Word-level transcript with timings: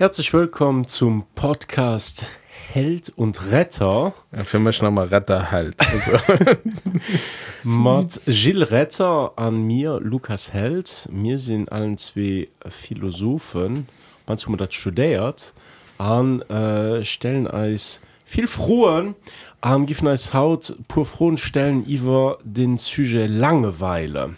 Herzlich 0.00 0.32
willkommen 0.32 0.86
zum 0.86 1.26
Podcast 1.34 2.24
Held 2.72 3.12
und 3.16 3.52
Retter. 3.52 4.14
Ja, 4.34 4.44
für 4.44 4.58
mich 4.58 4.80
nochmal 4.80 5.08
Retter 5.08 5.52
Held. 5.52 5.76
Also. 5.78 6.12
Mit 7.64 8.18
Gilles 8.24 8.70
Retter 8.70 9.34
an 9.36 9.62
mir, 9.66 10.00
Lukas 10.00 10.54
Held. 10.54 11.06
Wir 11.12 11.38
sind 11.38 11.70
allen 11.70 11.98
zwei 11.98 12.48
Philosophen. 12.66 13.88
Manchmal 14.26 14.56
das 14.56 14.72
studiert. 14.72 15.52
Und 15.98 16.48
äh, 16.48 17.04
stellen 17.04 17.46
uns 17.46 18.00
viel 18.24 18.46
frohen 18.46 19.14
an 19.60 19.84
uns 19.84 20.32
Haut 20.32 20.76
pur 20.88 21.04
frohen 21.04 21.36
Stellen 21.36 21.84
über 21.84 22.38
den 22.42 22.78
Sujet 22.78 23.28
Langeweile. 23.28 24.36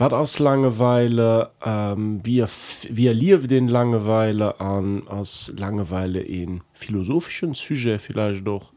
Was 0.00 0.14
aus 0.14 0.38
Langeweile 0.38 1.50
ähm, 1.62 2.20
wie 2.24 2.42
wie 2.88 3.08
lief 3.08 3.46
den 3.48 3.68
Langeweile 3.68 4.58
an 4.58 5.02
als 5.06 5.52
Langeweile 5.58 6.20
in 6.20 6.62
philosophischen 6.72 7.52
Sujet 7.52 8.00
vielleicht 8.00 8.46
doch. 8.46 8.72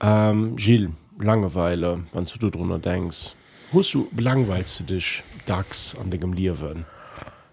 Ähm, 0.00 0.56
Gilles 0.56 0.90
Langeweile 1.20 2.02
wann 2.12 2.24
du 2.24 2.50
drunter 2.50 2.80
denkst 2.80 3.36
hast 3.72 3.94
du 3.94 4.08
langweilst 4.16 4.80
du 4.80 4.84
dich 4.84 5.22
dax 5.46 5.96
an 6.02 6.10
dem 6.10 6.32
Liwen 6.32 6.86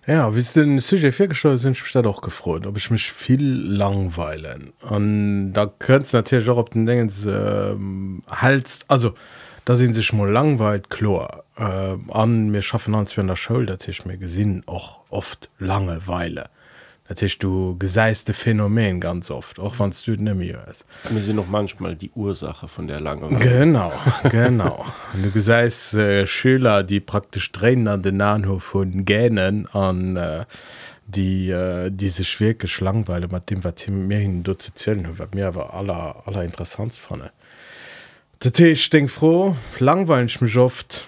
Ja 0.08 0.36
wie 0.36 0.42
den 0.56 0.80
Sujet 0.80 1.14
vorgestellt 1.14 1.60
sind 1.60 1.78
ich 1.78 1.94
doch 1.94 2.22
gefreut 2.22 2.66
ob 2.66 2.76
ich 2.76 2.90
mich 2.90 3.12
viel 3.12 3.44
langweilen. 3.44 4.74
Und 4.82 5.54
da 5.54 5.68
könnt 5.68 6.12
natürlich 6.12 6.50
auch 6.50 6.58
ob 6.58 6.72
den 6.72 6.88
Dingen 6.88 7.12
ähm, 7.28 8.22
haltst 8.28 8.86
also 8.88 9.14
da 9.64 9.76
sind 9.76 9.94
sich 9.94 10.12
mal 10.12 10.32
langweilt 10.32 10.90
chlor 10.90 11.45
äh, 11.58 11.98
an 12.10 12.50
mir 12.50 12.62
schaffen 12.62 12.96
ans 12.96 13.18
in 13.18 13.28
der 13.28 13.36
Schul 13.36 13.66
dat 13.66 13.88
ich 13.88 14.06
mir 14.06 14.18
gesinn 14.18 14.64
och 14.66 15.00
oft 15.10 15.50
langeweile. 15.60 16.50
Dat 17.08 17.22
du 17.44 17.78
geseiste 17.78 18.34
Phänomen 18.34 19.00
ganz 19.00 19.30
oft 19.30 19.60
auch 19.60 19.76
wann 19.78 19.94
du 20.06 20.18
mir 20.18 20.66
ist. 20.70 20.86
Mir 21.12 21.22
sind 21.22 21.36
noch 21.36 21.48
manchmal 21.48 21.96
die 21.96 22.10
Ursache 22.12 22.68
von 22.68 22.88
der 22.88 23.00
lange 23.00 23.28
genau 23.40 23.94
genau. 24.30 24.86
Und 25.14 25.24
du 25.24 25.32
geseist 25.32 25.94
äh, 25.94 26.26
Schüler 26.26 26.84
die 26.84 27.00
praktisch 27.00 27.52
drehen 27.52 27.88
an 27.88 28.02
den 28.02 28.18
Nahenhof 28.18 28.64
von 28.64 29.06
Gähnen 29.06 29.68
an 29.68 30.18
äh, 30.18 30.46
die 31.06 31.52
äh, 31.52 31.92
diese 31.92 32.26
schwerke 32.26 32.68
Schlangweile 32.68 33.28
mit 33.28 33.52
dem 33.52 33.64
wat 33.64 33.88
mir 33.88 34.18
hin 34.18 34.44
zu 34.44 34.74
zählen 34.74 35.08
mir 35.34 35.48
aber 35.48 35.76
aller 35.76 36.24
aller 36.26 36.44
interessant 36.44 37.00
Dat 38.40 38.60
ich 38.60 38.90
denk 38.90 39.12
froh 39.12 39.56
langweilen 39.80 40.26
ich 40.26 40.42
mich 40.42 40.58
oft 40.58 41.06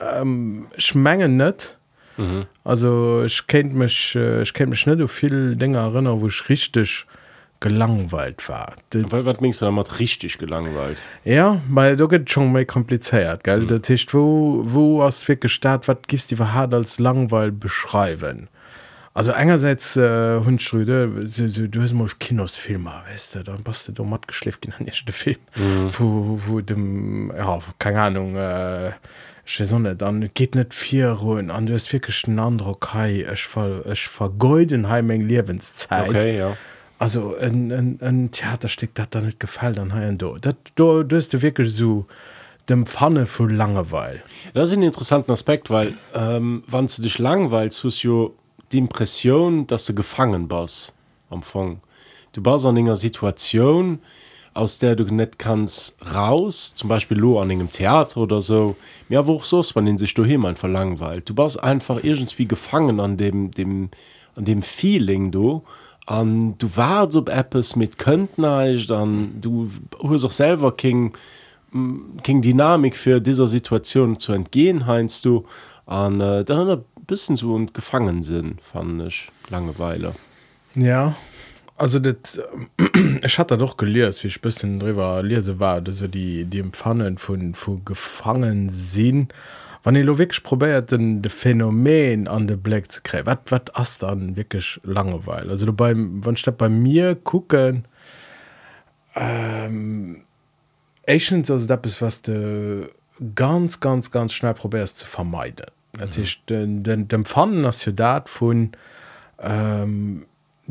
ähm, 0.00 0.66
schmengen 0.76 1.36
net 1.36 1.78
mhm. 2.16 2.46
also 2.64 3.24
ich 3.24 3.46
kennt 3.46 3.74
mich 3.74 4.16
ich 4.16 4.54
kenne 4.54 4.70
mich 4.70 4.86
net 4.86 4.98
so 4.98 5.06
viel 5.06 5.56
Dinge 5.56 5.78
erinnern 5.78 6.20
wo 6.20 6.26
ich 6.26 6.48
richtig 6.48 7.06
gelangweilt 7.60 8.48
war 8.48 8.74
mingst 9.40 9.62
mat 9.62 10.00
richtig 10.00 10.38
gelangweilt 10.38 11.02
ja 11.24 11.60
weil 11.68 11.96
du 11.96 12.08
geht 12.08 12.30
schon 12.30 12.52
méi 12.52 12.64
kompliziert 12.64 13.44
gell 13.44 13.60
mhm. 13.60 13.68
der 13.68 13.82
Tisch 13.82 14.06
wo 14.12 14.62
wo 14.64 15.02
as 15.02 15.24
fir 15.24 15.36
gestart 15.36 15.86
wat 15.86 16.08
gist 16.08 16.30
die 16.30 16.36
verhard 16.36 16.72
als 16.74 16.98
langweil 16.98 17.52
beschreiben 17.52 18.48
also 19.12 19.32
engerseits 19.32 19.96
äh, 19.96 20.40
hunschrüde 20.40 21.26
so, 21.26 21.48
so, 21.48 21.66
du 21.66 21.82
hast 21.82 21.92
mal 21.92 22.08
kinosfilmer 22.18 23.04
weißt 23.06 23.34
du 23.34 23.44
dann 23.44 23.62
passt 23.62 23.92
du 23.92 24.04
mat 24.04 24.26
geschlift 24.26 24.64
in 24.64 24.72
den 24.78 24.86
erste 24.86 25.12
film 25.12 25.36
mhm. 25.54 25.90
wo 25.98 26.40
wo 26.46 26.60
dem 26.62 27.30
ja 27.36 27.60
keine 27.78 28.00
ahnung 28.00 28.36
äh, 28.36 28.92
sonne 29.56 29.96
dann 29.96 30.30
geht 30.34 30.54
net 30.54 30.74
vier 30.74 31.10
ruhen 31.10 31.50
an 31.50 31.66
du 31.66 31.74
hast 31.74 31.92
wirklich 31.92 32.26
ein 32.26 32.38
anderer 32.38 32.74
kai. 32.78 33.26
Ich 33.32 33.44
ver 33.44 33.84
ich 33.90 34.06
vergeuden 34.08 34.88
heimeng 34.88 35.22
lebenszeit. 35.22 36.08
Okay, 36.08 36.38
ja. 36.38 36.56
also 36.98 37.36
ein, 37.36 38.30
theaterstück 38.32 38.94
dat 38.94 39.14
da 39.14 39.20
nicht 39.20 39.40
gefallen 39.40 39.74
dann 39.74 39.94
ha 39.94 40.10
du. 40.12 40.36
Dat 40.40 40.56
du 40.74 41.02
du 41.02 41.16
hast 41.16 41.32
du 41.32 41.42
wirklich 41.42 41.72
so 41.72 42.06
dem 42.68 42.86
pfanne 42.86 43.26
vu 43.26 43.46
langeweil 43.46 44.22
das 44.54 44.70
ist 44.70 44.76
ein 44.76 44.82
interessanten 44.82 45.32
aspekt 45.32 45.70
weil 45.70 45.94
ähm, 46.14 46.62
wann 46.66 46.86
du 46.86 47.02
dich 47.02 47.18
langweilst 47.18 47.82
hust 47.82 48.04
du 48.04 48.34
die 48.72 48.78
impression 48.78 49.66
dass 49.66 49.86
du 49.86 49.94
gefangen 49.94 50.48
bist 50.48 50.94
am 51.30 51.42
Fong 51.42 51.80
du 52.32 52.42
bist 52.42 52.64
an 52.66 52.76
enger 52.76 52.96
situation 52.96 53.98
aus 54.60 54.78
der 54.78 54.94
du 54.94 55.04
net 55.04 55.38
kannst 55.38 55.96
raus 56.14 56.74
zum 56.74 56.90
Beispiel 56.90 57.16
lo 57.16 57.40
an 57.40 57.48
engem 57.48 57.70
Theater 57.70 58.20
oder 58.20 58.42
so. 58.42 58.76
Ja 59.08 59.26
wo 59.26 59.38
sos 59.38 59.74
man 59.74 59.86
den 59.86 59.96
sich 59.96 60.12
du 60.12 60.22
hin 60.22 60.54
verlangweilt. 60.54 61.30
Du 61.30 61.36
warst 61.38 61.62
einfach 61.64 62.04
irgendwie 62.04 62.46
gefangen 62.46 63.00
an 63.00 63.16
dem 63.16 63.50
dem 63.52 63.88
an 64.36 64.44
dem 64.44 64.60
feeling 64.60 65.30
du. 65.30 65.62
An 66.04 66.58
du 66.58 66.68
war 66.76 67.10
so 67.10 67.24
Apps 67.24 67.74
mit 67.74 67.96
könnten 67.96 68.42
dann 68.42 69.40
du 69.40 69.70
hast 70.04 70.24
auch 70.24 70.30
selber 70.30 70.76
King 70.76 71.14
King 72.22 72.42
Dynamik 72.42 72.96
für 72.96 73.18
dieser 73.20 73.48
Situation 73.48 74.18
zu 74.18 74.32
entgehen 74.32 74.86
heinst 74.86 75.24
du. 75.24 75.46
An 75.86 76.20
äh, 76.20 76.44
da 76.44 76.82
bisschen 77.06 77.34
so 77.34 77.54
und 77.54 77.72
gefangen 77.72 78.22
sind 78.22 78.60
fand 78.60 79.02
ich 79.04 79.30
langeweile. 79.48 80.12
Ja 80.74 81.16
also 81.80 81.98
das 81.98 82.38
ich 83.22 83.38
hatte 83.38 83.56
doch 83.56 83.76
gelesen 83.76 84.24
wie 84.24 84.28
ich 84.28 84.40
bisschen 84.40 84.78
drüber 84.78 85.22
lese 85.22 85.58
war 85.58 85.82
also 85.86 86.06
die 86.06 86.44
die 86.44 86.58
empfannen 86.58 87.16
von 87.16 87.54
von 87.54 87.84
gefangen 87.84 88.68
sind. 88.68 89.32
Wann 89.82 89.94
die 89.94 90.06
wirklich 90.06 90.42
probiert 90.42 90.92
denn 90.92 91.22
de 91.22 91.30
Phänomen 91.30 92.28
an 92.28 92.46
den 92.46 92.60
Black 92.60 92.92
zu 92.92 93.00
kriegen. 93.02 93.24
Was 93.24 93.38
was 93.48 93.62
hast 93.72 94.02
dann 94.02 94.36
wirklich 94.36 94.78
langeweile? 94.84 95.50
Also 95.50 95.64
du 95.64 95.72
beim 95.72 96.20
wann 96.22 96.36
statt 96.36 96.58
bei 96.58 96.68
mir 96.68 97.14
gucken 97.14 97.86
ähm, 99.16 100.22
Asians, 101.08 101.50
also 101.50 101.66
das 101.66 101.80
ist 101.84 102.02
was 102.02 102.20
du 102.20 102.90
ganz 103.34 103.80
ganz 103.80 104.10
ganz 104.10 104.34
schnell 104.34 104.52
probärst 104.52 104.98
zu 104.98 105.06
vermeiden. 105.06 105.66
Natürlich 105.98 106.42
mhm. 106.42 106.54
den, 106.54 106.82
den, 106.82 107.08
dem 107.08 107.24
Pfannen 107.24 107.64
as 107.64 107.88
dat 107.94 108.28
vun 108.28 108.72
ähm, 109.42 110.26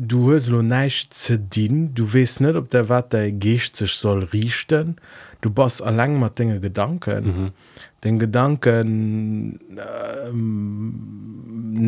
du 0.06 0.32
hast 0.32 0.48
lo 0.48 0.62
neicht 0.62 1.14
ze 1.14 1.38
dienen 1.38 1.94
du 1.94 2.12
west 2.12 2.40
net 2.40 2.56
ob 2.56 2.70
der 2.70 2.88
wat 2.88 3.12
der 3.12 3.32
gecht 3.32 3.76
sich 3.76 3.92
soll 3.92 4.24
richten 4.24 4.96
du 5.40 5.50
bas 5.50 5.82
a 5.82 5.90
lang 5.90 6.18
mat 6.18 6.38
dinge 6.38 6.60
gedanken 6.60 7.24
mhm. 7.24 7.50
den 8.04 8.18
gedanken 8.18 9.58
äh, 9.76 10.32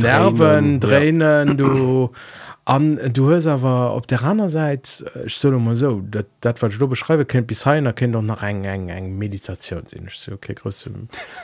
nerven 0.05 0.81
tränen 0.81 1.49
ja. 1.49 1.55
du 1.55 2.11
an 2.65 2.99
du 3.13 3.27
hörst 3.27 3.47
aber 3.49 3.95
op 3.97 4.07
der 4.07 4.23
anderen 4.23 4.51
Seite 4.51 5.05
äh, 5.17 5.27
ich 5.27 5.37
soll 5.37 5.59
mal 5.59 5.75
so 5.75 6.01
dat, 6.01 6.27
dat 6.41 6.63
was 6.63 6.79
du 6.79 6.87
beschreibe 6.87 7.25
kennt 7.25 7.49
bis 7.49 7.67
hein 7.67 7.87
erkennt 7.87 8.15
doch 8.15 8.23
noch 8.23 8.43
eng 8.43 8.65
eng 8.65 8.89
eng 8.89 9.19
Meditation 9.19 9.83
sinn 9.87 10.05
ich 10.07 10.15
so, 10.15 10.33
okay 10.33 10.55
groß 10.55 10.89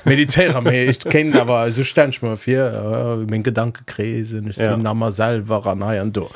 meditärer 0.05 0.65
ich 0.73 1.01
kenne 1.01 1.41
aber 1.41 1.71
so 1.73 1.83
stand 1.83 2.23
mal 2.23 2.37
vier 2.37 3.19
äh, 3.21 3.31
mein 3.31 3.43
gedanke 3.43 3.83
krisen 3.84 4.49
ich 4.49 4.56
ja. 4.56 4.79
so, 4.79 5.11
selber 5.11 5.67
an 5.67 5.83
an 5.83 6.12
du 6.12 6.29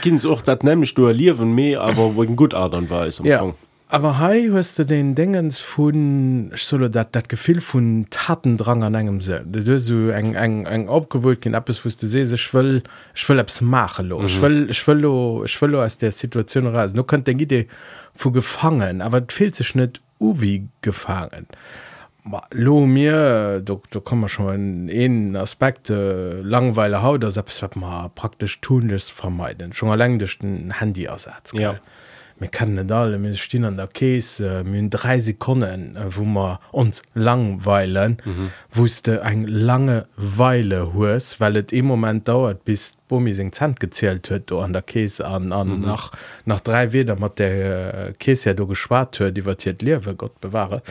kind 0.00 0.24
auch 0.26 0.42
dat 0.42 0.62
nämlich 0.62 0.94
du 0.94 1.06
erliewen 1.06 1.52
me 1.52 1.76
aber 1.78 2.14
wo 2.14 2.24
gut 2.24 2.54
adern 2.54 2.88
war 2.90 3.08
ja. 3.24 3.40
Anfang 3.40 3.54
Aber 3.90 4.18
hei 4.18 4.50
hast 4.52 4.78
du 4.78 4.84
den 4.84 5.14
Dingens 5.14 5.62
vun 5.62 6.52
solle 6.54 6.90
dat 6.90 7.14
dat 7.14 7.30
Gefil 7.30 7.62
vun 7.62 8.06
Tatendrang 8.10 8.84
an 8.84 8.94
engem 8.94 9.20
se. 9.22 9.42
so 9.78 10.10
eng 10.10 10.34
eng 10.34 10.66
eng 10.66 10.88
opgewot 10.88 11.40
gin 11.40 11.54
Appppes 11.54 11.82
wusste 11.86 12.06
se 12.06 12.26
se 12.26 12.36
schwëll 12.36 12.82
schwëll 13.14 13.40
abs 13.40 13.62
machelo. 13.62 14.20
schwëllo 14.28 15.82
aus 15.82 15.96
der 15.96 16.12
Situation 16.12 16.66
ras. 16.66 16.92
No 16.92 17.02
könnt 17.02 17.28
den 17.28 17.38
Idee 17.38 17.66
vu 18.14 18.30
gefangen, 18.30 19.00
aber 19.00 19.22
d 19.22 19.32
fil 19.32 19.54
ze 19.54 19.64
schnitt 19.64 20.02
uwi 20.20 20.68
gefangen. 20.82 21.46
Lo 22.50 22.84
mir 22.84 23.62
do, 23.64 23.80
do 23.88 24.02
kommmer 24.02 24.28
schon 24.28 24.90
en 24.90 25.34
Aspekte 25.34 25.94
äh, 25.94 26.42
langweile 26.42 27.02
haut 27.02 27.22
der 27.22 27.30
selbst 27.30 27.74
ma 27.74 28.10
praktisch 28.14 28.60
tunles 28.60 29.08
vermeiden 29.08 29.72
schon 29.72 29.88
erlängdechten 29.88 30.78
Handyersatz. 30.78 31.52
Ja. 31.54 31.70
Gell? 31.72 31.80
Mir 32.40 32.48
kann 32.48 32.74
net 32.74 32.92
alle 32.92 33.18
mir 33.18 33.34
stehen 33.34 33.64
an 33.64 33.76
der 33.76 33.88
Käse 33.88 34.64
myn 34.64 34.90
drei 34.90 35.18
Sekunden 35.18 35.96
äh, 35.96 36.16
wo 36.16 36.24
man 36.24 36.58
uns 36.72 37.02
langweilen 37.14 38.18
mhm. 38.24 38.50
wusste 38.70 39.20
eng 39.22 39.42
lange 39.46 40.06
Weile 40.16 40.94
hoes 40.94 41.40
weil 41.40 41.54
het 41.54 41.72
im 41.72 41.86
moment 41.86 42.28
dauert 42.28 42.64
bis 42.64 42.94
Bomi 43.08 43.32
se 43.32 43.50
Zand 43.50 43.80
gezählt 43.80 44.30
huet 44.30 44.52
an 44.52 44.72
der 44.72 44.82
Käse 44.82 45.26
an 45.26 45.52
an 45.52 45.68
mhm. 45.68 45.80
nach 45.80 46.12
nach 46.44 46.60
drei 46.60 46.92
Weder 46.92 47.16
mat 47.16 47.38
der 47.38 48.08
äh, 48.08 48.12
Käse 48.12 48.50
ja 48.50 48.54
du 48.54 48.66
geschwar 48.66 49.08
hue 49.18 49.32
die 49.32 49.44
wat 49.44 49.64
lewe 49.64 50.14
Gott 50.14 50.40
bewahre 50.40 50.82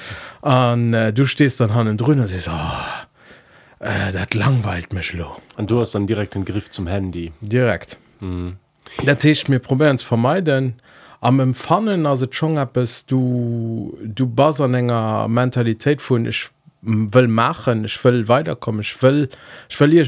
an 0.42 0.94
äh, 0.94 1.14
du 1.14 1.26
stehst 1.26 1.60
dann 1.60 1.74
han 1.74 1.98
drnner 1.98 2.28
se 2.28 2.50
oh, 2.50 3.86
äh, 3.86 4.12
dat 4.12 4.34
langweilt 4.34 4.94
mech 4.94 5.14
lo 5.14 5.38
an 5.56 5.68
du 5.68 5.80
hast 5.80 5.96
dann 5.96 6.08
direkt 6.08 6.36
den 6.36 6.46
Griff 6.46 6.70
zum 6.70 6.88
Handy 6.88 7.32
direkt 7.42 7.98
mhm. 8.20 8.58
der 9.06 9.18
Tisch 9.18 9.48
mir 9.48 9.60
probieren 9.60 9.98
vermeiden 9.98 10.82
am 11.22 11.40
empfannen 11.40 12.06
as 12.06 12.25
schon 12.31 12.58
es 12.58 13.06
du 13.06 13.98
du 14.04 14.28
bas 14.28 14.62
an 14.62 14.74
enger 14.74 15.28
mentalität 15.28 16.02
vu 16.02 16.18
ich 16.18 16.50
will 16.81 17.28
machen 17.28 17.86
ich 17.86 18.04
will 18.04 18.28
weiterkommen 18.28 18.81
ich 18.81 19.02
will 19.02 19.30
ich 19.69 19.75
verliere 19.75 20.06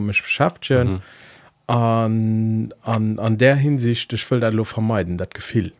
mich 0.00 0.22
beschäft 0.22 0.70
mhm. 0.70 1.00
an, 1.66 2.74
an, 2.82 3.18
an 3.18 3.38
der 3.38 3.56
Hinsicht 3.56 4.12
ich 4.12 4.30
will 4.30 4.40
lo 4.40 4.64
vermeiden 4.64 5.18
dat 5.18 5.34
gefiel 5.34 5.72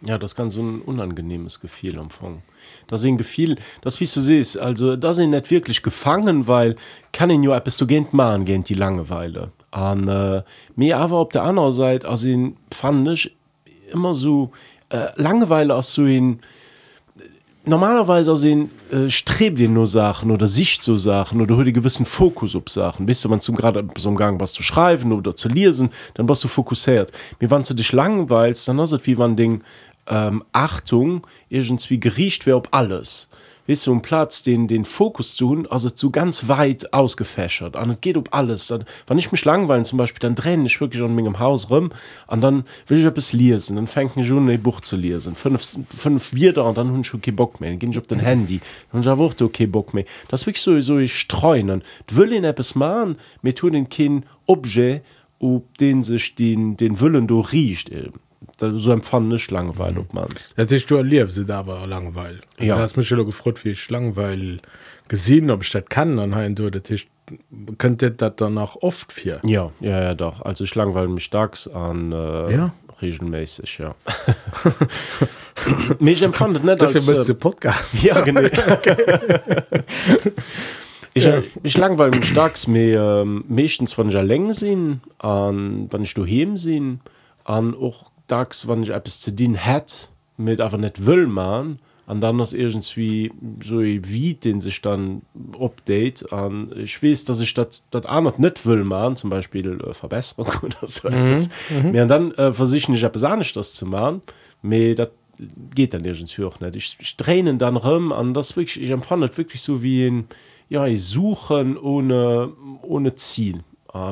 ja 0.00 0.18
das 0.18 0.34
kann 0.34 0.50
so 0.50 0.60
ein 0.60 0.82
unangenehmes 0.82 1.60
Gefühl 1.60 1.98
empfangen 1.98 2.42
da 2.88 2.98
sehen 2.98 3.18
gefiel 3.18 3.56
das 3.82 4.00
wie 4.00 4.06
du 4.06 4.20
siehst 4.20 4.58
also 4.58 4.96
da 4.96 5.14
sind 5.14 5.30
nicht 5.30 5.50
wirklich 5.50 5.82
gefangen 5.82 6.48
weil 6.48 6.74
kann 7.12 7.30
ihn 7.30 7.44
ja 7.44 7.58
bist 7.60 7.80
du 7.80 7.86
gehend 7.86 8.12
machen 8.12 8.44
gehen 8.44 8.64
die 8.64 8.74
Langeweile 8.74 9.52
an 9.72 10.06
äh, 10.06 10.42
mir 10.76 10.98
aber 10.98 11.16
auf 11.16 11.30
der 11.30 11.42
anderen 11.42 11.72
Seite 11.72 12.08
also 12.08 12.28
ihn 12.28 12.56
fand 12.72 13.08
ich 13.08 13.34
immer 13.92 14.14
so 14.14 14.52
äh, 14.90 15.08
Langeweile 15.16 15.74
aus 15.74 15.92
so 15.92 16.06
ihn 16.06 16.40
normalerweise 17.64 18.36
sehen 18.36 18.70
äh, 18.90 19.08
strebt 19.08 19.58
dir 19.58 19.68
nur 19.68 19.86
Sachen 19.86 20.30
oder 20.30 20.46
Sicht 20.46 20.82
zu 20.82 20.96
Sachen 20.96 21.40
oder 21.40 21.56
hol 21.56 21.64
die 21.64 21.72
gewissen 21.72 22.06
Fokus 22.06 22.56
auf 22.56 22.68
Sachen. 22.68 23.06
Bist 23.06 23.24
du 23.24 23.28
man 23.28 23.40
zum 23.40 23.54
gerade 23.54 23.86
so 23.98 24.08
einem 24.08 24.16
Gang 24.16 24.40
was 24.40 24.52
zu 24.52 24.62
schreiben 24.62 25.12
oder 25.12 25.36
zu 25.36 25.48
lesen 25.48 25.90
dann 26.14 26.28
warst 26.28 26.44
du 26.44 26.48
fokussiert. 26.48 27.12
Mir 27.40 27.50
wann 27.50 27.62
du 27.62 27.74
dich 27.74 27.92
langweilst 27.92 28.66
dann 28.68 28.80
hast 28.80 29.06
wie 29.06 29.14
man 29.14 29.36
Ding 29.36 29.62
ähm, 30.08 30.42
Achtung 30.52 31.26
irgendwie 31.48 32.00
geriecht 32.00 32.46
wer 32.46 32.56
ob 32.56 32.68
alles 32.72 33.28
wis 33.66 33.86
um 33.88 34.02
Platz 34.02 34.42
den 34.42 34.68
den 34.68 34.84
Fokus 34.84 35.36
tun 35.36 35.66
also 35.68 35.90
zu 35.90 36.10
ganz 36.10 36.48
weit 36.48 36.92
ausgefächert. 36.92 37.76
An 37.76 37.96
geht 38.00 38.16
um 38.16 38.24
alles. 38.30 38.68
Dann 38.68 38.84
wann 39.06 39.18
ich 39.18 39.32
mich 39.32 39.44
langweilen 39.44 39.84
zum 39.84 39.98
Beispiel 39.98 40.20
dann 40.20 40.34
drehen 40.34 40.64
ich 40.66 40.80
wirklich 40.80 41.02
an 41.02 41.18
im 41.18 41.38
Haus 41.38 41.70
rum 41.70 41.90
und 42.26 42.40
dann 42.40 42.64
will 42.86 42.98
ich 42.98 43.16
es 43.16 43.32
lesen. 43.32 43.76
Dann 43.76 43.86
fängt 43.86 44.16
mir 44.16 44.24
schon 44.24 44.48
ein 44.48 44.62
Buch 44.62 44.80
zu 44.80 44.96
lesen. 44.96 45.34
Fünf 45.34 45.78
fünf 45.90 46.34
wieder 46.34 46.64
und 46.64 46.78
dann 46.78 46.90
hun 46.90 47.04
schon 47.04 47.20
okay 47.20 47.30
Bock 47.30 47.60
mehr. 47.60 47.76
Gehen 47.76 47.90
ich 47.90 47.98
auf 47.98 48.06
den 48.06 48.20
Handy. 48.20 48.60
Und 48.92 49.06
da 49.06 49.18
wurde 49.18 49.44
okay 49.44 49.66
Bock 49.66 49.94
mehr. 49.94 50.04
Das 50.28 50.46
wirklich 50.46 50.62
sowieso 50.62 50.98
ich 50.98 51.18
streuen. 51.18 51.82
Will 52.10 52.32
ihn 52.32 52.44
etwas 52.44 52.74
machen. 52.74 53.16
Mir 53.42 53.54
tun 53.54 53.72
den 53.72 53.88
Kind 53.88 54.24
Objet 54.46 55.02
ob 55.42 55.76
den 55.78 56.02
sich 56.02 56.36
den 56.36 56.76
den 56.76 57.00
Willen 57.00 57.26
du 57.26 57.40
riecht 57.40 57.90
eben 57.90 58.20
so 58.78 58.92
empfand 58.92 59.28
nicht 59.28 59.50
langweil 59.50 59.98
ob 59.98 60.14
mans. 60.14 60.54
Du 60.56 60.96
erlief 60.96 61.32
sie 61.32 61.44
da 61.44 61.66
war 61.66 61.86
langweil 61.86 62.40
ja. 62.58 62.78
hast 62.78 62.96
mich 62.96 63.08
gefrot 63.08 63.64
wie 63.64 63.70
ich 63.70 63.90
langweil 63.90 64.58
gesehen 65.08 65.50
ob 65.50 65.64
statt 65.64 65.90
kann 65.90 66.16
dann 66.16 66.34
ha 66.34 66.48
du 66.48 66.70
Tisch 66.70 67.08
könnte 67.78 68.10
dat 68.10 68.40
danach 68.40 68.76
oft 68.76 69.12
vier 69.12 69.40
ja 69.44 69.70
ja 69.80 70.02
ja 70.02 70.14
doch. 70.14 70.42
Also 70.42 70.64
ich 70.64 70.74
langweil 70.74 71.08
mich 71.08 71.28
tags 71.30 71.68
an 71.68 72.12
äh, 72.12 72.52
ja? 72.54 72.74
regelmäßig 73.00 73.78
ja. 73.78 73.94
Mich 76.00 76.22
empfandet 76.22 76.64
net 76.64 76.82
als 76.82 77.28
äh, 77.28 77.34
Podcast. 77.34 78.02
Ja 78.02 78.22
genau. 78.22 78.40
Ich, 81.14 81.24
ja. 81.24 81.42
ich 81.62 81.76
langweil 81.76 82.10
mich 82.10 82.32
tags 82.32 82.66
mir 82.66 83.22
ähm, 83.22 83.44
mechtens 83.46 83.92
von 83.92 84.10
ja 84.10 84.22
leng 84.22 84.52
sinn 84.54 85.02
an 85.18 85.88
wann 85.90 86.02
ich 86.02 86.14
du 86.14 86.24
hemsinn 86.24 87.00
an 87.44 87.74
och 87.74 88.11
dacks 88.32 88.66
wann 88.68 88.82
ich 88.82 88.90
etwas 88.90 89.20
zu 89.20 89.32
dienen 89.32 89.64
hat 89.64 90.10
mit 90.36 90.60
aber 90.60 90.78
nicht 90.78 91.06
will 91.06 91.26
man 91.26 91.78
an 92.06 92.20
dann 92.20 92.38
das 92.38 92.52
irgendwie 92.52 93.32
so 93.62 93.80
wie 93.80 94.34
den 94.34 94.60
sich 94.60 94.82
dann 94.82 95.22
update. 95.58 96.32
An 96.32 96.72
ich 96.76 97.02
weiß 97.02 97.24
dass 97.26 97.40
ich 97.40 97.54
das 97.54 97.84
das 97.90 98.06
auch 98.06 98.38
nicht 98.38 98.66
will 98.66 98.84
man 98.84 99.16
zum 99.16 99.30
Beispiel 99.30 99.80
äh, 99.80 99.92
Verbesserung 99.92 100.48
oder 100.62 100.88
so 100.88 101.08
mhm. 101.08 101.38
Mhm. 101.70 101.94
Ja, 101.94 102.06
dann 102.06 102.32
äh, 102.32 102.52
versichern 102.52 102.94
ich 102.94 103.02
ja 103.02 103.36
nicht 103.36 103.56
das 103.56 103.74
zu 103.74 103.86
machen. 103.86 104.20
Mir 104.62 104.94
das 104.94 105.10
geht 105.74 105.94
dann 105.94 106.04
irgendwie 106.04 106.44
auch 106.44 106.60
nicht 106.60 106.76
ich, 106.76 106.96
ich 107.00 107.16
tränen 107.16 107.58
dann 107.58 107.76
rum 107.76 108.12
an 108.12 108.34
das 108.34 108.56
wirklich 108.56 108.82
ich 108.82 108.90
empfand 108.90 109.38
wirklich 109.38 109.62
so 109.62 109.82
wie 109.82 110.06
ein 110.06 110.26
ja 110.68 110.86
ich 110.86 111.04
suchen 111.04 111.78
ohne 111.78 112.52
ohne 112.82 113.14
Ziel. 113.14 113.60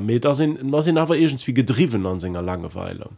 Mir 0.01 0.21
da 0.21 0.35
sind 0.35 0.73
da 0.73 0.83
sind 0.83 0.99
aber 0.99 1.17
irgendwie 1.17 1.55
gedriven 1.55 2.07
an 2.07 2.21
seiner 2.21 2.43
Langeweile 2.43 3.11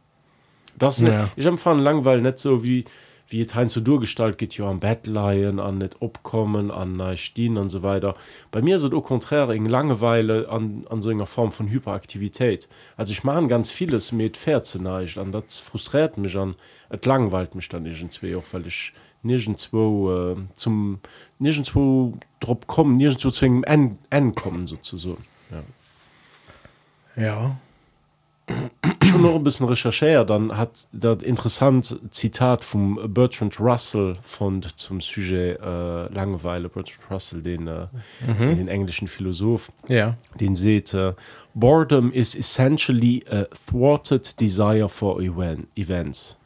das 0.83 1.01
ja. 1.01 1.29
ich 1.37 1.47
empfand 1.47 1.81
langweil 1.81 2.21
net 2.21 2.39
so 2.39 2.65
wie 2.65 2.85
wie 3.29 3.47
ein 3.55 3.69
zu 3.69 3.81
durchgestalt 3.81 4.37
geht 4.37 4.57
ja 4.59 4.69
am 4.69 4.81
Bettleiien 4.81 5.59
an 5.59 5.79
net 5.79 5.97
opkommen 6.01 6.71
an 6.71 7.17
stehen 7.17 7.57
und 7.57 7.71
so 7.71 7.83
weiter. 7.83 8.15
Bei 8.51 8.61
mir 8.61 8.79
sind 8.79 8.93
auch 8.95 9.05
konträr 9.05 9.49
in 9.51 9.67
langeweile 9.67 10.49
an 10.49 10.85
an 10.91 11.01
so 11.01 11.09
einer 11.11 11.27
form 11.27 11.53
von 11.53 11.69
hyperaktivität. 11.69 12.69
Also 12.97 13.13
ich 13.13 13.25
mache 13.25 13.47
ganz 13.47 13.71
vieles 13.71 14.13
mit 14.13 14.37
fair 14.37 14.63
zu 14.63 14.83
neicht 14.83 15.19
an 15.19 15.33
das 15.33 15.59
frustriert 15.59 16.19
mich 16.19 16.37
an 16.37 16.57
et 16.91 17.07
langweilt 17.07 17.55
mich 17.55 17.69
dann 17.69 17.87
irgendwie 17.87 18.35
auch 18.35 18.45
weil 18.53 18.67
ich 18.67 18.93
nirgendwo 19.23 20.33
äh, 20.33 20.37
zum 20.55 20.99
nirgendwo 21.39 22.15
drop 22.41 22.67
kommen 22.67 22.97
nirgendwo 22.97 23.31
zu 23.31 23.47
en 23.47 23.99
en 24.11 24.35
kommen 24.35 24.67
sozusagen. 24.67 25.25
Ja. 25.51 25.63
Ja 27.23 27.57
schon 29.03 29.23
noch 29.23 29.35
ein 29.35 29.43
bisschen 29.43 29.67
recherchiert 29.67 30.31
dann 30.31 30.57
hat 30.57 30.89
das 30.93 31.23
interessant 31.23 31.99
Zitat 32.11 32.65
vom 32.65 32.99
Bertrand 33.13 33.59
Russell 33.61 34.17
von 34.23 34.63
zum 34.63 35.01
sujet 35.01 35.61
äh, 35.61 36.09
Langeweile 36.13 36.69
Bertrand 36.69 37.11
Russell 37.11 37.43
den 37.43 37.67
äh, 37.67 37.87
mhm. 38.27 38.57
den 38.57 38.69
englischen 38.69 39.09
Philosoph 39.09 39.71
ja 39.89 40.17
den 40.41 40.55
seht 40.55 40.95
äh, 40.95 41.15
boredom 41.55 42.13
is 42.13 42.35
essentially 42.35 43.25
a 43.31 43.45
thwarted 43.67 44.41
desire 44.41 44.89
for 44.89 45.21
event 45.21 45.67
events 45.77 46.37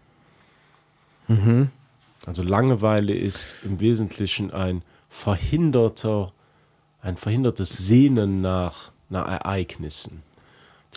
mhm. 1.29 1.69
also 2.27 2.43
Langeweile 2.43 3.15
ist 3.15 3.57
im 3.65 3.81
Wesentlichen 3.81 4.51
ein 4.51 4.83
verhinderter 5.09 6.33
ein 7.01 7.17
verhindertes 7.17 7.87
Sehnen 7.87 8.41
nach 8.41 8.91
nach 9.09 9.29
Ereignissen 9.29 10.26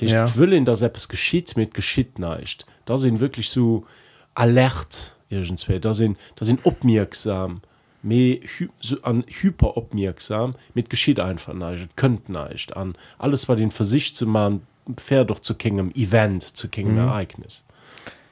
ja. 0.01 0.35
willen 0.35 0.65
dass 0.65 0.81
es 0.81 1.09
geschieht 1.09 1.55
mit 1.55 1.73
geschieht 1.73 2.19
nicht 2.19 2.65
da 2.85 2.97
sind 2.97 3.19
wirklich 3.19 3.49
so 3.49 3.85
alert 4.35 5.15
irgendwie 5.29 5.79
da 5.79 5.93
sind 5.93 6.17
da 6.35 6.45
sind 6.45 6.65
opmerksam 6.65 7.61
me 8.01 8.39
hy, 8.41 8.69
so 8.79 9.01
an 9.01 9.23
hyperopmerksam 9.27 10.53
mit 10.73 10.89
geschieht 10.89 11.19
einfach 11.19 11.53
nicht 11.53 11.95
könnt 11.95 12.29
nicht 12.29 12.75
an 12.75 12.93
alles 13.17 13.47
war 13.47 13.55
den 13.55 13.71
versicht 13.71 14.15
zu 14.15 14.25
machen 14.25 14.61
fair 14.97 15.25
doch 15.25 15.39
zu 15.39 15.53
kingem 15.55 15.91
event 15.95 16.43
zu 16.43 16.67
king 16.67 16.93
mhm. 16.93 16.99
ereignis 16.99 17.63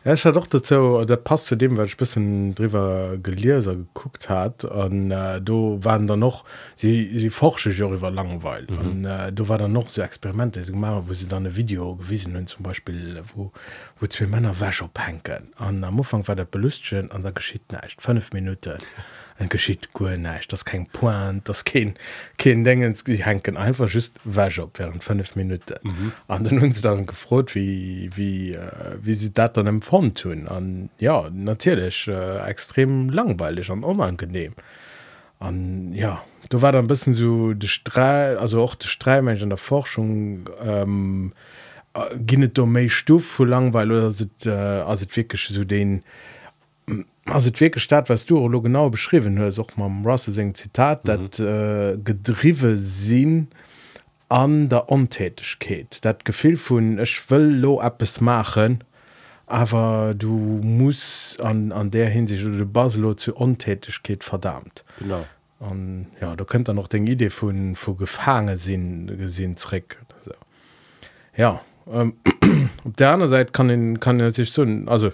Ja, 0.07 0.13
ich 0.13 0.23
doch 0.23 0.47
dazu 0.47 1.03
der 1.03 1.17
pass 1.17 1.43
zu 1.43 1.57
dem 1.57 1.75
weil 1.75 1.87
ich 1.87 1.97
bisschen 1.97 2.55
drüber 2.55 3.17
geleser 3.21 3.75
geguckt 3.75 4.29
hat. 4.29 4.63
Und 4.63 5.11
äh, 5.11 5.41
du 5.41 5.83
waren 5.83 6.07
da 6.07 6.15
noch 6.15 6.45
sie 6.75 7.13
sie 7.13 7.29
forsche 7.29 7.75
darüber 7.75 8.09
langweil 8.09 8.65
mhm. 8.69 8.77
und 8.79 9.05
äh, 9.05 9.33
du 9.33 9.49
war 9.49 9.57
dann 9.57 9.73
noch 9.73 9.89
so 9.89 10.01
experimente 10.01 10.61
gemacht 10.61 11.03
wo 11.07 11.13
sie 11.13 11.27
dann 11.27 11.45
ein 11.45 11.57
Video 11.57 11.97
gewesen 11.97 12.37
und 12.37 12.47
zum 12.47 12.63
Beispiel 12.63 13.21
wo 13.35 13.51
wo 13.99 14.07
zwei 14.07 14.27
Männer 14.27 14.57
wäsche 14.57 14.87
penken 14.87 15.51
an 15.57 15.83
am 15.83 15.97
Anfang 15.97 16.25
war 16.25 16.37
der 16.37 16.45
belüstchen 16.45 17.11
an 17.11 17.23
der 17.23 17.33
geschieht 17.33 17.69
nicht. 17.69 18.01
Fünf 18.01 18.31
Minuten. 18.31 18.77
en 19.39 19.49
geschiet 19.49 19.93
go 19.93 20.05
neiich 20.05 20.47
das 20.47 20.65
kein 20.65 20.87
point 20.87 21.47
das 21.47 21.63
kein 21.63 21.93
kein 22.37 22.63
dingens 22.63 23.03
die 23.03 23.23
henken 23.23 23.57
einfach 23.57 23.87
just 23.87 24.19
wäsch 24.23 24.59
op 24.59 24.79
während 24.79 25.03
fünf 25.03 25.35
minute 25.35 25.79
an 26.27 26.41
mhm. 26.41 26.43
den 26.43 26.61
huns 26.61 26.81
darin 26.81 27.05
gefrot 27.05 27.53
wie 27.55 28.09
wie 28.15 28.53
äh, 28.53 28.97
wie 29.01 29.13
sie 29.13 29.33
dat 29.33 29.57
dann 29.57 29.67
empfon 29.67 30.13
tun. 30.13 30.47
An 30.47 30.89
ja 30.99 31.29
natürlich 31.31 32.07
äh, 32.07 32.39
extrem 32.49 33.09
langweilig 33.09 33.69
an 33.71 33.83
unangenehm. 33.83 34.53
An 35.39 35.93
ja 35.93 36.23
du 36.49 36.61
war 36.61 36.71
dann 36.71 36.87
bisssen 36.87 37.13
so 37.13 37.53
de 37.53 37.69
stre 37.69 38.37
also 38.39 38.61
auch 38.61 38.75
de 38.75 38.87
stremensch 38.87 39.41
in 39.41 39.49
der 39.49 39.57
forschung 39.57 40.49
ähm, 40.63 41.33
äh, 41.93 42.17
ginnet 42.17 42.57
do 42.57 42.65
méi 42.65 42.89
stuuf 42.89 43.39
vu 43.39 43.45
langweil 43.45 43.91
oder 43.91 44.11
se 44.11 44.29
äh, 44.45 44.49
as 44.51 45.05
wirklich 45.15 45.47
so 45.47 45.63
den 45.63 46.03
also 47.29 47.51
wirklich 47.59 47.83
statt 47.83 48.09
was 48.09 48.25
du 48.25 48.47
lo 48.47 48.61
genau 48.61 48.89
beschrieben 48.89 49.37
hör 49.37 49.51
auch 49.59 49.77
mal 49.77 49.91
Russell 50.03 50.33
sing 50.33 50.55
Zitat 50.55 51.03
mhm. 51.03 51.07
dat 51.07 51.39
äh, 51.39 51.97
gedrive 51.97 52.77
sinn 52.77 53.47
an 54.29 54.69
der 54.69 54.89
untätigkeit 54.89 56.03
dat 56.03 56.25
gefehl 56.25 56.57
von 56.57 56.99
ich 56.99 57.29
will 57.29 57.59
lo 57.59 57.81
es 57.99 58.21
machen 58.21 58.83
aber 59.45 60.13
du 60.15 60.59
musst 60.63 61.41
an 61.41 61.71
an 61.71 61.91
der 61.91 62.09
hinsicht 62.09 62.45
oder 62.45 62.65
Baselo 62.65 63.13
zu 63.13 63.35
untätigkeit 63.35 64.23
verdammt 64.23 64.83
genau 64.99 65.25
und 65.59 66.07
ja 66.21 66.35
du 66.35 66.45
könnt 66.45 66.67
noch 66.67 66.87
den 66.87 67.07
idee 67.07 67.29
von 67.29 67.75
vor 67.75 67.97
gefangen 67.97 68.57
sinn 68.57 69.07
gesinnrick 69.17 69.97
so. 70.23 70.33
ja 71.35 71.61
ähm, 71.91 72.13
op 72.85 72.97
der 72.97 73.11
anderen 73.11 73.29
Seite 73.29 73.51
kann 73.51 73.69
ihn, 73.69 73.99
kann 73.99 74.19
er 74.19 74.31
sich 74.31 74.51
so 74.51 74.65
also 74.85 75.11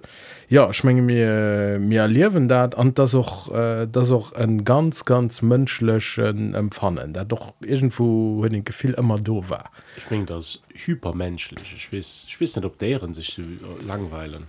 ja 0.50 0.74
schmenge 0.74 1.02
mir 1.02 1.80
mir 1.80 2.02
erliewen 2.02 2.48
dat 2.48 2.76
an 2.76 2.94
das 2.94 3.16
auch 3.16 3.54
äh, 3.54 3.88
das 3.92 4.12
auch 4.12 4.34
ein 4.34 4.64
ganz 4.64 5.06
ganz 5.06 5.42
mënschlechen 5.42 6.54
empfannen 6.54 7.14
der 7.14 7.26
doch 7.26 7.54
irgendwo 7.66 8.44
hun 8.44 8.52
den 8.52 8.64
gefiel 8.64 8.94
immer 8.94 9.20
do 9.20 9.50
war. 9.50 9.72
Ich 9.98 10.10
mein 10.12 10.26
das 10.26 10.62
hypermenschlich 10.74 11.74
ich 11.76 11.92
weiß, 11.94 12.26
ich 12.28 12.40
weiß 12.40 12.56
nicht 12.56 12.66
ob 12.66 12.78
deren 12.78 13.14
sich 13.14 13.40
langweilen. 13.86 14.46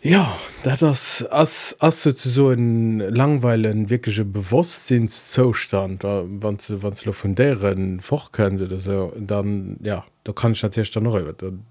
Ja 0.00 0.38
dat 0.62 0.80
das 0.80 1.26
as 1.30 1.74
as 1.80 2.02
so 2.02 2.50
en 2.50 3.00
langweilen 3.00 3.90
wirklichsche 3.90 4.24
bewusstseinszustand 4.24 6.04
wann 6.04 6.58
ze 6.58 6.82
wann 6.82 6.94
ze 6.94 7.12
von 7.12 7.34
deren 7.34 8.00
fortkönnen 8.00 8.58
se 8.58 8.78
so 8.78 9.12
dann 9.16 9.76
ja 9.82 10.04
da 10.22 10.32
kann 10.32 10.52
ich 10.52 10.62
natürlich 10.62 10.92
dann 10.92 11.02
noch 11.02 11.20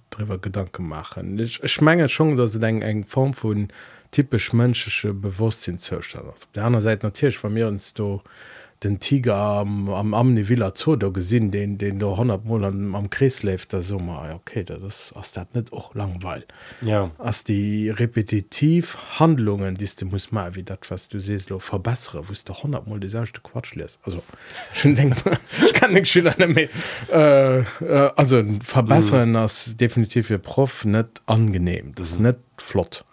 drüber 0.09 0.37
gedanken 0.39 0.89
machen. 0.89 1.39
Ich 1.39 1.61
schmenge 1.71 2.09
schon 2.09 2.35
dass 2.35 2.51
se 2.51 2.61
eng 2.61 2.81
eng 2.81 3.05
form 3.05 3.33
von 3.33 3.69
typisch 4.11 4.51
menschesche 4.51 5.13
bewusstseinszustand 5.13 6.27
auf 6.27 6.47
der 6.53 6.65
anderen 6.65 6.83
seite 6.83 7.05
natürlich 7.05 7.37
von 7.37 7.53
mir 7.53 7.67
uns 7.69 7.93
du 7.93 8.21
den 8.83 8.99
Tiger 8.99 9.35
am, 9.35 9.89
am 9.89 10.13
Amni 10.13 10.47
Villa 10.49 10.75
zo 10.75 10.95
der 10.95 11.11
gesinn 11.11 11.51
den 11.51 11.77
den 11.77 11.99
der 11.99 12.09
100 12.09 12.45
Mol 12.45 12.63
am, 12.65 13.09
Kries 13.09 13.43
läft 13.43 13.73
der 13.73 13.81
sommer 13.81 14.29
okay 14.35 14.63
das 14.63 15.13
ass 15.15 15.33
dat 15.33 15.55
net 15.55 15.71
och 15.71 15.95
langweil. 15.95 16.45
Ja. 16.81 17.11
Ass 17.17 17.43
die 17.43 17.89
repetitiv 17.89 18.97
Handlungen 19.19 19.75
die 19.75 19.89
du 19.99 20.05
muss 20.05 20.31
mal 20.31 20.55
wie 20.55 20.63
dat 20.63 20.89
was 20.91 21.07
du 21.07 21.19
sest 21.19 21.49
lo 21.49 21.59
verbessere 21.59 22.29
wo 22.29 22.33
der 22.33 22.55
100 22.55 22.87
Mol 22.87 22.99
die 22.99 23.09
sechte 23.09 23.41
Quatsch 23.41 23.75
les 23.75 23.99
also 24.03 24.21
schon 24.73 24.95
denk 24.95 25.15
ich 25.65 25.73
kann 25.73 25.93
nicht 25.93 26.07
Schüler 26.07 26.35
mehr, 26.37 26.69
äh, 27.11 27.59
äh, 27.59 28.11
also 28.15 28.43
verbessern 28.63 29.31
mm. 29.31 29.37
ass 29.37 29.75
definitiv 29.75 30.27
für 30.27 30.39
Prof 30.39 30.85
net 30.85 31.21
angenehm. 31.25 31.93
Das 31.95 32.19
mm. 32.19 32.23
net 32.23 32.37
flott 32.57 33.06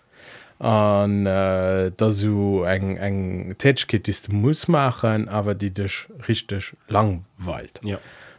an 0.64 1.26
äh, 1.26 1.92
da 1.94 2.10
so 2.10 2.64
eng 2.64 2.96
eng 2.96 3.54
Täkit 3.58 4.08
ist 4.08 4.32
muss 4.32 4.66
machen 4.66 5.28
aber 5.28 5.54
die 5.54 5.70
dich 5.70 6.06
richtig 6.26 6.74
langweilt. 6.88 7.80
Ja. 7.84 7.98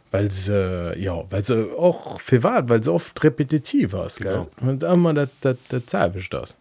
Weil 0.10 0.32
sie 0.32 0.94
ja 0.98 1.24
weil 1.29 1.44
sie 1.44 1.72
auch 1.77 2.20
für 2.20 2.41
war 2.41 2.67
weil 2.67 2.82
sie 2.82 2.91
oft 2.91 3.24
repetitiv 3.24 3.94
was 3.94 4.20
und 4.60 4.82
immer 4.82 5.13
das 5.13 5.27
das. 6.32 6.58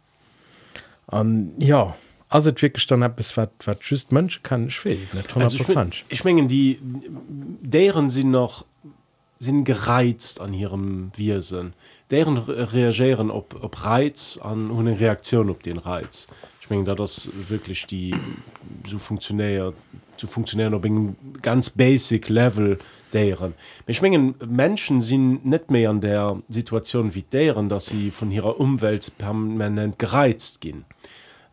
An 1.06 1.52
ja 1.56 1.96
also 2.28 2.50
wirklich 2.60 2.86
dann 2.86 3.10
es 3.16 3.34
wat 3.38 3.52
wat 3.64 3.82
schüst 3.82 4.12
mönsch 4.12 4.42
kann 4.42 4.68
schwer 4.68 4.92
ich, 4.92 6.04
ich 6.10 6.24
mengen 6.24 6.46
die 6.46 6.78
deren 6.82 8.10
sie 8.10 8.24
noch 8.24 8.66
sind 9.38 9.64
gereizt 9.64 10.42
an 10.42 10.52
ihrem 10.52 11.10
wirsinn 11.16 11.72
deren 12.14 12.38
reagieren 12.46 13.30
op 13.30 13.56
op 13.60 13.74
reiz 13.74 14.38
an 14.38 14.68
hun 14.70 14.96
reaktion 14.96 15.50
op 15.50 15.62
den 15.62 15.78
reiz. 15.78 16.26
Ich 16.60 16.70
mein, 16.70 16.84
da 16.84 16.94
das 16.94 17.30
wirklich 17.48 17.86
die 17.86 18.14
so 18.86 18.98
funktionär 18.98 19.72
zu 20.16 20.26
funktionieren 20.26 20.74
op 20.74 20.86
ganz 21.42 21.70
basic 21.70 22.28
level 22.28 22.78
deren. 23.12 23.54
Ich 23.86 24.00
mengen 24.00 24.34
menschen 24.46 25.00
sind 25.00 25.44
net 25.44 25.70
mehr 25.70 25.90
an 25.90 26.00
der 26.00 26.36
situation 26.48 27.14
wie 27.14 27.24
deren 27.32 27.68
dass 27.68 27.86
sie 27.86 28.10
von 28.10 28.30
ihrer 28.30 28.60
umwelt 28.60 29.12
permanent 29.18 29.98
gereizt 29.98 30.60
gehen 30.60 30.84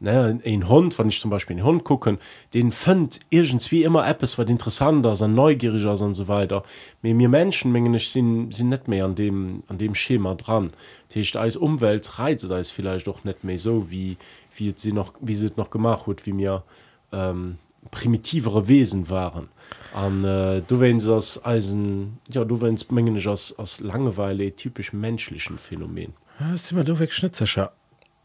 ne 0.02 0.40
ein 0.44 0.68
hund 0.68 0.98
wann 0.98 1.10
ich 1.10 1.22
zum 1.22 1.30
beispiel 1.30 1.56
den 1.56 1.66
hund 1.66 1.84
gucken 1.84 2.18
den 2.54 2.72
fand 2.72 3.20
irgens 3.30 3.72
wie 3.72 3.84
immer 3.84 4.08
Apps 4.08 4.38
war 4.38 4.48
interessanter 4.48 5.16
sein 5.16 5.36
neugieriger 5.36 5.92
und 6.02 6.16
so 6.16 6.28
weiter. 6.28 6.64
Mir 7.02 7.14
mir 7.14 7.30
menschen 7.30 7.72
mengen 7.72 7.94
ich 7.94 8.10
sind 8.10 8.54
sind 8.54 8.70
net 8.70 8.88
mehr 8.88 9.06
an 9.06 9.16
dem 9.16 9.62
an 9.68 9.78
dem 9.78 9.96
schema 9.96 10.36
dran. 10.36 10.72
Tischcht 11.10 11.38
als 11.38 11.56
umwelt 11.56 12.20
reize 12.20 12.48
da 12.48 12.58
ist 12.58 12.72
vielleicht 12.72 13.08
doch 13.08 13.24
net 13.24 13.44
mehr 13.44 13.58
so 13.58 13.92
wie 13.92 14.18
wie 14.56 14.74
sie 14.76 14.92
noch 14.92 15.14
wie 15.22 15.36
sie 15.36 15.52
noch 15.56 15.70
gemacht 15.70 16.08
wird 16.08 16.26
wie 16.26 16.34
mir 16.34 16.64
ähm, 17.12 17.58
primitivere 17.92 18.68
wesen 18.68 19.10
waren. 19.10 19.50
An 19.94 20.24
äh, 20.24 20.62
du 20.68 20.80
wenn 20.80 20.98
das 20.98 21.46
eisen 21.46 22.18
ja 22.30 22.44
du 22.44 22.60
wennst 22.62 22.92
mengen 22.92 23.16
als 23.28 23.58
aus 23.58 23.80
langeweile 23.80 24.54
typisch 24.56 24.94
menschlichen 24.94 25.58
phänomen. 25.60 26.14
Ja, 26.40 26.56
immer 26.72 26.84
du 26.84 26.98
weg 26.98 27.14
schnitzescher 27.14 27.72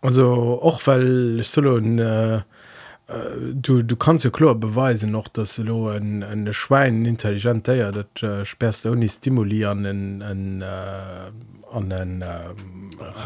also 0.07 0.61
auch 0.63 0.81
weil 0.87 1.43
solo 1.43 1.79
äh, 1.79 2.37
äh, 2.37 2.43
du 3.53 3.83
du 3.83 3.97
kannst 3.97 4.25
ja 4.25 4.31
klar 4.31 4.55
beweisen 4.55 5.11
noch 5.11 5.29
dass 5.29 5.57
du 5.57 5.89
ein, 5.89 6.23
ein 6.23 6.53
schwein 6.53 7.05
intelligent 7.05 7.69
ja 7.69 7.91
dat 7.91 8.23
äh, 8.23 8.45
sperrst 8.45 8.85
du 8.85 8.95
nicht 8.95 9.17
stimulieren 9.17 9.85
in, 9.85 10.21
in, 10.21 10.63
äh, 10.63 10.67
an 11.73 11.91
den 11.91 12.23
äh, 12.23 12.51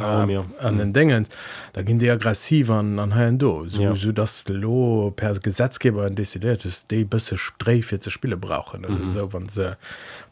äh, 0.03 0.41
an 0.59 0.79
den 0.79 0.93
dingen 0.93 1.27
da 1.75 1.83
gehen 1.83 1.99
die 1.99 2.11
aggressiv 2.11 2.71
an 2.71 2.99
an 2.99 3.15
ha 3.15 3.31
do 3.31 3.67
so, 3.67 3.83
ja. 3.83 3.95
so 3.95 4.13
das 4.13 4.45
lo 4.49 5.13
per 5.15 5.39
gesetzgeber 5.39 6.07
an 6.07 6.15
dezidiert 6.15 6.65
ist 6.65 6.91
de 6.91 7.05
bisse 7.05 7.37
sträfe 7.37 8.01
zu 8.01 8.11
spiele 8.11 8.37
brauchen 8.37 8.83
mhm. 8.83 9.07
so 9.07 9.33
wann 9.33 9.49
se 9.49 9.77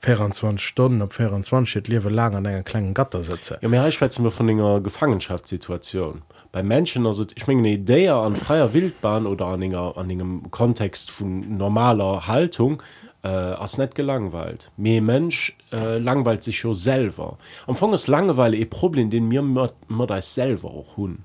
24 0.01 0.65
Stunden 0.65 1.03
op 1.03 1.13
24 1.13 1.89
liewe 1.89 2.09
lang 2.09 2.37
an 2.37 2.47
engen 2.47 2.65
kleinen 2.65 2.95
Gatter 2.95 3.23
sitze. 3.23 3.59
Ja, 3.61 3.69
mir 3.69 4.31
von 4.31 4.49
ennger 4.49 4.81
Gefangenschaftssituation 4.81 6.23
bei 6.53 6.63
Menschen 6.63 7.07
also 7.07 7.25
ich 7.35 7.47
meine 7.47 7.61
eine 7.61 7.73
Idee 7.73 8.09
an 8.09 8.37
freier 8.37 8.73
Wildbahn 8.73 9.27
oder 9.27 9.47
an 9.47 9.63
einer, 9.63 9.97
an 9.97 10.11
einem 10.11 10.51
Kontext 10.51 11.11
von 11.11 11.57
normaler 11.57 12.27
Haltung 12.27 12.83
äh, 13.23 13.29
als 13.29 13.79
nicht 13.79 13.95
gelangweilt. 13.95 14.71
Mehr 14.77 15.03
Mensch 15.03 15.57
äh, 15.73 15.99
langweilt 15.99 16.43
sich 16.43 16.59
schon 16.59 16.75
selber. 16.75 17.39
Am 17.67 17.75
Anfang 17.75 17.93
ist 17.93 18.07
Langeweile 18.07 18.57
ihr 18.57 18.71
Problem 18.71 19.11
den 19.11 19.29
mir 19.29 19.43
man 19.43 20.23
selber 20.23 20.71
auch 20.71 20.97
hun 20.97 21.25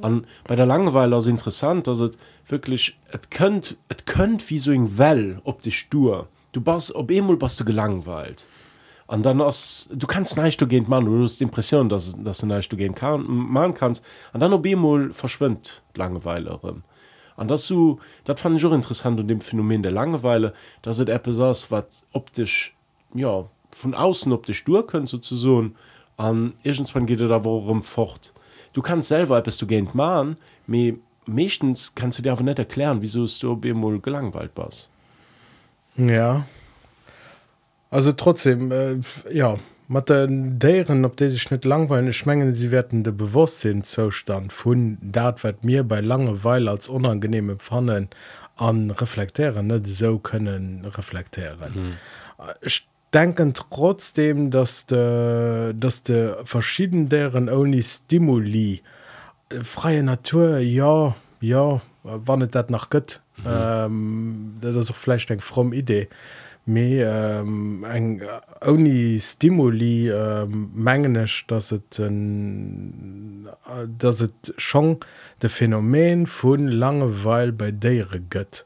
an 0.00 0.26
bei 0.44 0.56
der 0.56 0.66
Langeweile 0.66 1.16
ist 1.16 1.26
interessant 1.26 1.86
dass 1.86 2.00
es 2.00 2.16
wirklich 2.46 2.98
es 3.10 3.30
könnt 3.30 3.76
es 3.88 4.04
könnt 4.04 4.48
wie 4.50 4.58
so 4.58 4.70
ein 4.70 4.98
Well 4.98 5.40
ob 5.44 5.62
die 5.62 5.72
Stur 5.72 6.28
du 6.52 6.60
bist 6.60 6.94
ob 6.94 7.10
emul 7.10 7.36
bist 7.36 7.60
du 7.60 7.64
gelangweilt 7.64 8.46
an 9.12 9.22
dann 9.22 9.42
hast 9.42 9.90
du 9.92 10.06
kannst 10.06 10.38
nicht 10.38 10.58
du 10.58 10.66
gehen 10.66 10.86
man 10.88 11.04
du 11.04 11.22
hast 11.22 11.42
impression 11.42 11.90
dass 11.90 12.16
dass 12.16 12.38
du 12.38 12.46
nicht 12.46 12.72
du 12.72 12.76
gehen 12.78 12.94
kann 12.94 13.24
man 13.28 13.74
kannst. 13.74 14.02
An 14.32 14.40
dann 14.40 14.54
ob 14.54 14.62
bemol 14.62 15.12
verschwindt 15.12 15.82
langeweile 15.94 16.58
an 17.36 17.46
das 17.46 17.66
du 17.66 18.00
das 18.24 18.40
fand 18.40 18.56
ich 18.56 18.64
auch 18.64 18.72
interessant 18.72 19.20
und 19.20 19.28
dem 19.28 19.42
phänomen 19.42 19.82
der 19.82 19.92
langeweile 19.92 20.54
dass 20.80 20.98
es 20.98 21.08
app 21.08 21.26
saß 21.28 21.70
was 21.70 22.04
optisch 22.14 22.74
ja 23.14 23.44
von 23.70 23.94
außen 23.94 24.32
optisch 24.32 24.64
du 24.64 24.82
können 24.82 25.06
sozusagen. 25.06 25.74
An 26.18 26.54
irgendwann 26.62 27.06
geht 27.06 27.20
da 27.20 27.44
worum 27.44 27.82
fort. 27.82 28.32
Du 28.74 28.82
kannst 28.82 29.08
selber 29.08 29.40
bist 29.42 29.60
du 29.60 29.66
gehen 29.66 29.90
man 29.92 30.36
mechtens 31.26 31.94
kannst 31.94 32.18
du 32.18 32.22
dir 32.22 32.32
aber 32.32 32.44
nicht 32.44 32.58
erklären 32.58 33.02
wieso 33.02 33.26
du 33.26 33.56
bemol 33.56 34.00
gelangweilt 34.00 34.52
was 34.56 34.88
ja 35.96 36.44
also 37.92 38.12
trotzdem 38.12 38.72
äh, 38.72 38.96
ja 39.30 39.58
mat 39.86 40.08
deren 40.08 41.04
op 41.04 41.16
de 41.16 41.28
sich 41.28 41.50
net 41.50 41.64
langweilen 41.64 42.12
schmengen 42.12 42.52
sie 42.52 42.70
werden 42.70 43.04
de 43.04 43.12
bewusstsinn 43.12 43.84
zustand 43.84 44.52
vun 44.52 44.98
dat 45.02 45.44
wat 45.44 45.62
mir 45.64 45.84
bei 45.84 46.00
langeweile 46.00 46.70
als 46.70 46.88
unangenehme 46.88 47.56
pfannen 47.56 48.08
an 48.56 48.90
reflektieren 48.90 49.66
net 49.66 49.86
so 49.86 50.18
können 50.18 50.86
reflektieren 50.96 51.72
mhm. 51.74 51.94
ich 52.62 52.88
denken 53.12 53.52
trotzdem 53.52 54.50
dass 54.50 54.86
de 54.86 55.74
dass 55.78 56.02
de 56.02 56.34
verschieden 56.44 57.10
deren 57.10 57.50
only 57.50 57.82
stimuli 57.82 58.80
äh, 59.50 59.62
freie 59.62 60.02
natur 60.02 60.58
ja 60.58 61.14
ja 61.40 61.82
wannnet 62.02 62.54
dat 62.54 62.70
nach 62.70 62.88
gött 62.88 63.20
mhm. 63.36 63.44
ähm, 63.46 64.54
dat 64.62 64.90
auch 64.90 64.96
fleisch 64.96 65.28
eng 65.28 65.40
fromm 65.40 65.74
idee 65.74 66.08
mé 66.66 67.02
ähm, 67.02 67.84
eng 67.84 68.22
oni 68.60 69.18
Stimuli 69.20 70.08
ähm, 70.10 70.70
mengeneg 70.74 71.42
dats 71.48 71.72
et 71.72 71.98
äh, 71.98 72.08
et 74.24 74.54
schon 74.56 74.98
de 75.42 75.48
Phänomen 75.48 76.26
vun 76.26 76.68
langeweil 76.68 77.52
bei 77.52 77.72
déiere 77.72 78.20
gëtt. 78.30 78.64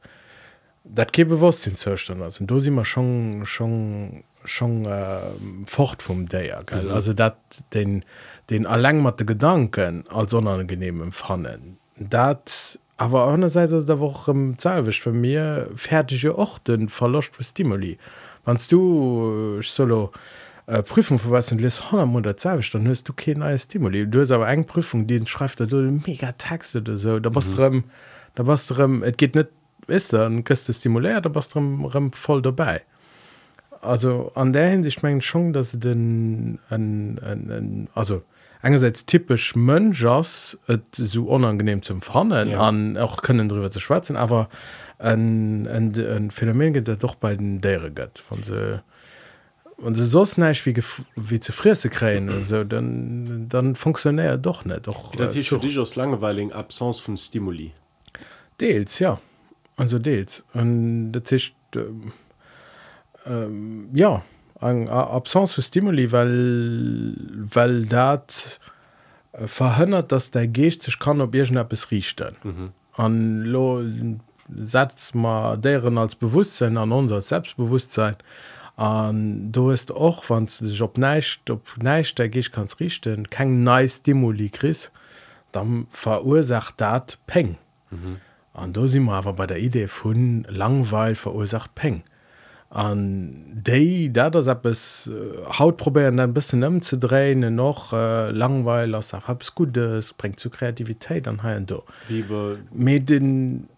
Dat 0.84 1.12
ke 1.12 1.24
bewusst 1.24 1.62
sinn 1.62 1.76
zerstand 1.76 2.22
ass 2.22 2.38
do 2.40 2.58
si 2.60 2.68
immer 2.68 2.84
schon 2.84 3.46
schon 3.46 4.24
schon 4.44 4.84
äh, 4.84 5.18
fort 5.66 6.02
vum 6.02 6.28
Déier 6.28 6.64
mhm. 6.70 6.90
also 6.90 7.12
dat 7.12 7.38
den 7.72 8.04
den 8.50 8.64
erlängmerte 8.64 9.24
Gedanken 9.24 10.06
als 10.08 10.34
onangenehm 10.34 11.12
fannen. 11.12 11.78
dat 11.98 12.78
aber 12.96 13.28
einerseits 13.28 13.72
ist 13.72 13.88
der 13.88 14.00
woch 14.00 14.28
im 14.28 14.58
zahlwisch 14.58 15.00
für 15.00 15.12
mir 15.12 15.68
fertige 15.74 16.36
orten 16.38 16.88
verlocht 16.88 17.34
für 17.34 17.44
stimuli 17.44 17.98
wannst 18.44 18.72
du 18.72 19.58
äh, 19.58 19.62
solo 19.62 20.12
äh, 20.66 20.82
prüfung 20.82 21.18
vor 21.18 21.32
was 21.32 21.50
les 21.50 21.82
der 21.90 22.36
zahlwisch 22.36 22.70
dann 22.72 22.86
hörst 22.86 23.08
du 23.08 23.12
kein 23.12 23.38
neues 23.38 23.64
stimuli 23.64 24.06
du 24.06 24.20
hast 24.20 24.30
aber 24.30 24.48
eng 24.48 24.64
prüfung 24.64 25.06
den 25.06 25.26
schreibt 25.26 25.60
du 25.60 25.66
mega 26.06 26.32
texte 26.32 26.78
oder 26.78 26.96
so. 26.96 27.20
Da 27.20 27.34
was 27.34 27.56
mhm. 27.56 27.84
da 28.34 28.46
was 28.46 28.70
et 28.70 29.18
geht 29.18 29.34
net 29.34 29.50
ist 29.86 30.12
dann 30.12 30.44
christ 30.44 30.72
stimulär 30.72 31.20
da 31.20 31.34
was 31.34 31.50
voll 32.12 32.42
dabei. 32.42 32.82
Also 33.82 34.32
an 34.34 34.52
der 34.52 34.70
hinsicht 34.70 35.02
mengen 35.02 35.20
schon 35.20 35.52
dass 35.52 35.72
den 35.72 36.58
ein, 36.70 37.18
ein, 37.18 37.50
ein, 37.50 37.88
also 37.94 38.22
engerseits 38.66 39.06
typisch 39.06 39.54
et 40.68 40.82
so 40.92 41.24
unangenehm 41.24 41.82
zum 41.82 42.02
fannen 42.02 42.50
ja. 42.50 42.60
an 42.60 42.96
auch 42.96 43.22
können 43.22 43.48
darüber 43.48 43.70
zu 43.70 43.80
schwatzen 43.80 44.16
aber 44.16 44.48
ein, 44.98 45.68
ein, 45.68 45.94
ein 45.94 46.30
Phänomen 46.30 46.72
geht 46.72 46.88
doch 47.02 47.14
bei 47.14 47.36
den 47.36 47.60
Dere 47.60 47.90
gött 47.90 48.18
von 48.18 48.42
se 48.42 48.82
und 49.76 49.94
se 49.96 50.04
sos 50.04 50.38
neich 50.38 50.64
wie 50.66 50.74
wie 51.16 51.40
ze 51.40 51.52
frisse 51.52 51.88
kräen 51.88 52.30
also 52.30 52.64
dann 52.64 53.48
dann 53.48 53.74
funktionär 53.74 54.38
doch 54.38 54.64
net. 54.64 54.86
Doch 54.86 55.14
Das 55.14 55.34
äh, 55.34 55.40
ist 55.40 55.48
für 55.48 55.58
dich 55.58 55.78
aus 55.78 55.96
Langweiling 55.96 56.52
Absence 56.52 56.98
von 56.98 57.16
Stimuli. 57.16 57.72
Deels 58.60 58.98
ja. 58.98 59.20
Also 59.76 59.98
Deels. 59.98 60.44
Und 60.54 61.12
dat 61.12 61.30
ist 61.30 61.52
ähm, 61.74 62.12
ähm, 63.26 63.90
ja 63.92 64.22
eng 64.60 64.88
Absenz 64.88 65.56
vu 65.56 65.62
Stimuli, 65.62 66.12
weil, 66.12 67.14
weil 67.52 67.86
dat 67.86 68.60
äh, 69.32 69.46
verhënnert, 69.46 70.12
dass 70.12 70.30
der 70.30 70.48
Geest 70.48 70.82
sech 70.82 70.98
kann 70.98 71.20
op 71.20 71.32
Biergen 71.32 71.56
Appppes 71.56 71.90
richten. 71.90 72.36
Mhm. 72.42 72.72
An 72.94 73.42
lo 73.42 73.82
setzt 74.48 75.14
ma 75.14 75.56
deren 75.56 75.98
als 75.98 76.14
Bewusstsein 76.14 76.76
an 76.78 76.92
unser 76.92 77.20
Selbstbewusstsein. 77.20 78.16
An 78.76 79.52
du 79.52 79.70
ist 79.70 79.90
och 79.90 80.24
wann 80.28 80.46
sech 80.46 80.82
op 80.82 80.96
neicht 80.98 81.50
op 81.50 81.74
neicht 81.82 82.18
der 82.18 82.28
Geich 82.28 82.50
kanns 82.50 82.80
richten, 82.80 83.28
keng 83.28 83.64
nei 83.64 83.86
Stimuli 83.86 84.48
kris, 84.50 84.90
dann 85.52 85.86
verursacht 85.90 86.80
dat 86.80 87.18
Peng. 87.26 87.58
An 88.54 88.70
mhm. 88.70 88.72
do 88.72 88.86
si 88.86 89.00
awer 89.00 89.34
bei 89.34 89.46
der 89.46 89.58
Idee 89.58 89.88
vun 89.88 90.46
Langweil 90.48 91.14
verursacht 91.14 91.74
Peng. 91.74 91.96
Mhm 91.96 92.15
an 92.70 93.62
déi 93.64 94.10
dat 94.12 94.34
das 94.34 94.48
app 94.48 94.66
es 94.66 95.10
haut 95.58 95.76
probieren 95.76 96.18
ein 96.20 96.34
bisschen 96.34 96.64
ëm 96.64 96.82
ze 96.82 96.98
drehen 96.98 97.54
noch 97.54 97.92
äh, 97.92 98.30
langweil 98.30 98.94
ass 98.94 99.12
habs 99.12 99.54
gutes 99.54 100.12
bringt 100.12 100.40
zu 100.40 100.50
Kreativitéit 100.50 101.28
an 101.28 101.42
ha 101.42 101.58
do. 101.60 101.84
Mit 102.72 103.08
den 103.08 103.68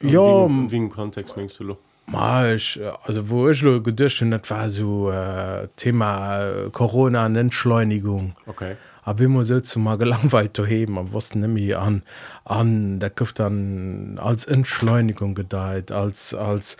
ja 0.00 0.48
wegen 0.70 0.90
kontext 0.90 1.36
mengst 1.36 1.58
du 1.60 1.64
lo? 1.64 1.78
Malch 2.06 2.78
also 3.04 3.30
wo 3.30 3.48
ich 3.48 3.62
lo 3.62 3.80
gedurcht 3.82 4.20
hun 4.20 4.28
net 4.28 4.48
war 4.50 4.68
so 4.68 5.10
äh, 5.10 5.68
Thema 5.76 6.70
Corona 6.70 7.24
an 7.24 7.36
Entschleunigung. 7.36 8.34
Okay. 8.46 8.76
Hab 9.02 9.20
immer 9.20 9.44
se 9.44 9.62
zu 9.62 9.78
mal 9.80 9.98
gelangweilt 9.98 10.56
zu 10.56 10.64
heben 10.64 10.98
am 10.98 11.12
was 11.12 11.34
nimi 11.34 11.74
an 11.74 12.02
an 12.44 13.00
der 13.00 13.10
köft 13.10 13.38
dann 13.38 14.18
als 14.22 14.44
Entschleunigung 14.44 15.34
gedeiht 15.34 15.90
als 15.92 16.32
als 16.32 16.74
äh, 16.74 16.78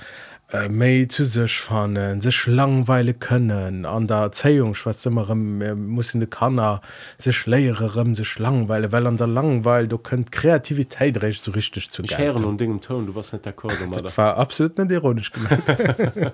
méi 0.68 1.08
zu 1.08 1.25
sech 1.25 1.61
fannen 1.61 2.20
sech 2.20 2.46
langweile 2.46 3.14
können 3.14 3.87
an 3.87 4.06
der 4.06 4.18
Erzählung 4.18 4.75
schwa 4.75 4.92
immer 5.04 5.34
muss 5.34 6.12
de 6.12 6.26
kannner 6.26 6.80
sech 7.18 7.46
leierem 7.46 8.14
sech 8.14 8.38
langweile 8.38 8.92
weil 8.92 9.06
an 9.06 9.16
der 9.16 9.26
langweil 9.26 9.88
du 9.88 9.99
könnt 9.99 10.32
Kreativität 10.32 11.23
recht 11.23 11.44
so 11.44 11.50
richtig 11.52 11.90
zu 11.90 12.02
höre 12.02 12.46
und 12.46 12.61
Ding 12.61 12.70
im 12.70 12.80
Ton, 12.80 13.06
du 13.06 13.14
warst 13.14 13.32
nicht 13.32 13.46
d'accord, 13.46 13.75
oder? 13.87 14.02
Das 14.02 14.16
war 14.18 14.37
absolut 14.37 14.78
nicht 14.78 14.90
ironisch 14.90 15.32
gemeint. 15.32 15.62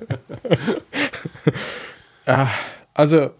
ah, 2.26 2.48
also, 2.94 3.30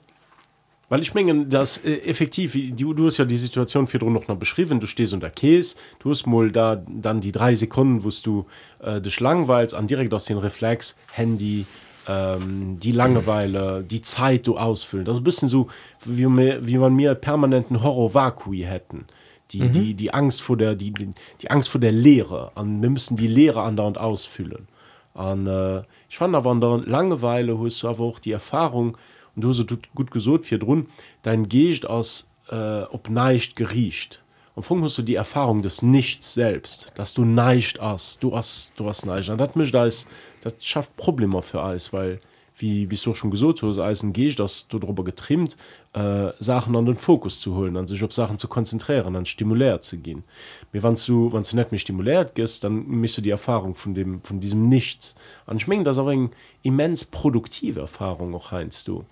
Weil 0.90 1.02
ich 1.02 1.14
mengen 1.14 1.48
das 1.48 1.78
äh, 1.78 1.98
effektiv 2.00 2.58
du, 2.76 2.92
du 2.92 3.06
hast 3.06 3.16
ja 3.16 3.24
die 3.24 3.36
Situation 3.36 3.86
für 3.86 3.98
noch 3.98 4.26
noch 4.28 4.36
beschrieben. 4.36 4.80
Du 4.80 4.86
stehst 4.86 5.14
unter 5.14 5.30
Käse. 5.30 5.76
Du 6.00 6.10
hast 6.10 6.26
mal 6.26 6.50
da 6.50 6.82
dann 6.86 7.20
die 7.20 7.32
drei 7.32 7.54
Sekunden 7.54 8.04
wost 8.04 8.26
du 8.26 8.44
äh, 8.80 9.00
dich 9.00 9.20
langweilst 9.20 9.74
an 9.74 9.86
direkt 9.86 10.12
aus 10.12 10.24
den 10.26 10.36
Reflex 10.36 10.96
Handy 11.12 11.64
ähm, 12.08 12.78
die 12.80 12.90
Langeweile 12.90 13.84
die 13.88 14.02
Zeit 14.02 14.48
du 14.48 14.58
ausfüllen. 14.58 15.04
Das 15.04 15.16
ist 15.16 15.20
ein 15.20 15.24
bisschen 15.24 15.48
so 15.48 15.68
wie 16.04 16.26
wie 16.26 16.76
man 16.76 16.94
mir 16.94 17.14
permanenten 17.14 17.84
Horrorvakui 17.84 18.62
hätten. 18.62 19.06
Die 19.52 19.62
mhm. 19.62 19.72
die 19.72 19.94
die 19.94 20.12
Angst 20.12 20.42
vor 20.42 20.56
der 20.56 20.74
die, 20.74 20.92
die 20.92 21.50
Angst 21.50 21.68
vor 21.68 21.80
der 21.80 21.92
Lehre 21.92 22.50
an 22.56 22.82
wir 22.82 22.90
müssen 22.90 23.16
die 23.16 23.28
Lehre 23.28 23.62
andauernd 23.62 23.96
ausfüllen. 23.96 24.66
An 25.14 25.46
äh, 25.46 25.82
ich 26.08 26.18
fand 26.18 26.34
aber 26.34 26.50
an 26.50 26.60
der 26.60 26.78
Langeweile 26.78 27.56
hast 27.60 27.84
du 27.84 27.88
aber 27.88 28.02
auch 28.02 28.18
die 28.18 28.32
Erfahrung 28.32 28.88
und 28.88 28.98
du 29.40 29.52
so 29.52 29.64
gut- 29.94 30.10
gesot 30.10 30.46
fir 30.46 30.62
run 30.62 30.86
dein 31.22 31.48
Geest 31.48 31.86
aus 31.88 32.28
äh, 32.50 32.82
ob 32.82 33.08
neicht 33.10 33.56
geriecht. 33.56 34.22
Und 34.54 34.64
Funk 34.64 34.82
hast 34.82 34.98
du 34.98 35.02
die 35.02 35.14
Erfahrung 35.14 35.62
des 35.62 35.82
Nichts 35.82 36.34
selbst 36.34 36.92
dass 36.94 37.14
du 37.14 37.24
neicht 37.24 37.80
hast 37.80 38.22
du 38.22 38.36
hast 38.36 38.74
du 38.76 38.86
hast 38.88 39.06
neicht. 39.06 39.30
Und 39.30 39.38
dat 39.38 39.56
mischt 39.56 39.74
als 39.74 40.06
das 40.42 40.54
schafft 40.64 40.96
Probleme 40.96 41.40
für 41.42 41.62
alles 41.62 41.92
weil 41.92 42.20
wie 42.56 42.90
wie 42.90 42.96
du 42.96 43.14
schon 43.14 43.30
gesot 43.30 43.62
ein 43.62 44.12
Geest 44.12 44.38
dass 44.38 44.68
du 44.68 44.78
darüber 44.78 45.04
getrimmt 45.04 45.56
äh, 45.94 46.32
Sachen 46.38 46.76
an 46.76 46.84
den 46.86 46.96
Fokus 46.96 47.40
zu 47.40 47.54
holen 47.54 47.76
an 47.76 47.86
sich 47.86 48.02
auf 48.04 48.12
Sachen 48.12 48.38
zu 48.38 48.48
konzentrieren 48.48 49.16
an 49.16 49.24
stimulär 49.24 49.80
zu 49.80 49.96
gehen. 49.96 50.24
Mir 50.72 50.82
wann 50.82 50.96
du 51.06 51.32
wann 51.32 51.44
du 51.44 51.56
net 51.56 51.72
mich 51.72 51.82
stimuliert 51.82 52.34
gehst 52.34 52.64
dann 52.64 52.86
misst 52.86 53.16
du 53.16 53.22
die 53.22 53.30
Erfahrung 53.30 53.74
von 53.74 53.94
dem 53.94 54.20
von 54.22 54.40
diesem 54.40 54.68
nichts. 54.68 55.14
An 55.46 55.60
schmengen 55.60 55.84
das 55.84 55.98
aber 55.98 56.12
eng 56.12 56.30
immens 56.62 57.04
produktive 57.04 57.80
Erfahrung 57.80 58.34
auch 58.34 58.50
heinst 58.50 58.88
du 58.88 59.04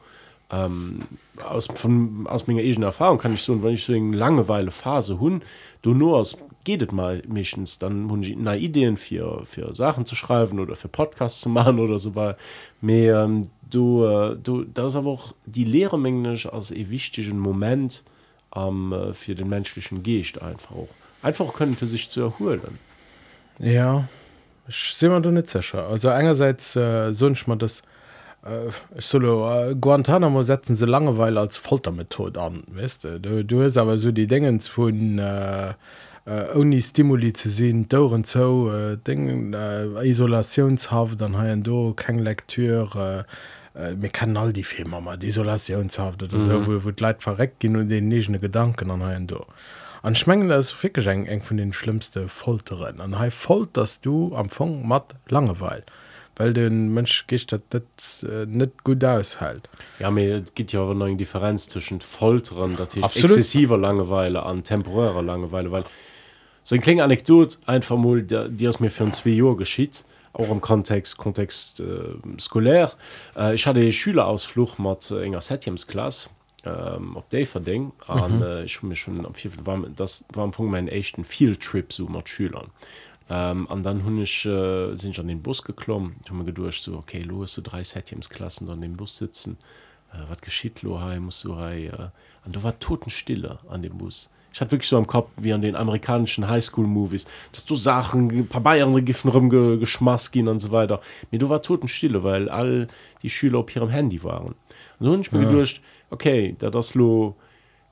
ähm, 0.51 1.03
aus 1.43 1.69
von 1.75 2.27
aus 2.27 2.47
meiner 2.47 2.61
eigenen 2.61 2.85
Erfahrung 2.85 3.19
kann 3.19 3.35
ich 3.35 3.43
so 3.43 3.63
wenn 3.63 3.75
ich 3.75 3.85
so 3.85 3.93
eine 3.93 4.17
langeweile 4.17 4.71
Phase 4.71 5.21
hun 5.21 5.43
du 5.83 5.95
nur 5.95 6.17
aus 6.17 6.37
gehtt 6.65 6.93
mal 6.93 7.23
mischens 7.29 7.79
dann 7.79 8.11
hun 8.11 8.25
na 8.39 8.57
Ideen 8.57 8.97
für 8.97 9.45
für 9.45 9.75
Sachen 9.75 10.07
zu 10.07 10.17
schreiben 10.17 10.59
oder 10.59 10.75
für 10.75 10.89
Podcasts 10.89 11.41
zu 11.41 11.49
machen 11.49 11.79
oder 11.79 11.99
so 11.99 12.15
weil 12.15 12.37
mehr 12.81 13.25
ähm, 13.25 13.49
du 13.71 14.05
äh, 14.05 14.37
du 14.37 14.65
das 14.65 14.97
aber 14.97 15.11
auch 15.11 15.35
die 15.47 15.65
lehremänglisch 15.65 16.47
als 16.47 16.71
e 16.71 16.89
wichtigen 16.89 17.39
Moment 17.39 18.05
am 18.51 18.93
äh, 18.93 19.15
für 19.15 19.35
den 19.35 19.49
menschlichen 19.49 20.03
Geest 20.03 20.41
einfach 20.43 20.73
auch. 20.73 20.89
Einfach 21.23 21.53
können 21.53 21.77
für 21.77 21.87
sich 21.87 22.09
zu 22.09 22.21
erholen. 22.21 22.79
Ja, 23.59 24.09
ich 24.69 24.95
sehe 24.95 25.11
man 25.11 25.23
du 25.23 25.31
nicht 25.31 25.49
sicher. 25.49 25.87
Also, 25.89 26.11
einerseits 26.11 26.77
äh, 26.77 27.13
sonst 27.13 27.49
man 27.49 27.59
das, 27.59 27.83
ich 28.97 29.05
soll, 29.05 29.25
äh, 29.25 29.75
Guantanamo 29.75 30.43
setzen 30.43 30.75
sie 30.75 30.87
Langeweile 30.87 31.41
als 31.41 31.57
Foltermethode 31.57 32.41
an, 32.41 32.63
weißt 32.69 33.05
du? 33.05 33.21
Du, 33.21 33.45
du 33.45 33.63
hast 33.63 33.77
aber 33.77 33.99
so 33.99 34.13
die 34.13 34.27
Dinge 34.27 34.59
von, 34.61 35.19
äh, 35.19 35.71
äh, 36.25 36.55
ohne 36.55 36.81
Stimuli 36.81 37.33
zu 37.33 37.49
sehen, 37.49 37.89
dauernd 37.89 38.27
so, 38.27 38.73
äh, 38.73 38.97
Dinge, 38.97 39.57
äh, 39.57 40.09
Isolationshaft, 40.09 41.21
dann 41.21 41.37
haben 41.37 41.63
du 41.63 41.95
keine 41.95 42.23
Lektüre, 42.23 43.27
äh, 43.75 43.95
mir 43.95 44.11
kann 44.11 44.37
all 44.37 44.53
die 44.53 44.65
Filme 44.65 45.01
mal, 45.01 45.19
die 45.19 45.29
Isolationshaft 45.29 46.23
oder 46.23 46.41
so, 46.41 46.67
wo, 46.67 46.85
wo 46.85 46.91
die 46.91 47.03
Leute 47.03 47.21
verreckt 47.21 47.61
gehen 47.61 47.77
und 47.77 47.89
den 47.89 48.09
nicht 48.09 48.31
Gedanken 48.41 48.91
an 48.91 49.03
haben 49.03 49.27
du. 49.27 49.41
an 50.03 50.15
schmengen 50.15 50.49
das 50.49 50.71
fikeg 50.71 51.07
eng 51.07 51.43
von 51.43 51.57
den 51.57 51.73
schlimmste 51.73 52.29
Folteren 52.29 53.01
an 53.01 53.19
ha 53.19 53.31
folgt 53.31 53.77
dass 53.77 54.01
du 54.01 54.35
am 54.35 54.49
Fong 54.49 54.87
mat 54.87 55.15
langeweil 55.29 55.83
weil 56.39 56.53
den 56.53 56.95
Mensch 56.95 57.27
dat 57.49 57.63
dat 57.71 57.85
äh, 58.23 58.47
net 58.47 58.85
gut 58.85 59.05
aushält. 59.05 59.69
Ja 59.99 60.11
mir 60.11 60.43
gibt 60.55 60.73
ja 60.73 60.81
aber 60.81 60.95
noch 60.95 61.07
eine 61.07 61.17
Differenz 61.17 61.69
zwischen 61.69 62.01
Folteren 62.01 62.77
das 62.77 62.97
heißt 62.97 63.25
exzessiver 63.25 63.77
Langeweile 63.77 64.43
an 64.43 64.63
temporärer 64.63 65.23
Langeweile 65.23 65.71
weil 65.71 65.85
so 66.63 66.75
ein 66.75 66.81
kleine 66.81 67.05
Anekdot 67.05 67.59
einfach 67.67 67.97
mal 67.97 68.23
der, 68.23 68.49
die 68.49 68.69
aus 68.69 68.81
mir 68.81 68.91
für 68.91 69.05
ein 69.05 69.13
zwei 69.13 69.31
Jahr 69.31 69.57
geschieht 69.57 70.05
auch 70.33 70.51
im 70.51 70.61
Kontext 70.61 71.17
Kontext 71.19 71.81
äh, 71.81 72.15
skolär. 72.39 72.93
Äh, 73.37 73.55
ich 73.55 73.67
hatte 73.67 73.91
Schülerausflug 73.91 74.79
mit 74.79 75.11
äh, 75.11 75.23
enger 75.23 75.41
Settiumsklasse 75.41 76.31
ähm, 76.65 77.17
op 77.17 77.29
Day 77.31 77.45
verding 77.45 77.93
an 78.07 78.43
äh, 78.43 78.65
ich 78.65 78.83
mir 78.83 78.97
schon 78.97 79.25
am 79.25 79.35
vier 79.35 79.51
war 79.65 79.79
das 79.95 80.25
war 80.33 80.45
am 80.45 80.51
Anfang 80.51 80.71
meinen 80.71 80.89
echten 80.89 81.25
Fieldtrip 81.25 81.93
so 81.93 82.07
mat 82.07 82.29
Schülern 82.29 82.69
ähm, 83.31 83.69
an 83.69 83.83
dann 83.83 84.05
hun 84.05 84.23
ich 84.23 84.47
äh, 84.47 84.97
sind 84.97 85.11
ich 85.11 85.21
an 85.21 85.29
den 85.29 85.43
Bus 85.43 85.63
geklommen. 85.63 86.17
Mir 86.31 86.45
gedurcht 86.45 86.83
so 86.83 86.97
okay 86.97 87.23
lo 87.23 87.45
so 87.45 87.61
drei 87.63 87.85
Settiumsklassen 87.85 88.69
an 88.71 88.81
dem 88.81 88.97
Bus 88.97 89.19
sitzen. 89.19 89.59
Äh, 90.13 90.29
wat 90.29 90.43
geschieht 90.43 90.83
lo? 90.83 91.01
Hey, 91.01 91.21
muss 91.21 91.43
du 91.43 91.59
hey, 91.59 91.89
äh, 91.89 92.09
an 92.45 92.53
du 92.53 92.63
war 92.63 92.79
totenstille 92.79 93.59
an 93.69 93.83
dem 93.83 93.99
Bus. 93.99 94.31
Ich 94.53 94.61
hatte 94.61 94.73
wirklich 94.73 94.89
so 94.89 94.97
am 94.97 95.07
Kopf 95.07 95.31
wie 95.37 95.53
an 95.53 95.61
den 95.61 95.77
amerikanischen 95.77 96.49
Highschool-Movies 96.49 97.27
dass 97.53 97.67
du 97.67 97.77
Sachen 97.77 98.31
ein 98.31 98.49
paar 98.49 98.63
Bayern 98.63 99.05
Giffen 99.05 99.31
rum 99.31 99.51
geschmaß 99.51 100.31
gehen 100.31 100.49
und 100.49 100.59
so 100.59 100.71
weiter. 100.71 101.01
Mir 101.31 101.39
du 101.39 101.49
war 101.49 101.61
totenstille 101.61 102.23
weil 102.23 102.49
all 102.49 102.89
die 103.23 103.31
Schüler 103.31 103.59
auf 103.59 103.77
ihrem 103.77 103.91
Handy 103.91 104.23
waren. 104.25 104.55
Und 104.99 105.07
so 105.07 105.13
hab 105.13 105.21
ich 105.21 105.33
mir 105.33 105.43
ja. 105.43 105.49
gedurcht 105.49 105.83
okay 106.11 106.57
da 106.59 106.71
das 106.71 106.95
lo 106.95 107.37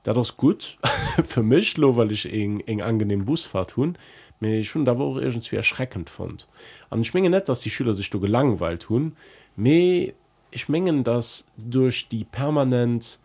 da 0.01 0.13
das 0.13 0.35
gut 0.35 0.79
für 1.23 1.43
mich 1.43 1.77
lo 1.77 1.95
weil 1.95 2.11
ich 2.11 2.31
eng 2.31 2.61
eng 2.61 2.81
angenehm 2.81 3.25
Busfahrt 3.25 3.71
tun 3.71 3.97
mir 4.39 4.63
schon 4.63 4.85
da 4.85 4.97
wo 4.97 5.19
irgendwie 5.19 5.55
erschreckend 5.55 6.09
fand. 6.09 6.47
An 6.89 7.01
ich 7.01 7.13
menge 7.13 7.29
net 7.29 7.49
dass 7.49 7.61
die 7.61 7.69
Schüler 7.69 7.93
sich 7.93 8.09
so 8.11 8.19
gelangweilt 8.19 8.83
tun 8.83 9.15
me 9.55 10.13
ich 10.51 10.69
mengen 10.69 11.03
das 11.03 11.47
durch 11.57 12.07
die 12.07 12.23
permanent 12.23 13.19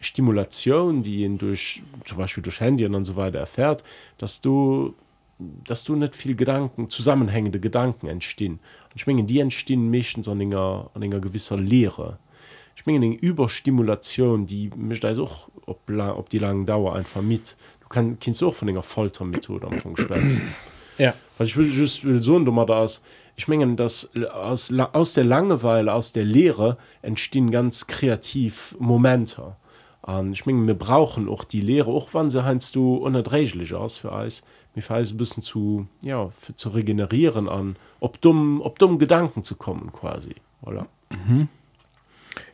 Stimulation 0.00 1.02
die 1.02 1.22
ihn 1.22 1.38
durch 1.38 1.82
zum 2.04 2.18
Beispiel 2.18 2.42
durch 2.42 2.60
Handy 2.60 2.84
und 2.86 3.04
so 3.04 3.16
weiter 3.16 3.38
erfährt 3.38 3.84
dass 4.18 4.40
du 4.40 4.94
dass 5.38 5.84
du 5.84 5.96
nicht 5.96 6.14
viel 6.14 6.36
Gedanken 6.36 6.88
zusammenhängende 6.88 7.58
Gedanken 7.58 8.06
entstehen. 8.06 8.54
Und 8.54 8.96
ich 8.96 9.06
mengen 9.06 9.26
die 9.26 9.40
entstehen 9.40 9.90
meistens 9.90 10.28
an 10.28 10.40
einer, 10.40 10.90
an 10.94 11.02
einer 11.02 11.20
gewisser 11.20 11.56
Lehre. 11.56 12.18
Ich 12.76 12.86
meine 12.86 13.04
eine 13.04 13.14
Überstimulation 13.14 14.46
die 14.46 14.70
mischt 14.76 15.04
also 15.04 15.24
auch 15.24 15.48
ob 15.66 16.28
die 16.28 16.38
langen 16.38 16.66
Dauer 16.66 16.94
einfach 16.94 17.22
mit 17.22 17.56
du 17.84 17.88
kann 17.88 18.18
kannst 18.18 18.42
auch 18.42 18.54
von 18.54 18.68
einer 18.68 18.82
Foltermethode 18.82 19.66
am 19.66 19.74
Anfang 19.74 19.96
schwätzen 19.96 20.54
ja. 20.98 21.14
Weil 21.36 21.46
ich 21.46 21.56
will 21.56 21.70
just 21.70 22.04
will 22.04 22.22
so 22.22 22.38
dummer 22.38 22.66
das 22.66 23.02
ich 23.36 23.48
mengen 23.48 23.76
das 23.76 24.10
aus 24.32 24.72
aus 24.72 25.14
der 25.14 25.24
langeweile 25.24 25.92
aus 25.92 26.12
der 26.12 26.24
lehre 26.24 26.76
entstehen 27.02 27.50
ganz 27.50 27.86
kreativ 27.86 28.76
momente. 28.78 29.56
An 30.02 30.32
ich 30.32 30.46
mengen 30.46 30.66
wir 30.66 30.74
brauchen 30.74 31.28
auch 31.28 31.44
die 31.44 31.60
lehre 31.60 31.90
auch 31.90 32.08
wann 32.12 32.30
sie 32.30 32.44
heinst 32.44 32.76
du 32.76 32.96
unerträglich 32.96 33.74
aus 33.74 33.96
für 33.96 34.12
eis. 34.12 34.44
Mir 34.74 34.82
fall 34.82 35.02
ein 35.04 35.16
bisschen 35.16 35.42
zu 35.42 35.88
ja 36.02 36.28
für 36.28 36.54
zu 36.54 36.68
regenerieren 36.70 37.48
an 37.48 37.76
ob 38.00 38.20
dumm 38.20 38.60
ob 38.60 38.78
dumm 38.78 38.98
gedanken 38.98 39.42
zu 39.42 39.56
kommen 39.56 39.92
quasi. 39.92 40.36
Oder 40.62 40.86
mhm. 41.10 41.48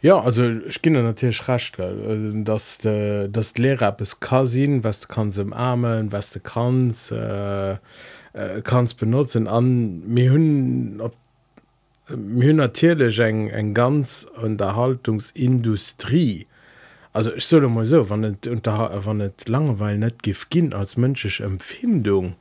Ja 0.02 0.20
also 0.20 0.44
ich 0.44 0.82
kinne 0.82 1.02
natürlich 1.02 1.48
racht 1.48 1.78
dass 1.78 2.78
de, 2.78 3.28
das 3.28 3.58
Lehrer 3.58 3.96
es 4.00 4.20
kasin 4.20 4.84
was 4.84 5.00
du 5.00 5.08
kannst 5.08 5.38
im 5.38 5.52
armen 5.52 6.12
was 6.12 6.32
du 6.32 6.40
kannst 6.40 7.12
äh, 7.12 7.76
äh, 8.32 8.62
kannst 8.62 8.96
benutzen. 8.98 9.48
An 9.48 10.02
mir 10.06 10.32
hun 10.32 11.02
hun 12.08 12.56
natürlich 12.56 13.18
eng 13.20 13.48
eng 13.48 13.74
ganz 13.74 14.26
Unterhaltungsindustrie. 14.40 16.46
Also 17.12 17.34
ich 17.34 17.44
soll 17.46 17.68
mal 17.68 17.84
so 17.86 18.08
wann 18.10 18.36
unter 18.48 19.00
wann 19.04 19.18
net 19.18 19.48
langeweil 19.48 20.00
als 20.72 20.96
menschisch 20.96 21.40
Empfindung 21.40 22.34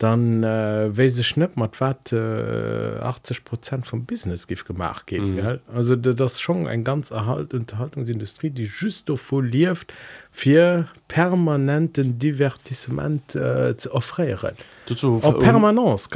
dann 0.00 0.42
äh, 0.42 0.96
we 0.96 1.08
se 1.10 1.22
schnipp 1.22 1.56
mat 1.56 1.78
wat 1.80 2.12
äh, 2.12 2.98
80 3.00 3.44
Prozent 3.44 3.86
vom 3.86 4.06
business 4.06 4.46
gif 4.46 4.64
gemacht 4.64 5.06
gehen 5.06 5.36
mhm. 5.36 5.58
also 5.72 5.94
das 5.94 6.40
schon 6.40 6.66
ein 6.66 6.84
ganz 6.84 7.10
erhalt 7.10 7.52
unterhaltungsindustrie 7.52 8.48
die 8.48 8.64
just 8.64 9.10
foliert 9.16 9.92
fir 10.32 10.88
permanenten 11.06 12.18
divertissement 12.18 13.34
äh, 13.34 13.76
zu 13.76 13.92
offrieren. 13.94 14.54
Permanence 15.32 16.08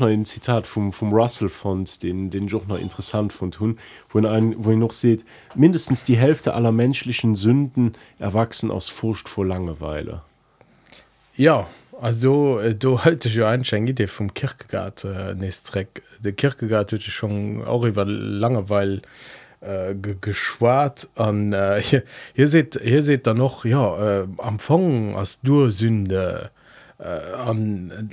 noch 0.00 0.08
ein 0.08 0.24
Zitat 0.24 0.66
vom 0.66 0.92
vom 0.92 1.12
Russell 1.12 1.48
von 1.48 1.84
den 2.02 2.30
den 2.30 2.48
Joch 2.48 2.66
noch 2.66 2.78
interessant 2.78 3.32
von 3.32 3.52
tun 3.52 3.78
wo 4.10 4.18
ein 4.18 4.56
wo 4.58 4.70
ihr 4.72 4.76
noch 4.76 4.92
seht 4.92 5.24
mindestens 5.54 6.04
die 6.04 6.16
Hälfte 6.16 6.54
aller 6.54 6.72
menschlichen 6.72 7.36
Sünden 7.36 7.92
erwachsen 8.18 8.72
aus 8.72 8.88
Furcht 8.88 9.28
vor 9.28 9.46
Langeweile. 9.46 10.22
Ja 11.36 11.68
Also 12.00 12.60
äh, 12.60 12.74
du 12.74 13.00
halte 13.04 13.28
ja 13.28 13.48
einschein 13.48 13.86
Idee 13.86 14.06
vom 14.06 14.32
Kirchegard 14.32 15.04
äh, 15.04 15.34
nestreck 15.34 16.02
der 16.20 16.32
Kirchegard 16.32 16.92
hue 16.92 17.00
schon 17.00 17.64
auch 17.64 17.82
über 17.82 18.04
langeweil 18.04 19.02
äh, 19.60 19.94
geschwarrt 19.94 21.08
an 21.16 21.52
äh, 21.52 21.80
hier, 21.82 22.04
hier 22.34 22.46
seht 22.46 22.80
hier 22.82 23.02
seht 23.02 23.26
da 23.26 23.34
noch 23.34 23.64
ja 23.64 24.20
äh, 24.22 24.28
amfang 24.38 25.16
als 25.16 25.40
dursünde 25.40 26.50
äh, 26.98 27.54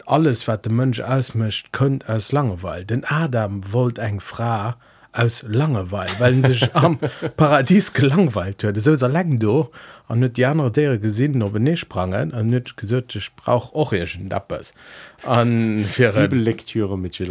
alles 0.05 0.47
wat 0.47 0.65
der 0.65 0.71
Mönsch 0.71 1.01
ausmischt 1.01 1.71
könnt 1.71 2.09
als 2.09 2.31
langeweil 2.31 2.85
denn 2.85 3.03
Adam 3.03 3.71
wollt 3.71 3.99
eng 3.99 4.19
fra 4.19 4.77
aus 5.15 5.45
Langeweil, 5.47 6.09
weil 6.19 6.43
sich 6.43 6.75
am 6.75 6.99
Paradies 7.37 7.93
gelangweilt 7.93 8.63
hue 8.63 8.79
so 8.79 9.07
lang 9.07 9.39
do 9.39 9.71
an 10.07 10.19
net 10.19 10.37
die 10.37 10.45
andere 10.45 10.71
dere 10.71 10.99
gesinn 10.99 11.41
op 11.41 11.57
ne 11.57 11.75
sprangen 11.77 12.33
an 12.33 12.49
net 12.49 12.75
ges 12.77 12.91
ich 13.15 13.35
brauch 13.35 13.73
ochschen 13.73 14.29
Dappes 14.29 14.73
an 15.23 15.85
Lektüre 15.95 16.97
mit 16.97 17.19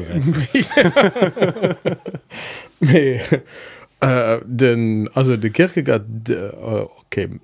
äh, 4.01 4.41
den 4.45 5.09
also 5.15 5.37
de 5.37 5.51
Kirche 5.51 5.83
okay 7.01 7.25
äh, 7.25 7.39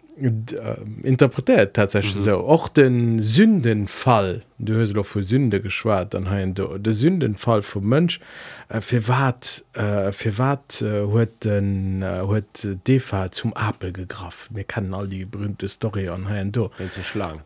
interpretiert 1.03 1.75
tatsächlich 1.75 2.17
mhm. 2.17 2.21
so. 2.21 2.37
Auch 2.37 2.69
den 2.69 3.23
sündenfall 3.23 4.43
du 4.59 4.81
hast 4.81 4.93
doch 4.93 5.07
für 5.07 5.23
sünde 5.23 5.61
geschwar 5.61 6.05
dann 6.05 6.31
hein 6.31 6.55
der 6.55 6.93
sündenfall 6.93 7.63
vom 7.63 7.85
mönsch 7.85 8.21
äh, 8.69 8.81
für 8.81 9.09
wat 9.09 9.65
äh, 9.73 10.13
für 10.13 10.39
wat 10.39 10.81
hue 10.83 11.23
äh, 11.23 11.29
den 11.43 12.05
hue 12.05 12.39
äh, 12.39 12.77
defa 12.87 13.31
zum 13.31 13.55
apel 13.55 13.93
gegraf 13.93 14.51
mir 14.53 14.65
kann 14.65 14.95
all 14.95 15.09
die 15.09 15.25
berühmte 15.25 15.69
story 15.69 16.09
an 16.09 16.29
hein 16.29 16.53
du 16.53 16.69
schlagen. 17.03 17.41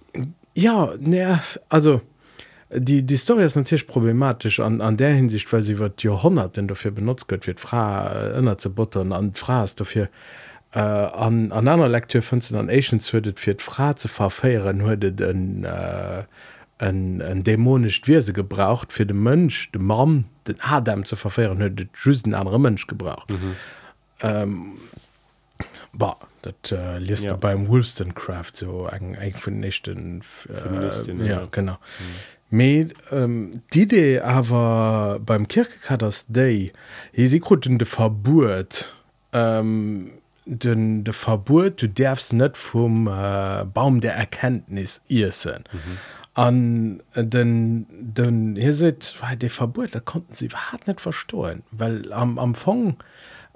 Ja 0.55 0.95
ne 0.99 1.41
also 1.69 2.01
die 2.71 3.05
die 3.05 3.17
story 3.17 3.45
ist 3.45 3.57
natürlich 3.57 3.87
problematisch 3.87 4.59
an 4.61 4.81
an 4.81 4.97
der 4.97 5.15
hinsicht 5.15 5.53
weil 5.53 5.63
sie 5.63 5.79
wird 5.79 6.03
jahrhundert 6.03 6.57
denn 6.57 6.69
dafür 6.69 6.91
benutzt 6.91 7.31
wird 7.31 7.47
wird 7.47 7.61
fra 7.61 8.37
äh, 8.37 8.57
zu 8.57 8.71
buttern 8.71 9.13
an 9.13 9.33
fra 9.33 9.65
dafür 9.77 10.05
äh, 10.05 10.09
äh, 10.75 10.79
an 10.79 11.53
an 11.53 11.69
einer 11.69 11.89
Lektür 11.89 12.23
von 12.23 12.41
an 12.53 12.69
Asians 12.69 13.13
würdet 13.13 13.41
fir 13.41 13.57
Fra 13.59 13.97
ze 13.97 14.09
verfeieren 14.09 14.83
huet 14.83 15.21
den 15.21 15.65
äh, 15.65 16.25
en, 16.79 17.21
en 17.21 17.43
dämonisch 17.45 18.03
Wirse 18.07 18.33
gebraucht 18.33 18.93
fir 18.93 19.07
de 19.07 19.17
Mënsch 19.17 19.71
de 19.73 19.81
Mann 19.81 20.27
den 20.49 20.61
Adam 20.61 21.05
zu 21.05 21.17
verfeieren 21.17 21.59
huet 21.59 21.81
just 21.81 22.05
justen 22.05 22.35
andere 22.35 22.59
Mënsch 22.59 22.87
gebraucht. 22.87 23.31
Mhm. 23.31 23.57
Ähm, 24.21 24.73
bah, 25.93 26.17
dat 26.43 26.73
äh, 26.73 26.99
liest 26.99 27.25
ja. 27.25 27.37
beim 27.37 27.69
Wollstonecraft 27.69 28.57
so 28.57 28.87
eng 28.89 29.15
eng 29.15 29.35
vun 29.35 29.61
nichtchten 29.61 30.23
äh, 30.49 31.27
ja, 31.27 31.47
genau. 31.51 31.75
Mhm. 31.75 32.57
Me 32.57 32.89
ähm, 33.11 33.63
die 33.73 33.83
idee 33.83 34.21
awer 34.21 35.21
beim 35.21 35.47
Kirchekaders 35.47 36.27
Day 36.29 36.73
hi 37.13 37.29
si 37.29 37.41
kru 37.41 37.57
de 37.57 37.87
verburt 37.87 38.95
ähm, 39.33 40.13
den 40.47 41.05
de 41.05 41.15
Verbot 41.15 41.81
du 41.81 41.89
derfst 41.89 42.33
net 42.33 42.57
vum 42.57 43.07
äh, 43.07 43.65
Baum 43.65 44.01
der 44.01 44.15
Erkenntnis 44.15 45.01
Isinn. 45.09 45.65
Mhm. 45.73 45.99
An 46.35 47.03
den 47.15 47.87
den 47.91 48.57
hier 48.57 48.73
se 48.73 48.95
war 49.21 49.37
de 49.37 49.49
verbot 49.49 49.95
da 49.95 50.01
konnten 50.01 50.35
sie 50.35 50.49
hart 50.49 50.89
net 50.89 51.01
verstohlen 51.01 51.63
weil 51.71 52.13
am 52.13 52.55
fong 52.57 52.97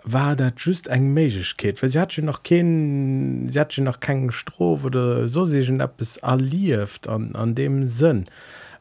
war 0.04 0.36
dat 0.36 0.54
just 0.58 0.86
eng 0.86 1.12
meigkeit 1.12 1.82
weil 1.82 1.88
sie 1.88 1.98
hat 1.98 2.16
noch 2.18 2.44
kein 2.44 3.48
sie 3.50 3.58
hat 3.58 3.76
noch 3.78 3.98
kein 3.98 4.30
stroh 4.30 4.78
oder 4.84 5.28
so 5.28 5.44
se 5.44 5.60
ab 5.80 6.00
es 6.00 6.18
erlieft 6.18 7.08
an 7.08 7.34
an 7.34 7.54
dem 7.54 7.84
sinn. 7.84 8.26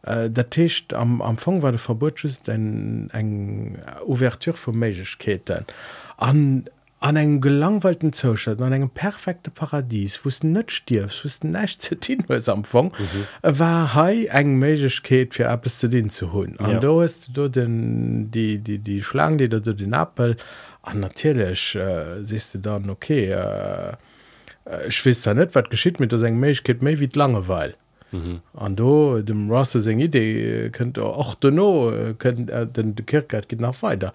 Äh, 0.04 0.30
der 0.30 0.50
techt 0.52 0.94
am 0.94 1.38
fong 1.38 1.64
war 1.64 1.72
de 1.72 1.80
verbot 1.80 2.22
just 2.22 2.48
ein 2.50 3.10
eng 3.12 3.80
ouverture 4.06 4.56
vu 4.56 4.72
meigkeiten 4.72 5.66
an 6.18 6.66
an 7.00 7.16
eng 7.16 7.42
gelangweilten 7.42 8.12
Zoschet 8.12 8.62
an 8.62 8.74
engem 8.74 8.90
perfekte 8.90 9.52
Paradies 9.52 10.20
wos 10.26 10.42
net 10.44 10.72
stirfs 10.72 11.24
wos 11.24 11.44
nächt 11.44 11.82
ze 11.82 11.96
Tinamfang 11.96 12.92
mhm. 12.92 13.60
war 13.60 13.94
hai 13.94 14.26
eng 14.26 14.58
Meigkeet 14.58 15.36
fir 15.36 15.50
Appppes 15.50 15.80
ze 15.80 15.90
den 15.90 16.10
zu 16.10 16.34
hunn. 16.34 16.58
An 16.60 16.72
ja. 16.72 16.80
do 16.80 17.02
ist 17.02 17.30
du 17.34 17.50
den 17.50 18.32
die, 18.32 18.58
die, 18.58 18.80
die 18.80 19.02
Schlang, 19.02 19.38
die 19.38 19.48
dat 19.48 19.68
du 19.68 19.74
den 19.74 19.94
Appel 19.94 20.38
an 20.82 21.00
natilech 21.02 21.76
äh, 21.76 22.24
siste 22.24 22.58
dann 22.60 22.90
okay 22.90 23.30
äh, 23.30 23.94
Schwester 24.90 25.36
net 25.36 25.54
wat 25.54 25.70
geschiet 25.70 26.00
mit 26.00 26.12
der 26.12 26.20
seg 26.20 26.34
Meigkeet 26.34 26.82
méi 26.82 27.00
wie 27.00 27.08
d 27.08 27.20
langeweil. 27.20 27.76
An 28.12 28.42
mhm. 28.72 28.76
do 28.76 29.22
dem 29.22 29.52
Ross 29.52 29.72
seg 29.74 30.00
Idee 30.00 30.72
kënnt 30.72 30.98
och 30.98 31.36
den 31.36 31.56
no 31.56 31.92
den 31.92 32.96
de 32.96 33.06
Kirkeit 33.06 33.50
git 33.50 33.62
nach 33.62 33.84
weiter 33.84 34.14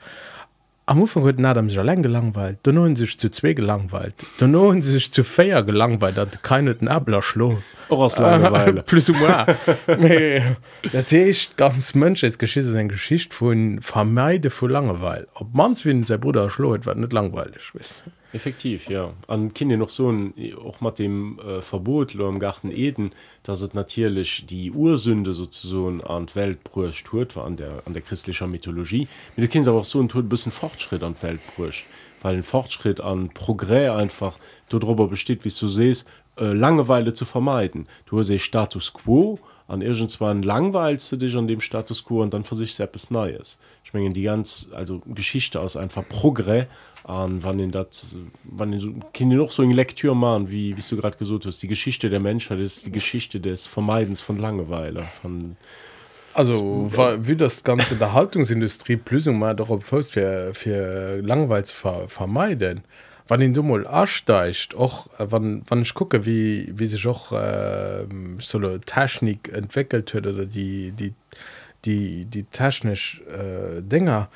am 0.92 1.00
Ufang 1.00 1.22
huet 1.22 1.42
Adam 1.42 1.70
sich 1.70 1.78
allein 1.78 2.02
gelangweilt, 2.02 2.58
du 2.64 2.70
noen 2.70 2.96
sech 2.96 3.18
zu 3.18 3.30
zwee 3.30 3.54
gelangweilt, 3.54 4.14
Don 4.38 4.50
noen 4.50 4.82
se 4.82 4.92
sech 4.92 5.10
zu 5.10 5.22
féier 5.24 5.62
gelangweilt, 5.62 6.18
dat 6.18 6.42
keine 6.42 6.74
den 6.74 6.86
Äbler 6.86 7.22
schlo 7.22 7.62
plus 8.86 9.06
Datcht 10.92 11.56
ganz 11.56 11.94
Mënsch 11.94 12.22
jetzt 12.22 12.38
geschi 12.38 12.60
en 12.60 12.88
Geschicht 12.88 13.32
vun 13.32 13.80
vermeide 13.80 14.50
vu 14.50 14.66
Langeweil. 14.66 15.26
Ob 15.34 15.54
mans 15.54 15.84
wie 15.86 16.04
se 16.04 16.18
Bruder 16.18 16.50
schloet, 16.50 16.84
wat 16.84 16.98
net 16.98 17.12
langweilig 17.12 17.72
wis. 17.72 18.02
Weißt 18.02 18.02
du? 18.06 18.21
Effektiv 18.32 18.88
ja. 18.88 19.12
An 19.28 19.52
kind 19.54 19.76
noch 19.78 19.88
so 19.88 20.12
auch 20.64 20.80
mal 20.80 20.90
dem 20.90 21.38
äh, 21.38 21.60
verbot 21.60 22.14
im 22.14 22.38
garten 22.38 22.70
eden 22.70 23.12
da 23.42 23.54
sind 23.54 23.74
natürlich 23.74 24.46
die 24.46 24.70
ursünde 24.70 25.32
sozusagen 25.32 26.02
an 26.02 26.26
weltbrüsch 26.34 27.04
tut 27.04 27.36
war 27.36 27.44
an 27.44 27.56
der 27.56 27.82
an 27.84 27.92
der 27.92 28.02
christlicher 28.02 28.46
mythologie. 28.46 29.08
Mit 29.36 29.44
du 29.44 29.48
kind 29.48 29.68
aber 29.68 29.80
auch 29.80 29.84
so 29.84 30.00
ein 30.00 30.08
bisschen 30.28 30.52
fortschritt 30.52 31.02
an 31.02 31.14
weltbrüsch 31.20 31.84
weil 32.22 32.36
ein 32.36 32.42
fortschritt 32.42 33.00
an 33.00 33.30
progrès 33.30 33.90
einfach 33.90 34.38
du 34.68 34.78
darüber 34.78 35.08
besteht 35.08 35.44
wie 35.44 35.52
du 35.58 35.68
sest 35.68 36.06
äh, 36.36 36.52
langeweile 36.52 37.12
zu 37.12 37.26
vermeiden. 37.26 37.86
Du 38.06 38.22
se 38.22 38.38
status 38.38 38.94
quo 38.94 39.38
an 39.68 39.82
irgendwann 39.82 40.42
langweilst 40.42 41.12
du 41.12 41.16
dich 41.16 41.36
an 41.36 41.46
dem 41.46 41.60
status 41.60 42.04
quo 42.04 42.22
und 42.22 42.32
dann 42.32 42.44
für 42.44 42.54
sich 42.54 42.74
selbst 42.74 43.10
neues 43.10 43.58
ich 43.92 43.94
mengen 43.94 44.14
die 44.14 44.22
ganz 44.22 44.70
also 44.72 45.00
geschichte 45.00 45.60
aus 45.60 45.76
einfach 45.76 46.02
progrès 46.08 46.66
an 47.04 47.42
wann 47.42 47.58
den 47.58 47.70
dat 47.70 48.16
wann 48.44 48.78
so, 48.78 48.94
kind 49.12 49.32
noch 49.34 49.50
so 49.50 49.62
in 49.62 49.72
lektür 49.72 50.14
machen 50.14 50.50
wie 50.50 50.76
wie 50.76 50.82
du 50.88 50.96
gerade 50.96 51.18
gesucht 51.18 51.44
hast 51.44 51.62
die 51.62 51.68
geschichte 51.68 52.08
der 52.08 52.20
menschheit 52.20 52.58
ist 52.58 52.86
die 52.86 52.92
geschichte 52.92 53.38
des 53.38 53.66
vermeidens 53.66 54.22
von 54.22 54.38
langeweile 54.38 55.04
von 55.20 55.56
also 56.34 56.86
das, 56.88 56.96
war 56.96 57.26
wie 57.26 57.36
das 57.36 57.62
ganze 57.64 57.96
der 57.96 58.14
haltungsindustrie 58.14 58.96
plüsung 58.96 59.38
mal 59.38 59.54
darauf 59.54 59.84
fast 59.84 60.12
für 60.12 60.54
für 60.54 61.20
langweils 61.20 61.72
ver, 61.72 62.08
vermeiden. 62.08 62.84
Wann 63.28 63.40
den 63.40 63.54
dummel 63.54 63.84
ersteicht 63.84 64.74
och 64.74 65.08
wann 65.18 65.62
wann 65.68 65.82
ich 65.82 65.94
gucke 65.94 66.24
wie 66.24 66.72
wie 66.74 66.86
sich 66.86 67.06
auch 67.06 67.32
äh, 67.32 68.06
solo 68.38 68.78
technik 68.78 69.52
entwickelt 69.52 70.14
hue 70.14 70.20
oder 70.20 70.46
die 70.46 70.92
die 70.92 71.12
die 71.84 72.24
die 72.26 72.44
technisch 72.44 73.22
äh, 73.28 73.80
Dinger 73.82 74.28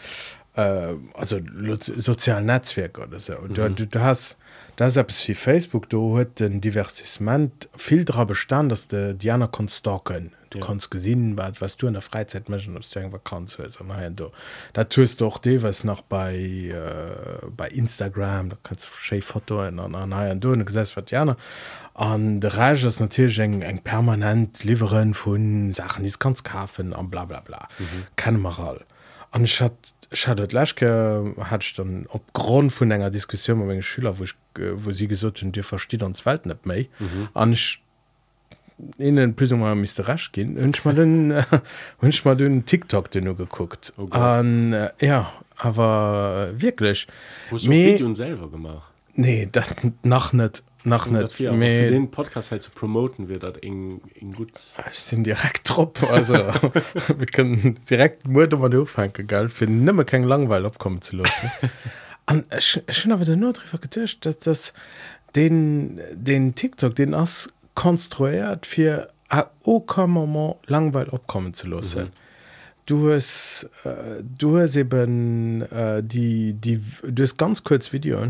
äh, 0.55 0.95
also 1.15 1.41
sozialen 1.57 2.47
Netzwerk 2.47 2.99
oder 2.99 3.21
so 3.21 3.37
und 3.39 3.59
mhm. 3.59 3.77
du, 3.77 3.87
du 3.87 4.01
hast 4.01 4.37
das 4.77 4.97
wie 4.97 5.35
Facebook 5.35 5.89
du 5.89 6.01
hue 6.01 6.27
den 6.27 6.61
Diversissement 6.61 7.69
viel 7.77 8.05
dra 8.05 8.25
bestand 8.25 8.73
dass 8.73 8.89
de 8.89 9.15
Diana 9.15 9.47
kon 9.47 9.69
stalken 9.69 10.33
ja. 10.57 10.65
kannst 10.65 10.91
gesinn 10.91 11.37
wat 11.37 11.61
was 11.61 11.77
du 11.77 11.87
in 11.87 11.95
der 11.95 12.03
Freizeit 12.03 12.49
mschen 12.49 12.79
kannst 13.25 13.59
du 13.59 14.31
da 14.73 14.85
tust 14.85 15.21
doch 15.21 15.39
de 15.39 15.63
was 15.63 15.85
noch 15.85 16.03
bei 16.03 16.35
äh, 16.37 17.47
bei 17.57 17.69
Instagram 17.69 18.51
da 18.51 18.57
kannst 18.63 18.89
Foto 19.23 19.61
an 19.61 20.41
du 20.41 20.65
gesetzt 20.65 20.97
wat 20.97 21.11
Diana 21.11 21.37
an 21.95 22.41
der 22.41 22.57
Re 22.57 22.73
ist 22.73 23.01
natürlich 23.01 23.39
eng 23.39 23.63
eng 23.63 23.81
permanent 23.81 24.65
lieeren 24.65 25.15
von 25.15 25.73
Sachen 25.75 26.05
die 26.05 26.13
kannst 26.19 26.45
kaufen 26.45 26.93
an 26.93 27.11
bla 27.11 27.25
bla 27.25 27.41
bla 27.41 27.69
mhm. 27.79 28.07
kann 28.17 28.41
man 28.41 28.55
all 28.55 28.85
an 29.31 29.47
hat 29.47 29.95
Schake 30.13 31.35
hat 31.51 31.79
dann 31.79 32.07
op 32.09 32.33
Grund 32.33 32.73
vun 32.73 32.91
enger 32.91 33.11
Diskussion 33.11 33.67
mit 33.67 33.85
Schüler 33.85 34.19
wo, 34.19 34.25
ich, 34.25 34.35
wo 34.55 34.93
sie 34.93 35.09
gesot 35.09 35.43
dir 35.43 35.65
versteht 35.65 36.03
ans 36.03 36.25
Welt 36.27 36.47
net 36.47 36.65
méi 36.65 36.89
an 37.35 37.51
mhm. 37.51 37.57
Innen 38.99 39.35
plus 39.35 39.53
mis 39.53 40.09
rasch 40.09 40.33
gin 40.33 40.57
hunsch 40.61 40.85
mal 40.85 40.95
den 40.95 41.35
hunsch 42.03 42.25
mal 42.25 42.37
den 42.37 42.67
TikTok 42.67 43.11
den 43.11 43.25
nur 43.25 43.37
geguckt. 43.37 43.93
Oh 43.97 44.09
äh, 44.13 44.91
ja 45.01 45.33
aber 45.57 46.51
wirklich. 46.55 47.07
Selber 47.51 48.51
gemacht. 48.51 48.91
Nee 49.15 49.49
dat 49.51 49.75
nach 50.03 50.33
net 50.35 50.63
nach 50.85 51.07
net 51.07 51.39
den 51.39 52.11
Podcast 52.11 52.51
halt 52.51 52.63
zu 52.63 52.71
promoten 52.71 53.29
wird 53.29 53.43
dat 53.43 53.63
eng 53.63 54.03
gut 54.37 54.53
ah, 54.77 54.85
ich 54.93 54.99
sind 54.99 55.27
direkt 55.27 55.67
trop 55.67 56.03
also 56.11 56.35
wir 57.19 57.27
können 57.27 57.79
direkt 57.89 58.29
mu 58.29 58.43
aufhängen 58.43 59.27
geil 59.27 59.49
für 59.49 59.67
nimmer 59.67 60.05
kein 60.05 60.25
langweil 60.25 60.67
abkommen 60.67 61.01
zu 61.01 61.17
lassen. 61.17 61.51
An 62.27 62.45
schon 62.61 63.13
aber 63.13 63.25
der 63.25 63.37
nur 63.37 63.55
getischt 63.81 64.27
dass 64.27 64.39
das 64.39 64.75
den 65.35 65.99
den 66.13 66.55
tiktok 66.55 66.95
den 66.95 67.15
ass 67.15 67.51
konstruiert 67.77 68.67
für 68.67 69.09
a 69.29 69.47
moment 70.07 70.57
langweil 70.67 71.09
abkommen 71.11 71.55
zu 71.55 71.69
lassen. 71.69 72.05
Mhm. 72.05 72.11
Du 72.87 73.13
hast 73.13 73.69
äh, 73.85 74.23
du 74.23 74.59
hast 74.59 74.77
eben 74.77 75.63
äh, 75.63 76.03
die 76.03 76.55
die 76.55 76.81
du 77.03 77.23
hast 77.23 77.37
ganz 77.37 77.63
kurz 77.65 77.93
Video 77.93 78.23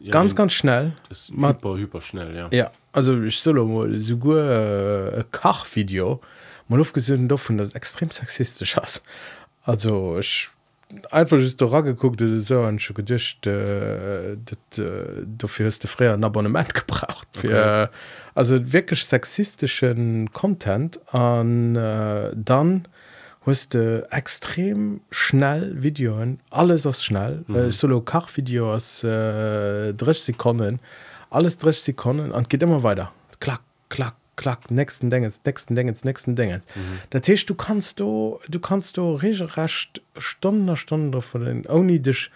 ja, 0.00 0.10
ganz 0.10 0.34
ganz 0.36 0.52
schnell. 0.52 0.92
Hyper, 1.10 1.76
hyper 1.76 2.00
schnell 2.00 2.34
ja. 2.34 2.48
ja 2.52 2.70
also 2.92 3.20
ich 3.22 3.38
soll 3.40 3.98
sogar 3.98 5.18
äh, 5.18 5.24
Kachvideo 5.32 6.20
mal 6.68 6.80
aufgesehen 6.80 7.28
davon 7.28 7.58
das 7.58 7.74
extrem 7.74 8.10
sexistisch 8.10 8.76
hast 8.76 9.02
also 9.64 10.18
ich 10.20 10.48
einfach 11.10 11.38
ist 11.38 11.60
da 11.60 11.80
geguckt 11.80 12.22
so 12.36 12.78
schon 12.78 12.96
gedischcht 12.96 13.46
äh, 13.46 14.32
äh, 14.32 14.36
dafür 15.38 15.66
hast 15.66 15.84
du 15.84 15.88
früher 15.88 16.14
ein 16.14 16.24
Abonnement 16.24 16.72
gebraucht 16.74 17.28
für 17.32 17.48
okay. 17.86 17.96
also 18.34 18.72
wirklich 18.72 19.04
sexistischen 19.04 20.32
Content 20.32 21.00
an 21.12 21.76
äh, 21.76 22.32
dann 22.34 22.88
huste 23.46 24.06
extrem 24.10 25.00
schnell 25.10 25.82
Videoen 25.82 26.40
alles 26.50 26.86
as 26.86 27.04
schnell 27.04 27.44
mhm. 27.46 27.56
äh, 27.56 27.70
solo 27.70 28.00
Kachvideo 28.00 28.72
aus 28.72 29.04
äh, 29.04 29.92
3 29.92 30.12
Sekunden 30.14 30.80
alles 31.30 31.58
3 31.58 31.72
Sekunden 31.72 32.32
an 32.32 32.44
geht 32.48 32.62
immer 32.62 32.82
weiter 32.82 33.12
klack 33.40 33.60
klack 33.88 34.14
klack 34.36 34.70
nächsten 34.70 35.10
Dingens 35.10 35.40
nächsten 35.44 35.76
Dingens 35.76 36.04
nächsten 36.04 36.36
Dingens 36.36 36.66
mhm. 36.74 36.98
der 37.12 37.22
Tisch 37.22 37.46
du 37.46 37.54
kannst 37.54 38.00
du 38.00 38.40
du 38.48 38.60
kannst 38.60 38.96
du 38.96 39.12
recht 39.12 40.02
Stunden 40.16 40.64
nach 40.64 40.76
Stunde 40.76 41.20
von 41.20 41.44
den 41.44 41.66
Oni 41.66 42.00
dich 42.00 42.30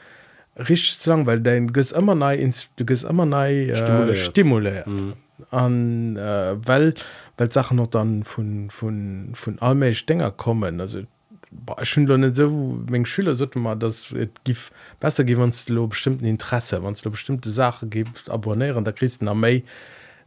rich 0.59 1.07
lang 1.07 1.27
weil 1.27 1.41
dein 1.41 1.73
ges 1.73 1.93
immer 1.93 2.33
ins 2.35 2.69
du 2.77 2.85
ges 2.85 3.05
immer 3.05 3.27
nei 3.27 3.69
äh, 3.69 4.15
stimuliert 4.15 4.87
mhm. 4.87 5.15
an 5.51 6.17
äh, 6.17 6.57
weil 6.67 6.95
weil 7.37 7.53
sachen 7.53 7.77
noch 7.77 7.87
dann 7.87 8.25
von 8.25 8.71
von 8.71 9.31
von 9.35 9.59
allmeich 9.61 10.05
dinger 10.07 10.31
kommen 10.31 10.81
also 10.81 11.03
schon 11.83 12.05
nicht 12.21 12.35
so 12.35 12.81
wenn 12.87 13.07
schüler 13.07 13.35
so 13.35 13.47
mal 13.55 13.77
das 13.77 14.15
gif 14.45 14.71
besser 15.01 15.25
gi 15.25 15.37
uns 15.37 15.65
bestimmten 15.65 16.25
interesse 16.25 16.83
wann 16.83 16.95
du 16.95 17.11
bestimmte 17.11 17.51
sache 17.51 17.87
gibt 17.87 18.29
abonnieren 18.31 18.85
der 18.85 18.93
christen 18.93 19.29
am 19.29 19.41
mei 19.41 19.63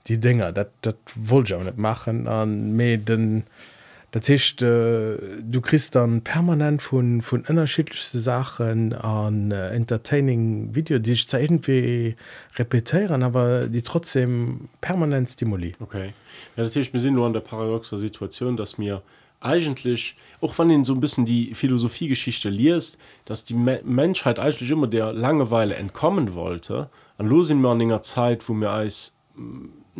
die 0.07 0.19
dinger 0.19 0.51
dat 0.51 0.69
dat 0.81 0.97
wollt 1.15 1.49
ja 1.49 1.57
nicht 1.63 1.77
machen. 1.77 2.27
An 2.27 2.77
den 2.77 3.43
Dat 4.11 4.27
heißt, 4.27 4.61
äh, 4.61 5.17
du 5.41 5.61
christ 5.61 5.95
dann 5.95 6.21
permanent 6.21 6.81
von 6.81 7.21
von 7.21 7.45
unterschiedlichste 7.45 8.19
Sachen 8.19 8.93
an 8.93 9.51
äh, 9.51 9.69
entertaining 9.69 10.75
Video 10.75 10.99
die 10.99 11.13
ich 11.13 11.31
irgendwie 11.31 12.17
repetieren 12.57 13.23
aber 13.23 13.67
die 13.67 13.81
trotzdem 13.81 14.67
permanent 14.81 15.29
stimuli 15.29 15.71
okay. 15.79 16.13
Ja, 16.57 16.63
das 16.63 16.75
heißt, 16.75 16.91
wir 16.91 16.99
sind 16.99 17.13
nur 17.13 17.25
an 17.25 17.31
der 17.31 17.39
paradoxer 17.39 17.97
Situation 17.97 18.57
dass 18.57 18.77
mir 18.77 19.01
eigentlich 19.39 20.17
auch 20.41 20.53
von 20.53 20.67
den 20.67 20.83
so 20.83 20.93
ein 20.93 20.99
bisschen 20.99 21.23
die 21.23 21.55
Philosophiegeschichte 21.55 22.49
liest 22.49 22.97
dass 23.23 23.45
die 23.45 23.53
Me 23.53 23.79
Menschheit 23.85 24.39
eigentlich 24.39 24.71
immer 24.71 24.87
der 24.87 25.13
Langeweile 25.13 25.75
entkommen 25.75 26.33
wollte. 26.33 26.89
An 27.17 27.27
los 27.27 27.49
in 27.49 27.61
mannger 27.61 28.01
Zeit 28.01 28.49
wo 28.49 28.53
mir 28.53 28.71
als 28.71 29.15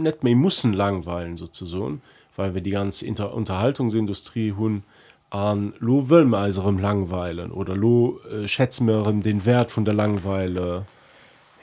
nicht 0.02 0.24
mehr 0.24 0.36
müssen 0.36 0.74
langweilen 0.74 1.38
sozusagen 1.38 2.02
weil 2.36 2.56
wir 2.56 2.62
die 2.62 2.72
ganze 2.72 3.06
Inter 3.06 3.34
Unterhaltungsindustrie 3.34 4.54
hun 4.54 4.84
an 5.30 5.74
lo 5.80 6.10
wölmeiserem 6.10 6.78
langweilen 6.78 7.52
oder 7.52 7.76
lo 7.76 8.20
äh, 8.30 8.48
schätzmerem 8.48 9.22
den 9.22 9.46
Wert 9.46 9.72
von 9.72 9.86
der 9.86 9.94
Langweile. 9.94 10.86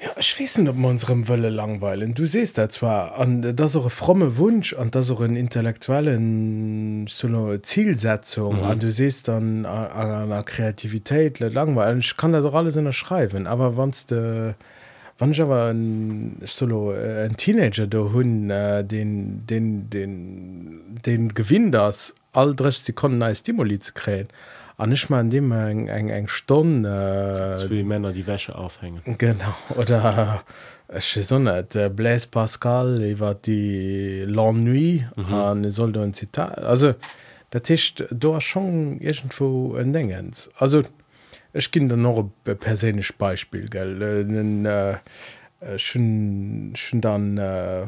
Ja, 0.03 0.11
ich 0.16 0.38
wissen 0.38 0.68
ob 0.68 0.77
man 0.77 0.92
unserem 0.92 1.27
Wölle 1.27 1.51
langweilen 1.51 2.14
du 2.14 2.24
siehst 2.24 2.57
da 2.57 2.68
zwar 2.68 3.18
an 3.18 3.57
das 3.57 3.74
eure 3.74 3.90
fromme 3.90 4.37
Wunsch 4.37 4.72
an 4.74 4.92
das 4.92 5.11
auch 5.11 5.20
intellektuellen 5.20 7.09
so 7.09 7.59
Zielsetzung 7.59 8.62
an 8.62 8.77
mhm. 8.77 8.81
du 8.81 8.92
siehst 8.92 9.27
dann 9.27 9.66
an 9.66 10.29
der 10.29 10.44
Kreativität 10.44 11.40
langweilen 11.40 11.98
ich 11.98 12.16
kann 12.16 12.33
da 12.33 12.40
doch 12.40 12.55
alles 12.55 12.77
in 12.77 12.85
der 12.85 12.92
schreiben 12.92 13.48
aber 13.48 13.77
wann 13.77 13.92
du 14.09 14.55
wann 15.18 15.33
ich 15.33 15.42
aber 15.42 15.66
ein 15.66 16.40
solo 16.46 16.92
äh, 16.92 17.24
ein 17.24 17.37
teenager 17.37 17.87
der 17.87 18.12
hun 18.12 18.50
äh, 18.50 18.85
den 18.85 19.46
den 19.46 19.90
den 19.90 21.00
den 21.04 21.35
gewinn 21.35 21.72
das 21.72 22.14
all 22.33 22.54
sie 22.72 22.92
konnten 22.92 23.22
als 23.22 23.40
stimuli 23.40 23.78
zu 23.81 23.92
krähen. 23.92 24.28
An 24.76 24.90
nicht 24.90 25.11
mal 25.11 25.20
an 25.20 25.31
dem 25.31 25.50
eng 25.50 25.88
eng 25.88 26.09
eng 26.09 26.28
stunde 26.28 27.57
äh, 27.59 27.70
wie 27.70 27.83
männer 27.83 28.12
die 28.12 28.26
wäsche 28.26 28.54
aufhängen. 28.54 29.02
Genau 29.18 29.54
oder 29.76 30.44
äh, 30.87 31.00
sonnet 31.00 31.74
äh, 31.74 31.88
blaise 31.88 32.28
pascal 32.28 33.18
war 33.18 33.35
die 33.35 34.24
la 34.26 34.52
nuit 34.52 35.04
an 35.16 35.62
mhm. 35.62 35.70
soll 35.70 35.98
ein 35.98 36.14
zitat 36.14 36.59
also 36.59 36.94
der 37.52 37.62
tisch 37.62 37.94
du 38.11 38.38
schon 38.40 39.00
irgendwo 39.00 39.76
en 39.76 39.92
dingens. 39.92 40.50
Also 40.57 40.83
Ech 41.52 41.70
ginn 41.70 41.88
den 41.88 42.02
noch 42.02 42.30
perélech 42.44 43.16
Beispiel 43.16 43.68
gell? 43.68 44.02
Äh, 44.02 44.98
äh, 45.61 45.78
schon, 45.78 46.72
schon 46.76 47.00
dann 47.00 47.38
äh, 47.38 47.87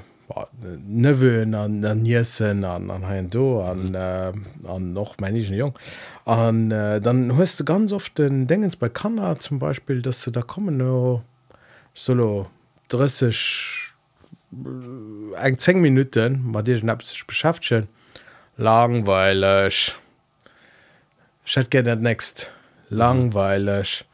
nëwen 0.86 1.54
an 1.54 1.84
an 1.84 2.02
Niessen 2.02 2.64
an 2.64 2.90
an 2.90 3.06
ha 3.06 3.20
do 3.22 3.62
an 3.62 3.94
äh, 3.94 4.32
an 4.66 4.92
noch 4.92 5.18
mänischen 5.18 5.56
Jung 5.56 5.74
an 6.24 6.70
äh, 6.70 7.00
dann 7.00 7.36
huest 7.36 7.60
du 7.60 7.64
ganz 7.64 7.92
oft 7.92 8.18
den 8.18 8.46
degens 8.46 8.76
bei 8.76 8.88
Kanner 8.88 9.38
zum 9.38 9.58
Beispiel 9.58 10.02
dat 10.02 10.14
se 10.14 10.30
da 10.30 10.42
kommen 10.42 10.76
no 10.76 11.22
solo 11.94 12.46
dresseg 12.88 13.92
äh, 14.52 15.36
eng 15.36 15.58
10 15.58 15.80
Minuten 15.80 16.50
mat 16.50 16.66
Dir 16.66 16.78
schnapp 16.78 17.02
sech 17.02 17.26
beschaftchen 17.26 17.88
langweilech 18.56 19.94
gen 21.70 21.84
net 21.84 22.02
näst 22.02 22.50
langweilig. 22.90 24.04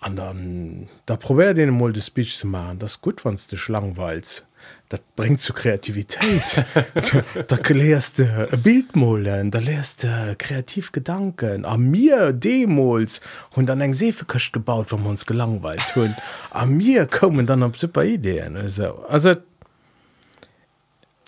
An 0.00 0.16
dann 0.16 0.88
da 1.06 1.16
probär 1.16 1.54
den 1.54 1.70
mal 1.70 1.92
de 1.92 2.02
speech 2.02 2.36
zu 2.36 2.46
machen. 2.46 2.78
Das 2.78 3.00
gut 3.00 3.24
wann 3.24 3.38
du 3.50 3.56
langweils 3.68 4.44
dat 4.88 5.16
bringt 5.16 5.40
zu 5.40 5.52
kreativität. 5.52 6.64
Da 7.48 7.56
gelehrst 7.56 8.18
du 8.18 8.48
bildmolen 8.62 9.50
da 9.50 9.58
lehrst 9.58 10.04
du 10.04 10.36
kreativ 10.38 10.92
gedanken. 10.92 11.64
A 11.64 11.76
mir 11.76 12.32
demos 12.32 13.20
und 13.56 13.66
dann 13.66 13.80
eng 13.80 13.94
seefeköcht 13.94 14.52
gebaut 14.52 14.92
wo 14.92 14.96
uns 15.08 15.26
gelangweilt 15.26 15.96
hun 15.96 16.14
a 16.50 16.64
mir 16.66 17.06
kommen 17.06 17.46
dann 17.46 17.62
op 17.62 17.76
super 17.76 18.04
ideen. 18.04 18.56
Also 18.56 19.04
also 19.08 19.36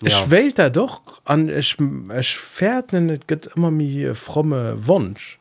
Ja. 0.01 0.09
Ich 0.09 0.29
wählt 0.29 0.59
er 0.59 0.69
doch 0.69 1.01
an 1.25 1.49
ich, 1.49 1.75
ich 2.19 2.37
fährt 2.37 2.93
gibt 3.25 3.47
immer 3.55 3.71
mir 3.71 4.13
fromme 4.13 4.87
Wunsch 4.87 5.39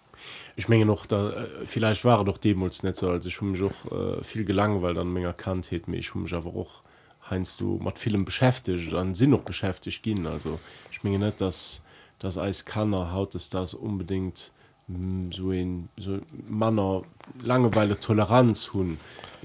ich 0.56 0.68
menge 0.68 0.86
noch 0.86 1.06
da 1.06 1.30
äh, 1.30 1.66
vielleicht 1.66 2.04
war 2.04 2.24
doch 2.24 2.38
demos 2.38 2.82
net 2.82 2.96
so. 2.96 3.10
Als 3.10 3.26
ich 3.26 3.40
um 3.40 3.54
auch 3.54 3.92
äh, 3.92 4.24
viel 4.24 4.44
gelang 4.44 4.82
weil 4.82 4.94
dann 4.94 5.12
menge 5.12 5.32
kannt 5.34 5.70
het 5.70 5.86
mich. 5.86 6.14
Um 6.14 6.26
aber 6.32 6.56
auch 6.56 6.82
heinst 7.30 7.60
du 7.60 7.78
mat 7.78 7.98
vielem 7.98 8.24
beschäftigt 8.24 8.94
an 8.94 9.14
sinn 9.14 9.30
noch 9.30 9.42
beschäftigt 9.42 10.02
gehen. 10.02 10.26
Also 10.26 10.58
ich 10.90 11.04
menge 11.04 11.18
net 11.18 11.40
dass 11.40 11.82
das 12.18 12.38
eis 12.38 12.64
kannner 12.64 13.12
haut 13.12 13.34
es 13.34 13.50
das 13.50 13.74
unbedingt 13.74 14.52
mm, 14.88 15.30
so 15.30 15.52
in 15.52 15.88
so 15.98 16.20
Manner 16.48 17.02
langeweile 17.42 18.00
Toleranz 18.00 18.70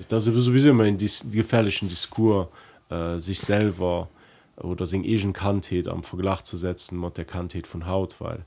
das 0.07 0.27
ist 0.27 0.33
sowieso 0.35 0.69
immer 0.69 0.85
in 0.85 0.97
die 0.97 1.11
gefährlichen 1.31 1.89
Diskur 1.89 2.49
äh, 2.89 3.17
sich 3.19 3.41
selber 3.41 4.07
oder 4.55 4.85
se 4.85 4.97
egen 4.97 5.33
Kantheet 5.33 5.89
am 5.89 6.03
Verglach 6.03 6.43
zu 6.43 6.55
setzen 6.55 6.97
mat 6.97 7.17
der 7.17 7.25
Kantheet 7.25 7.67
von 7.67 7.85
Haut 7.85 8.15
weil 8.21 8.45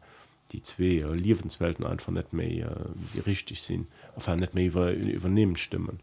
die 0.53 0.63
zwei 0.63 0.85
äh, 0.85 1.15
Liwenswelten 1.15 1.85
einfach 1.85 2.13
net 2.13 2.33
méi 2.33 2.61
äh, 2.61 2.69
die 3.15 3.21
richtig 3.21 3.63
sinn 3.63 3.87
net 4.37 4.55
méi 4.55 4.67
übernehmen 4.67 5.57
stimmen. 5.57 6.01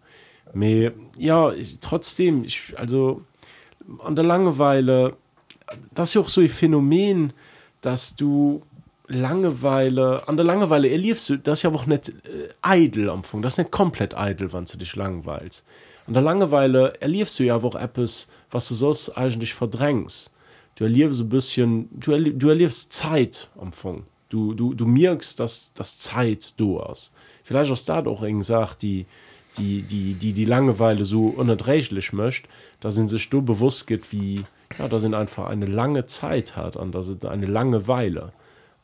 Me, 0.54 0.92
ja 1.18 1.52
ich, 1.54 1.80
trotzdem 1.80 2.44
ich 2.44 2.74
also 2.78 3.22
an 4.00 4.16
der 4.16 4.26
Langeweile 4.26 5.16
das 5.94 6.10
ist 6.10 6.14
ja 6.16 6.22
auch 6.22 6.30
so 6.30 6.42
ein 6.42 6.50
Phänomen 6.50 7.34
dass 7.82 8.16
du 8.16 8.62
Langeweile 9.08 10.28
an 10.28 10.38
der 10.38 10.46
Langeweile 10.46 10.90
erliefst 10.90 11.30
du 11.30 11.38
das 11.38 11.62
ja 11.62 11.72
auch 11.72 11.86
nicht 11.86 12.10
äh, 12.10 12.50
eitel 12.62 13.10
am 13.10 13.20
Anfang. 13.20 13.42
Das 13.42 13.54
ist 13.54 13.58
nicht 13.60 13.72
komplett 13.72 14.18
eitel 14.18 14.52
wann 14.54 14.66
du 14.66 14.78
dich 14.78 14.96
langweilst. 14.96 15.66
An 16.08 16.14
der 16.14 16.24
Langeweile 16.24 16.94
erliefst 17.00 17.40
du 17.40 17.44
ja 17.44 17.56
auch 17.56 17.76
etwas 17.76 18.28
was 18.50 18.68
du 18.68 18.74
sonst 18.74 19.10
eigentlich 19.12 19.54
verdrängst. 19.54 20.32
Du 20.76 20.86
erliefst 20.86 21.18
so 21.18 21.24
ein 21.26 21.30
bisschen 21.30 21.90
du, 21.92 22.12
erlie 22.12 22.34
du 22.34 22.50
erliefst 22.50 22.92
Zeit 22.92 23.50
am 23.56 23.68
Anfang 23.68 24.06
du, 24.32 24.54
du, 24.54 24.74
du 24.74 24.88
merkst 24.88 25.40
dass 25.40 25.74
das 25.74 26.00
Zeit 26.00 26.60
du 26.60 26.82
hast 26.82 27.12
vielleicht 27.44 27.72
auch 27.72 27.86
da 27.86 28.02
doch 28.02 28.26
sagt 28.40 28.82
die 28.82 29.06
die 29.58 29.82
die 29.84 30.14
die 30.14 30.34
die 30.34 30.46
Langeweile 30.46 31.06
so 31.06 31.28
unerträglich 31.28 32.14
möchte 32.14 32.48
da 32.80 32.90
sind 32.90 33.10
sich 33.10 33.30
du 33.30 33.42
bewusst 33.42 33.88
geht 33.88 34.12
wie 34.12 34.46
ja 34.80 34.88
da 34.88 34.98
sind 34.98 35.14
einfach 35.14 35.48
eine 35.48 35.66
lange 35.66 36.06
Zeit 36.08 36.56
hat 36.56 36.78
an 36.78 36.92
das 36.92 37.08
sind 37.08 37.26
eine 37.26 37.46
lange 37.46 37.88
Weile 37.88 38.32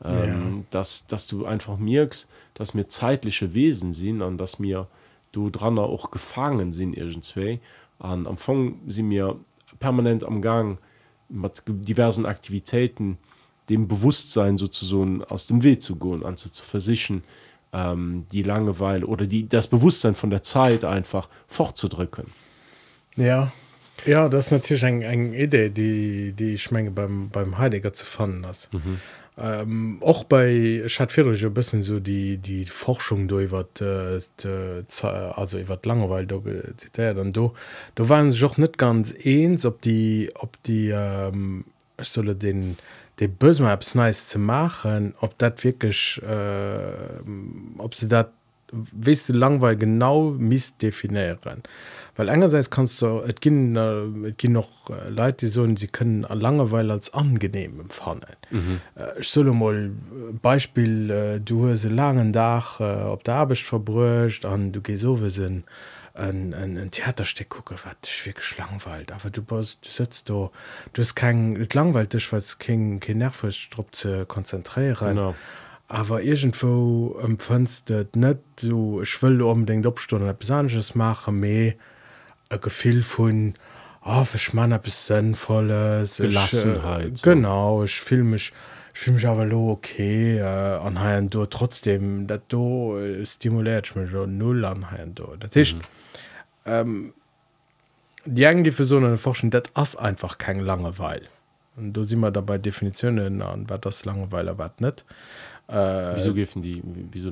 ähm, 0.04 0.58
ja. 0.58 0.64
dass 0.70 1.08
dass 1.08 1.28
du 1.28 1.46
einfach 1.46 1.78
merkst 1.78 2.30
dass 2.54 2.74
mir 2.74 2.88
zeitliche 2.88 3.56
Wesen 3.56 3.94
sind 3.94 4.22
an 4.22 4.38
dass 4.38 4.60
mir 4.60 4.88
du 5.32 5.50
dran 5.50 5.80
auch 5.80 6.12
gefangen 6.12 6.74
sind 6.74 6.98
irgendwie 6.98 7.62
an 8.00 8.26
am 8.26 8.28
Anfang 8.28 8.80
sie 8.88 9.04
mir 9.04 9.38
permanent 9.80 10.26
am 10.26 10.42
Gang 10.42 10.80
mit 11.30 11.64
diversen 11.68 12.26
Aktivitäten 12.26 13.18
dem 13.70 13.88
Bewusstsein 13.88 14.58
sozusagen 14.58 15.24
aus 15.24 15.48
dem 15.48 15.64
Weg 15.64 15.82
zu 15.82 15.96
gehen 15.96 16.26
an 16.26 16.38
zu 16.38 16.50
versichern 16.64 17.24
ähm, 17.74 18.26
die 18.32 18.44
Langeweile 18.44 19.06
oder 19.06 19.26
die 19.26 19.48
das 19.48 19.68
Bewusstsein 19.68 20.16
von 20.16 20.30
der 20.30 20.44
Zeit 20.44 20.84
einfach 20.86 21.30
fortzudrücken. 21.48 22.28
Ja 23.16 23.52
ja 24.06 24.30
das 24.30 24.48
ist 24.48 24.52
natürlich 24.52 24.84
eng 24.84 25.02
eng 25.02 25.34
Idee 25.34 25.70
die 25.70 26.34
die 26.34 26.58
Schmenge 26.58 26.92
beim 26.92 27.30
beim 27.30 27.58
Heiliger 27.58 27.94
zu 27.94 28.06
fanden 28.06 28.46
hast. 28.46 28.74
Mhm. 28.74 29.00
Ähm, 29.40 29.98
auch 30.02 30.24
bei 30.24 30.84
Schafir 30.88 31.26
bisschen 31.52 31.84
so 31.84 32.00
die 32.00 32.38
die 32.38 32.66
Forschung 32.66 33.28
du 33.28 33.52
wird 33.52 33.82
äh, 33.82 34.20
also 35.36 35.68
wird 35.68 35.86
langeweil 35.86 36.28
zitiert 36.78 37.18
und 37.18 37.38
du 37.38 37.54
du 37.96 38.10
waren 38.10 38.32
sich 38.32 38.44
auch 38.44 38.58
nicht 38.58 38.78
ganz 38.78 39.14
eins 39.24 39.66
ob 39.66 39.82
die 39.82 40.32
ob 40.36 40.62
die 40.64 40.90
ähm, 40.90 41.66
solle 42.02 42.36
den 42.36 42.78
de 43.20 43.28
bös 43.28 43.60
mal 43.60 43.72
abs 43.72 43.96
nice 43.96 44.28
zu 44.28 44.40
machen 44.40 45.14
ob 45.20 45.38
dat 45.38 45.64
wirklich 45.64 46.22
äh, 46.24 47.80
ob 47.80 47.96
sie 47.96 48.08
dat 48.08 48.32
wis 48.72 49.28
du 49.28 49.34
langweil 49.34 49.78
genau 49.78 50.32
miss 50.38 50.78
definieren. 50.78 51.64
Weil 52.16 52.30
einerseits 52.30 52.70
kannst 52.70 53.02
du 53.02 53.22
et 53.22 53.42
gehen, 53.42 53.76
äh, 53.76 54.32
gehen 54.32 54.54
noch 54.54 54.90
äh, 54.90 55.10
Leute 55.10 55.46
die 55.46 55.48
so 55.48 55.68
sie 55.76 55.88
können 55.88 56.26
an 56.26 56.40
Langeweile 56.40 56.94
als 56.94 57.14
angenehm 57.14 57.80
empfangen 57.80 58.36
mhm. 58.50 58.82
äh, 58.96 59.20
ich 59.20 59.30
soll 59.30 59.52
mal 59.54 59.92
Beispiel 60.42 61.10
äh, 61.10 61.40
du 61.40 61.76
se 61.76 61.90
langen 61.90 62.34
Dach 62.34 62.80
äh, 62.80 62.84
ob 62.84 63.24
der 63.24 63.36
Abisch 63.36 63.64
verbrucht 63.64 64.46
an 64.46 64.72
du 64.72 64.82
geh 64.82 64.96
so 64.96 65.16
sinn 65.30 65.64
ein, 66.18 66.54
ein, 66.54 66.78
ein 66.78 66.92
Theatersteck 66.92 67.50
gucke 67.50 67.76
wat 67.84 68.10
wirklich 68.24 68.58
langweilt. 68.58 69.12
Aber 69.12 69.30
du 69.30 69.42
bist 69.42 69.86
du 69.86 69.90
sitzt 69.90 70.30
du 70.30 70.52
du 70.94 71.02
hast 71.02 71.16
kein 71.16 71.68
langweilt 71.74 72.14
dich 72.14 72.32
was 72.32 72.60
King 72.60 73.02
nervstrupp 73.08 73.96
zu 73.96 74.26
konzentrieren. 74.26 75.10
Genau. 75.10 75.36
aber 75.88 76.22
irgendwo 76.22 77.18
empfindst 77.24 77.94
net 78.16 78.40
so 78.60 79.02
ich 79.02 79.22
will 79.22 79.42
unbedingt 79.42 79.86
opstunde 79.86 80.34
besonderes 80.34 80.96
mache 80.96 81.32
me 81.32 81.76
gefehl 82.62 83.04
von 83.04 83.54
oh, 84.04 84.26
ich 84.34 84.54
man 84.54 84.80
bis 84.82 85.08
sinnvolles 85.08 86.18
gelassenheit 86.18 87.14
ich, 87.14 87.26
äh, 87.26 87.36
genau 87.36 87.84
ich 87.84 88.02
film 88.02 88.32
mich 88.32 88.52
film 88.94 89.16
mich 89.16 89.28
aber 89.28 89.46
lo 89.46 89.72
okay 89.72 90.40
äh, 90.40 90.44
anheim 90.44 91.30
du 91.30 91.46
trotzdem 91.46 92.28
dat 92.28 92.44
du 92.50 92.98
äh, 92.98 93.26
stimuliert 93.26 93.96
mich 93.96 94.12
null 94.12 94.66
anheim 94.66 95.16
du 95.16 95.38
das 95.40 95.56
ist 95.56 95.76
mhm 95.76 95.82
ähm, 96.68 97.14
die 98.26 98.44
eng 98.44 98.64
die 98.64 98.72
so 98.72 99.18
forschen 99.18 99.50
dat 99.50 99.72
ass 99.74 99.96
einfach 99.96 100.38
kein 100.38 100.60
langeweil 100.60 101.28
und 101.78 101.94
du 101.94 102.04
si 102.04 102.16
immer 102.16 102.32
dabei 102.32 102.58
definitionen 102.58 103.42
an 103.42 103.70
wat 103.70 103.86
das 103.86 104.06
langeweile 104.06 104.58
wat 104.58 104.82
net 104.82 105.06
äh, 105.68 106.16
wieso 106.16 106.34
giffen 106.34 106.62
die 106.62 106.82
wieso 107.12 107.32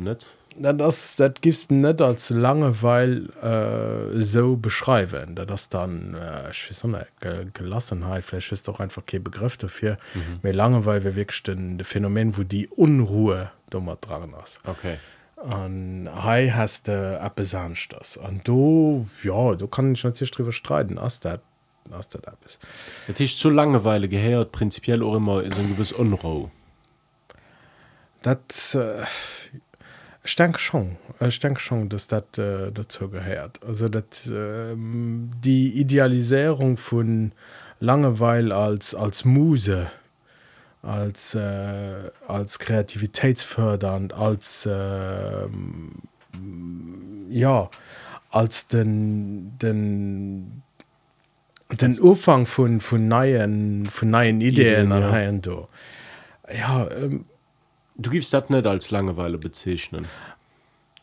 na 0.57 0.73
das 0.73 1.15
dat 1.15 1.41
gist 1.41 1.71
net 1.71 2.01
als 2.01 2.29
langeweil 2.29 3.29
äh, 3.41 4.21
so 4.21 4.55
beschreiben. 4.55 5.35
Da 5.35 5.45
das 5.45 5.69
dann 5.69 6.15
äh, 6.15 7.03
Ge 7.19 7.47
gelassenheit. 7.53 8.23
Vielleicht 8.23 8.51
ist 8.51 8.67
doch 8.67 8.79
einfach 8.79 9.05
ke 9.05 9.19
begriff 9.19 9.57
dafür. 9.57 9.97
Mhm. 10.13 10.51
langeweil 10.51 11.03
wir 11.03 11.15
wirklichchten 11.15 11.77
de 11.77 11.85
phänomen 11.85 12.37
wo 12.37 12.43
die 12.43 12.67
unruhe 12.67 13.51
dummer 13.69 13.97
dran 13.97 14.33
hast 14.37 14.59
okay 14.65 14.97
an 15.45 16.09
hai 16.11 16.49
hast 16.49 16.89
a 16.89 17.29
besancht 17.29 17.93
das 17.93 18.17
an 18.17 18.41
du 18.43 19.07
ja 19.23 19.55
du 19.55 19.67
kann 19.67 19.93
ich 19.93 20.03
natürlich 20.03 20.31
drüber 20.31 20.51
streiten 20.51 20.97
as 20.97 21.19
dat 21.19 21.41
as 21.91 22.09
dat 22.09 22.27
ab 22.27 22.37
ist 22.45 22.59
jetzt 23.07 23.19
ich 23.19 23.37
zu 23.37 23.49
langeweile 23.49 24.09
gehört 24.09 24.51
prinzipiell 24.51 25.03
auch 25.03 25.15
immer 25.15 25.43
so 25.51 25.59
ein 25.59 25.69
gewiss 25.69 25.91
unruh. 25.91 26.49
Dat 28.21 28.75
äh, 28.75 29.03
ich 30.23 30.35
denk 30.35 30.59
schon 30.59 30.97
ich 31.19 31.39
denk 31.39 31.59
schon 31.59 31.89
dass 31.89 32.07
dat 32.07 32.37
äh, 32.37 32.71
dazu 32.71 33.09
gehört. 33.09 33.63
Also 33.63 33.87
dat 33.89 34.25
äh, 34.27 34.75
die 34.75 35.79
idealisierung 35.79 36.77
von 36.77 37.33
langeweil 37.79 38.51
als 38.51 38.95
als 38.95 39.25
muse 39.25 39.91
als 40.85 41.35
äh, 41.35 42.11
als 42.27 42.59
kreativitätsfördernd 42.59 44.13
als 44.13 44.65
äh, 44.65 45.47
ja 47.29 47.69
als 48.29 48.67
den 48.67 49.57
den 49.59 50.61
den 51.71 51.99
ufang 52.01 52.45
von 52.45 52.81
von 52.81 53.07
neuen 53.07 53.87
von 53.87 54.09
neuen 54.09 54.41
ideen, 54.41 54.91
ideen 54.91 55.41
ja, 55.41 55.67
ja. 56.53 56.91
Ähm, 56.91 57.25
du 57.95 58.09
gibst 58.09 58.33
dat 58.33 58.49
net 58.49 58.67
als 58.67 58.91
langeweile 58.91 59.37
bezeichnen 59.37 60.05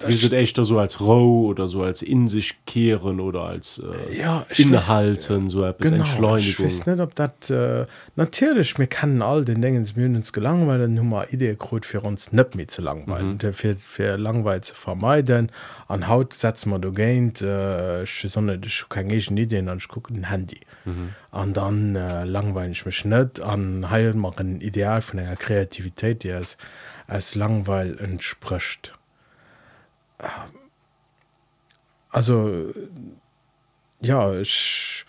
wie 0.07 0.37
echt 0.37 0.57
so 0.57 0.79
als 0.79 1.01
roh 1.01 1.47
oder 1.47 1.69
so 1.69 1.83
als 1.83 2.03
in 2.03 2.29
sich 2.29 2.65
kehren 2.67 3.21
oder 3.21 3.43
als 3.43 3.81
äh, 4.09 4.19
ja 4.19 4.45
innehalten 4.57 5.49
so 5.49 5.63
entschleunigung. 5.65 6.67
nicht 6.67 7.01
ob 7.01 7.15
dat 7.15 7.51
äh, 7.51 7.87
natürlich 8.17 8.79
mir 8.79 8.87
kann 8.87 9.23
all 9.23 9.45
den 9.45 9.63
dingen 9.63 9.85
uns 10.17 10.33
gelangweilen 10.33 10.95
nummer 10.95 11.33
ideerot 11.33 11.87
für 11.87 12.01
uns 12.01 12.33
net 12.33 12.55
mit 12.55 12.71
zu 12.71 12.83
langweilen. 12.83 13.33
Mhm. 13.33 13.39
der 13.39 13.53
für, 13.53 13.77
für 13.77 14.17
langweil 14.17 14.61
zu 14.63 14.75
vermeiden. 14.75 15.51
An 15.89 16.09
haut 16.09 16.35
setzt 16.35 16.67
man 16.67 16.81
du 16.81 16.93
geint 16.93 17.43
äh, 17.43 18.05
kein 18.89 19.11
ideen 19.11 19.69
an 19.69 19.81
gucken 19.87 20.17
den 20.17 20.29
handy. 20.29 20.61
An 21.31 21.49
mhm. 21.49 21.53
dann 21.53 21.97
äh, 21.97 22.25
langweilig 22.25 22.73
ich 22.73 22.87
mich 22.87 23.05
net 23.05 23.41
an 23.41 23.91
heil 23.91 24.15
machen 24.15 24.61
ideal 24.61 25.03
von 25.03 25.19
der 25.19 25.37
kreativität 25.37 26.25
die 26.25 26.31
es 26.31 26.57
als 27.07 27.35
langweil 27.35 27.99
entspricht 27.99 28.95
also 32.11 32.73
ja 34.01 34.35
ich 34.35 35.05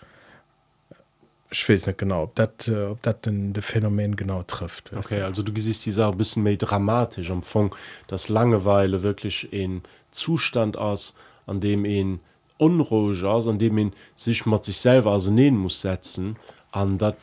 ich 1.50 1.68
weiß 1.68 1.86
nicht 1.86 1.98
genau 1.98 2.24
ob 2.24 2.34
dat 2.34 2.68
äh, 2.68 2.86
ob 2.86 3.22
denn 3.22 3.52
de 3.52 3.62
phänomen 3.62 4.16
genau 4.16 4.42
trifft 4.42 4.92
okay 4.96 5.20
du? 5.20 5.26
also 5.26 5.42
du 5.42 5.52
gesiehst 5.52 5.86
die 5.86 5.92
sache 5.92 6.16
bisschen 6.16 6.42
mehr 6.42 6.56
dramatisch 6.56 7.30
am 7.30 7.42
funk 7.42 7.76
das 8.08 8.28
langeweile 8.28 9.02
wirklich 9.02 9.52
in 9.52 9.82
zustand 10.10 10.76
aus 10.76 11.14
an 11.46 11.60
dem 11.60 11.84
ihn 11.84 12.20
unruhig 12.58 13.22
aus 13.24 13.46
an 13.46 13.58
dem 13.58 13.78
ihn 13.78 13.92
sich 14.16 14.46
mal 14.46 14.62
sich 14.62 14.78
selber 14.78 15.12
also 15.12 15.30
nähen 15.30 15.56
muss 15.56 15.80
setzen 15.80 16.36
an 16.72 16.98
dat 16.98 17.16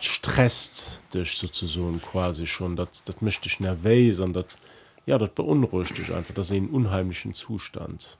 stresst 0.00 1.02
dich 1.14 1.36
sozusagen 1.36 2.00
quasi 2.02 2.46
schon 2.46 2.76
dat 2.76 3.08
dat 3.08 3.22
möchte 3.22 3.48
ich 3.48 3.60
nervös 3.60 4.20
und 4.20 4.34
dat 4.34 4.58
ja 5.06 5.18
dat 5.18 5.34
beunruhigt 5.34 5.98
dich 5.98 6.12
einfach 6.12 6.34
das 6.34 6.50
in 6.50 6.68
unheimlichen 6.68 7.34
zustand 7.34 8.18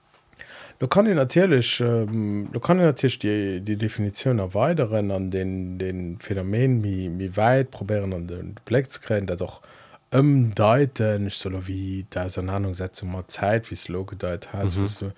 du 0.79 0.89
kann 0.89 1.07
ich 1.07 1.15
natürlich 1.15 1.81
ähm, 1.81 2.49
du 2.53 2.61
kann 2.61 2.79
natürlich 2.79 3.19
die 3.19 3.61
die 3.61 3.77
definition 3.77 4.39
erweiteren 4.39 5.11
an 5.11 5.31
den 5.31 5.79
den 5.79 6.19
phänomen 6.19 6.83
wie 6.83 7.11
wie 7.19 7.37
weit 7.37 7.71
probieren 7.71 8.13
an 8.13 8.27
den 8.27 8.55
black 8.65 8.89
kräen 9.03 9.27
der 9.27 9.37
doch 9.37 9.63
umdeuten 10.11 11.27
ich 11.27 11.37
soll 11.37 11.67
wie 11.67 12.05
der 12.13 12.27
Auseinandersetzung 12.27 13.13
mal 13.13 13.27
Zeit 13.27 13.71
wie 13.71 13.75
es 13.75 13.89
lo 13.89 14.05
gedeutet 14.05 14.53
hast 14.53 14.77
mhm. 14.77 14.83
wusste 14.83 15.15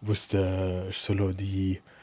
wusste 0.00 0.86
ich 0.90 0.98
soll 0.98 1.34
die 1.34 1.74
äh, 1.74 1.95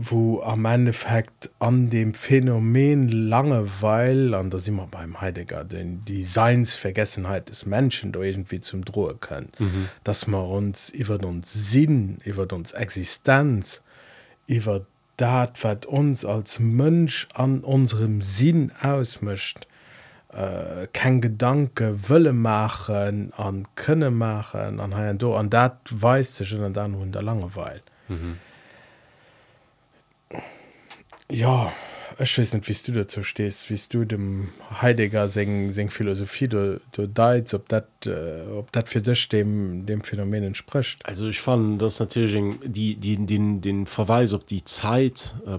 wo 0.00 0.42
am 0.42 0.64
Endeffekt 0.66 1.50
an 1.58 1.90
dem 1.90 2.14
Phänomen 2.14 3.08
Langeweil 3.08 4.34
an 4.34 4.50
das 4.50 4.68
immer 4.68 4.86
beim 4.86 5.20
Heidegger 5.20 5.64
den 5.64 6.04
Designsvergessenheit 6.04 7.48
des 7.48 7.66
Menschen 7.66 8.12
da 8.12 8.20
irgendwie 8.20 8.60
zum 8.60 8.84
Drohe 8.84 9.16
können, 9.16 9.48
mhm. 9.58 9.88
dass 10.04 10.26
man 10.26 10.44
uns 10.44 10.90
über 10.90 11.18
uns 11.26 11.52
Sinn, 11.70 12.18
über 12.24 12.46
uns 12.52 12.72
Existenz, 12.72 13.82
über 14.46 14.86
dat 15.16 15.64
wat 15.64 15.86
uns 15.86 16.24
als 16.24 16.60
Mönsch 16.60 17.28
an 17.34 17.60
unserem 17.60 18.22
Sinn 18.22 18.70
ausmischt, 18.80 19.66
äh, 20.32 20.86
kein 20.92 21.20
Gedanke 21.20 21.98
wëlle 22.08 22.32
machen 22.32 23.32
an 23.36 23.66
könne 23.74 24.10
machen 24.10 24.78
an 24.78 25.18
do 25.18 25.34
an 25.34 25.50
dat 25.50 25.78
we 25.90 26.22
schon 26.22 26.72
dann 26.72 26.96
hun 26.96 27.12
der 27.12 27.22
Langeweil. 27.22 27.82
Mhm. 28.08 28.38
Ja 31.30 31.72
ich 32.20 32.36
weiß 32.36 32.54
nicht 32.54 32.68
wie 32.68 32.92
du 32.92 32.98
dazu 32.98 33.22
stehst 33.22 33.70
wie 33.70 33.80
du 33.92 34.04
dem 34.04 34.48
Heidegger 34.82 35.28
sing 35.28 35.72
Philosophie 35.90 36.48
du, 36.48 36.80
du 36.90 37.06
deit 37.06 37.54
ob 37.54 37.68
dat 37.68 37.86
äh, 38.06 38.42
ob 38.50 38.72
für 38.88 39.00
dich 39.00 39.28
dem 39.28 39.86
dem 39.86 40.02
Phänomen 40.02 40.42
entspricht. 40.42 41.04
Also 41.06 41.28
ich 41.28 41.40
fand 41.40 41.80
das 41.80 42.00
natürlich 42.00 42.56
die 42.64 42.96
die 42.96 43.24
den 43.24 43.60
den 43.60 43.86
Verweis 43.86 44.32
ob 44.32 44.46
die 44.46 44.64
Zeit 44.64 45.36
äh, 45.46 45.58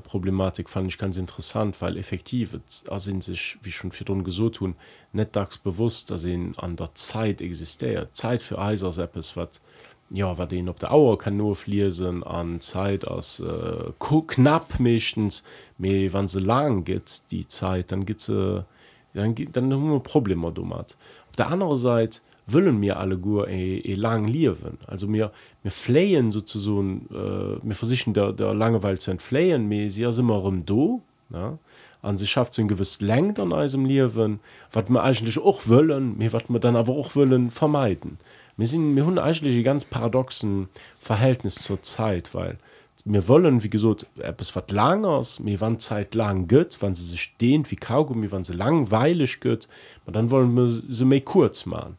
fand 0.65 0.87
ich 0.89 0.97
ganz 0.97 1.17
interessant 1.17 1.81
weil 1.81 1.97
effektiv 1.97 2.57
sind 2.97 3.23
sich 3.23 3.57
wie 3.61 3.71
schon 3.71 3.91
für 3.91 4.03
gesucht 4.03 4.55
tun 4.55 4.75
dax 5.13 5.57
bewusst 5.57 6.11
dass 6.11 6.23
sie 6.23 6.51
an 6.57 6.75
der 6.75 6.93
Zeit 6.93 7.41
existiert. 7.41 8.15
Zeit 8.15 8.43
für 8.43 8.59
Eisers 8.59 8.97
App 8.97 9.15
es 9.15 9.37
wat 9.37 9.61
ja 10.09 10.37
war 10.37 10.47
den 10.47 10.69
op 10.69 10.79
der 10.79 10.91
Auer 10.91 11.17
kann 11.17 11.37
nur 11.37 11.55
fliesen 11.55 12.23
an 12.23 12.61
Zeit 12.61 13.07
als 13.07 13.39
äh, 13.39 13.91
knapp 13.99 14.79
mechtens 14.79 15.43
me 15.77 16.11
wann 16.11 16.27
se 16.27 16.39
lang 16.39 16.83
geht 16.83 17.23
die 17.31 17.47
Zeit 17.47 17.91
dann 17.91 18.05
gibt 18.05 18.21
ze 18.21 18.65
dann 19.13 19.35
dann 19.35 20.03
problem 20.03 20.41
du 20.53 20.69
hat 20.69 20.97
op 21.29 21.35
der 21.37 21.49
andere 21.49 21.77
Seite 21.77 22.21
willen 22.53 22.79
mir 22.79 22.97
alle 22.97 23.17
Gu 23.17 23.43
e, 23.43 23.79
e 23.79 23.95
lang 23.95 24.27
liewen. 24.27 24.77
Also 24.87 25.07
mir 25.07 25.31
mir 25.63 25.71
fleien 25.71 26.31
so 26.31 26.39
äh, 26.41 27.59
mir 27.63 27.75
versichern 27.75 28.13
der 28.13 28.33
der 28.33 28.53
langeweil 28.53 28.97
zu 28.97 29.11
entfleien 29.11 29.67
me 29.67 29.89
sie 29.89 30.03
immer 30.03 30.35
rum 30.35 30.65
do 30.65 31.01
ja 31.31 31.57
an 32.01 32.17
sie 32.17 32.27
schafft 32.27 32.53
so 32.53 32.65
gewiss 32.65 33.01
lengt 33.01 33.39
an 33.39 33.53
eisem 33.53 33.85
liewen 33.85 34.39
wat 34.71 34.89
mir 34.89 35.03
eigentlich 35.03 35.37
auch 35.37 35.67
wollen 35.67 36.17
mir 36.17 36.31
wat 36.33 36.49
mir 36.49 36.59
dann 36.59 36.75
aber 36.75 36.93
auch 36.93 37.15
wollen 37.15 37.51
vermeiden 37.51 38.17
mir 38.59 38.67
sind 38.67 38.93
mir 38.93 39.05
hun 39.05 39.17
eigentlich 39.17 39.55
die 39.55 39.63
ganz 39.63 39.85
paradoxen 39.85 40.67
verhältnis 40.99 41.55
zur 41.55 41.81
zeit 41.81 42.35
weil 42.35 42.57
mir 43.05 43.25
wollen 43.29 43.63
wie 43.63 43.69
gesagt 43.69 44.05
es 44.37 44.53
wat 44.53 44.69
lang 44.71 45.05
aus 45.05 45.39
mir 45.39 45.61
wann 45.61 45.79
zeit 45.79 46.13
lang 46.13 46.49
gött 46.49 46.75
wann 46.81 46.93
sie 46.93 47.05
sich 47.05 47.37
dehnt 47.37 47.71
wie 47.71 47.77
kaugummi 47.77 48.29
wann 48.33 48.43
sie 48.43 48.53
langweilig 48.53 49.39
gött 49.39 49.69
und 50.05 50.13
dann 50.17 50.29
wollen 50.29 50.53
wir 50.55 50.67
sie 50.67 51.05
mir 51.05 51.21
kurz 51.21 51.65
machen. 51.65 51.95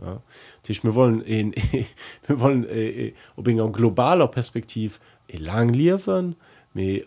Ja. 0.00 0.20
Tisch, 0.62 0.84
wir 0.84 0.94
wollen 0.94 1.22
in, 1.22 1.54
wir 2.26 2.38
wollen 2.38 2.68
äh, 2.68 3.06
äh 3.06 3.14
ob 3.36 3.48
in 3.48 3.56
globaler 3.72 4.28
perspektiv 4.28 5.00
e 5.26 5.38
lang 5.38 5.70
liewen 5.72 6.36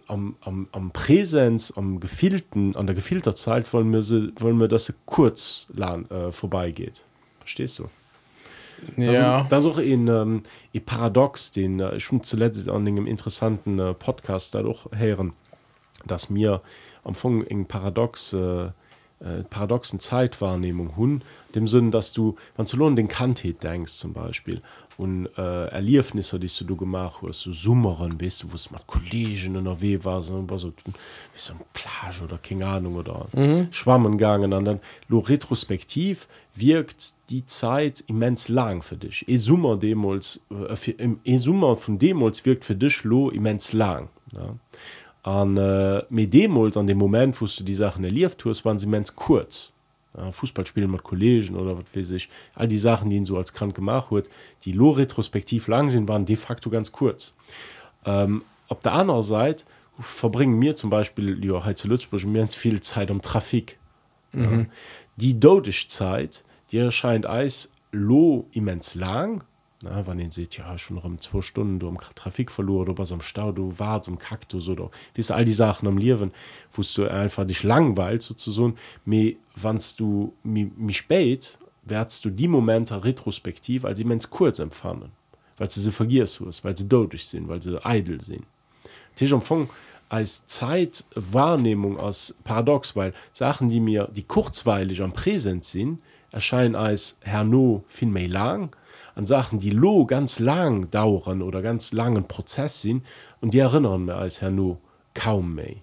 am, 0.07 0.35
am, 0.41 0.67
am 0.71 0.91
Präsenz 0.91 1.71
am 1.77 1.99
gefilten 1.99 2.75
an 2.75 2.87
der 2.87 2.95
gefilter 2.95 3.35
Zeit 3.35 3.71
wollen 3.73 3.93
wir 3.93 4.01
sie, 4.01 4.33
wollen 4.39 4.59
wir 4.59 4.67
dass 4.67 4.85
sie 4.85 4.95
kurz 5.05 5.67
lang 5.73 6.09
äh, 6.09 6.31
vorbeigeht. 6.31 7.05
Verstehst 7.39 7.77
du 7.79 7.87
ja. 8.97 9.45
da 9.49 9.57
auch 9.57 9.77
in 9.77 10.07
ähm, 10.07 10.43
paradox 10.85 11.51
den 11.51 11.79
äh, 11.79 11.99
schon 11.99 12.23
zuletzt 12.23 12.69
an 12.69 12.85
dem 12.85 13.07
interessanten 13.07 13.79
äh, 13.79 13.93
podcast 13.93 14.55
dadurch 14.55 14.87
heeren 14.95 15.33
dass 16.05 16.29
mir 16.29 16.61
am 17.03 17.09
Anfang 17.09 17.43
eng 17.43 17.65
paradox 17.65 18.33
äh, 18.33 18.65
äh, 18.65 19.43
paradoxen 19.49 19.99
zeitwahrnehmung 19.99 20.95
hun 20.95 21.23
dem 21.53 21.67
sinn 21.67 21.91
dass 21.91 22.13
du 22.13 22.35
wann 22.55 22.65
zu 22.65 22.77
lohn 22.77 22.95
den 22.95 23.07
kantheet 23.07 23.63
denkst 23.63 23.93
zum 23.93 24.13
beispiel 24.13 24.61
und 25.01 25.25
äh, 25.35 25.65
Erliefnisse 25.69 26.39
die 26.39 26.65
du 26.67 26.75
gemacht 26.75 27.23
hast 27.23 27.41
so 27.41 27.51
summeren 27.51 28.21
weißt 28.21 28.43
du 28.43 28.53
wo 28.53 28.57
mal 28.71 28.81
kollegen 28.85 29.55
in 29.55 29.63
der 29.65 29.81
we 29.81 30.05
war 30.05 30.21
so, 30.21 30.45
so, 30.57 30.71
so 31.35 31.53
plage 31.73 32.23
oder 32.23 32.37
keine 32.37 32.67
ahnung 32.67 32.95
oder 32.95 33.25
mhm. 33.33 33.67
schwammengangen 33.71 34.53
an 34.53 34.63
dann 34.63 34.79
lo 35.07 35.17
retrospektiv 35.19 36.27
wirkt 36.53 37.15
die 37.29 37.43
zeit 37.47 38.03
immens 38.05 38.47
lang 38.47 38.83
für 38.83 38.95
dich 38.95 39.27
e 39.27 39.37
summmer 39.37 39.75
demos 39.75 40.39
äh, 40.51 41.15
e 41.23 41.37
summmer 41.37 41.75
von 41.75 41.97
demos 41.97 42.45
wirkt 42.45 42.63
für 42.63 42.75
dich 42.75 43.03
lo 43.03 43.31
immens 43.31 43.73
lang 43.73 44.09
ja? 44.33 44.55
an 45.23 45.57
äh, 45.57 46.03
mit 46.11 46.31
demos 46.31 46.77
an 46.77 46.85
dem 46.85 46.99
moment 46.99 47.41
wo 47.41 47.47
du 47.47 47.63
die 47.63 47.73
sachen 47.73 48.03
erlieft 48.03 48.37
tust 48.37 48.63
waren 48.65 48.77
sie 48.77 48.85
immens 48.85 49.15
kurz 49.15 49.71
äh, 50.17 50.31
Fußballspielen 50.31 50.91
mit 50.91 51.03
Kollegen 51.03 51.55
oder 51.55 51.77
was 51.77 51.95
weiß 51.95 52.11
ich, 52.11 52.29
all 52.53 52.67
die 52.67 52.77
Sachen, 52.77 53.09
die 53.09 53.17
ihn 53.17 53.25
so 53.25 53.37
als 53.37 53.53
krank 53.53 53.75
gemacht 53.75 54.11
wird, 54.11 54.29
die 54.63 54.71
lo 54.71 54.91
retrospektiv 54.91 55.67
lang 55.67 55.89
sind, 55.89 56.07
waren 56.07 56.25
de 56.25 56.35
facto 56.35 56.69
ganz 56.69 56.91
kurz. 56.91 57.33
Ähm, 58.05 58.43
auf 58.67 58.79
der 58.79 58.93
anderen 58.93 59.23
Seite 59.23 59.65
verbringen 59.99 60.57
mir 60.57 60.75
zum 60.75 60.89
Beispiel 60.89 61.43
ja, 61.43 61.75
zu 61.75 61.87
Lützburg 61.87 62.21
ganz 62.33 62.55
viel 62.55 62.81
Zeit 62.81 63.11
um 63.11 63.21
Trafik. 63.21 63.77
Mhm. 64.31 64.67
Die 65.17 65.39
Dodischzeit, 65.39 66.43
die 66.71 66.77
erscheint 66.77 67.25
als 67.25 67.71
lo 67.91 68.47
immens 68.53 68.95
lang, 68.95 69.43
na, 69.83 70.05
wann 70.05 70.19
den 70.19 70.31
seht 70.31 70.57
ja 70.57 70.77
schon 70.77 70.97
um 70.97 71.19
zwei 71.19 71.41
Stunden 71.41 71.79
du 71.79 71.87
am 71.87 71.97
Trafik 71.97 72.51
verloren 72.51 72.89
oder 72.89 72.97
was 72.97 73.11
am 73.11 73.21
Stau 73.21 73.51
du 73.51 73.79
war 73.79 74.01
zum 74.01 74.19
Kaktus 74.19 74.69
oder 74.69 74.91
wie 75.15 75.31
all 75.31 75.43
die 75.43 75.53
Sachen 75.53 75.87
am 75.87 75.97
Liwen 75.97 76.31
wost 76.71 76.97
du 76.97 77.07
einfach 77.07 77.45
dich 77.45 77.63
langweilt 77.63 78.21
sozusagen 78.21 78.75
me 79.05 79.37
wannst 79.55 79.99
du 79.99 80.33
mich 80.43 80.97
spät 80.97 81.57
werdst 81.83 82.25
du 82.25 82.29
die 82.29 82.47
Momente 82.47 83.03
retrospektiv 83.03 83.85
als 83.85 83.99
immens 83.99 84.29
kurz 84.29 84.59
empfangen 84.59 85.11
weil 85.57 85.69
sie 85.69 85.91
vergisst 85.91 86.41
hast 86.45 86.63
weil 86.63 86.77
sie 86.77 86.87
deutlich 86.87 87.25
sind 87.25 87.47
weil 87.47 87.61
sie 87.61 87.83
eitel 87.85 88.21
sind 88.21 88.45
Tisch 89.15 89.31
umfang 89.31 89.69
als 90.09 90.45
Zeitwahrnehmung 90.45 91.99
als 91.99 92.35
paradox 92.43 92.95
weil 92.95 93.13
Sachen 93.33 93.69
die 93.69 93.79
mir 93.79 94.09
die 94.13 94.23
kurzweilig 94.23 95.01
am 95.01 95.13
Präsent 95.13 95.65
sind 95.65 95.99
erscheinen 96.31 96.75
als 96.75 97.17
Herr 97.21 97.43
No 97.43 97.83
viel 97.87 98.27
lang 98.27 98.75
an 99.15 99.25
Sachen, 99.25 99.59
die 99.59 99.71
lo 99.71 100.05
ganz 100.05 100.39
lang 100.39 100.89
dauern 100.89 101.41
oder 101.41 101.61
ganz 101.61 101.91
langen 101.91 102.27
Prozess 102.27 102.81
sind 102.81 103.05
und 103.41 103.53
die 103.53 103.59
erinnern 103.59 104.05
mir 104.05 104.15
als 104.15 104.41
Herr 104.41 104.51
No 104.51 104.79
kaum 105.13 105.55
mehr. 105.55 105.75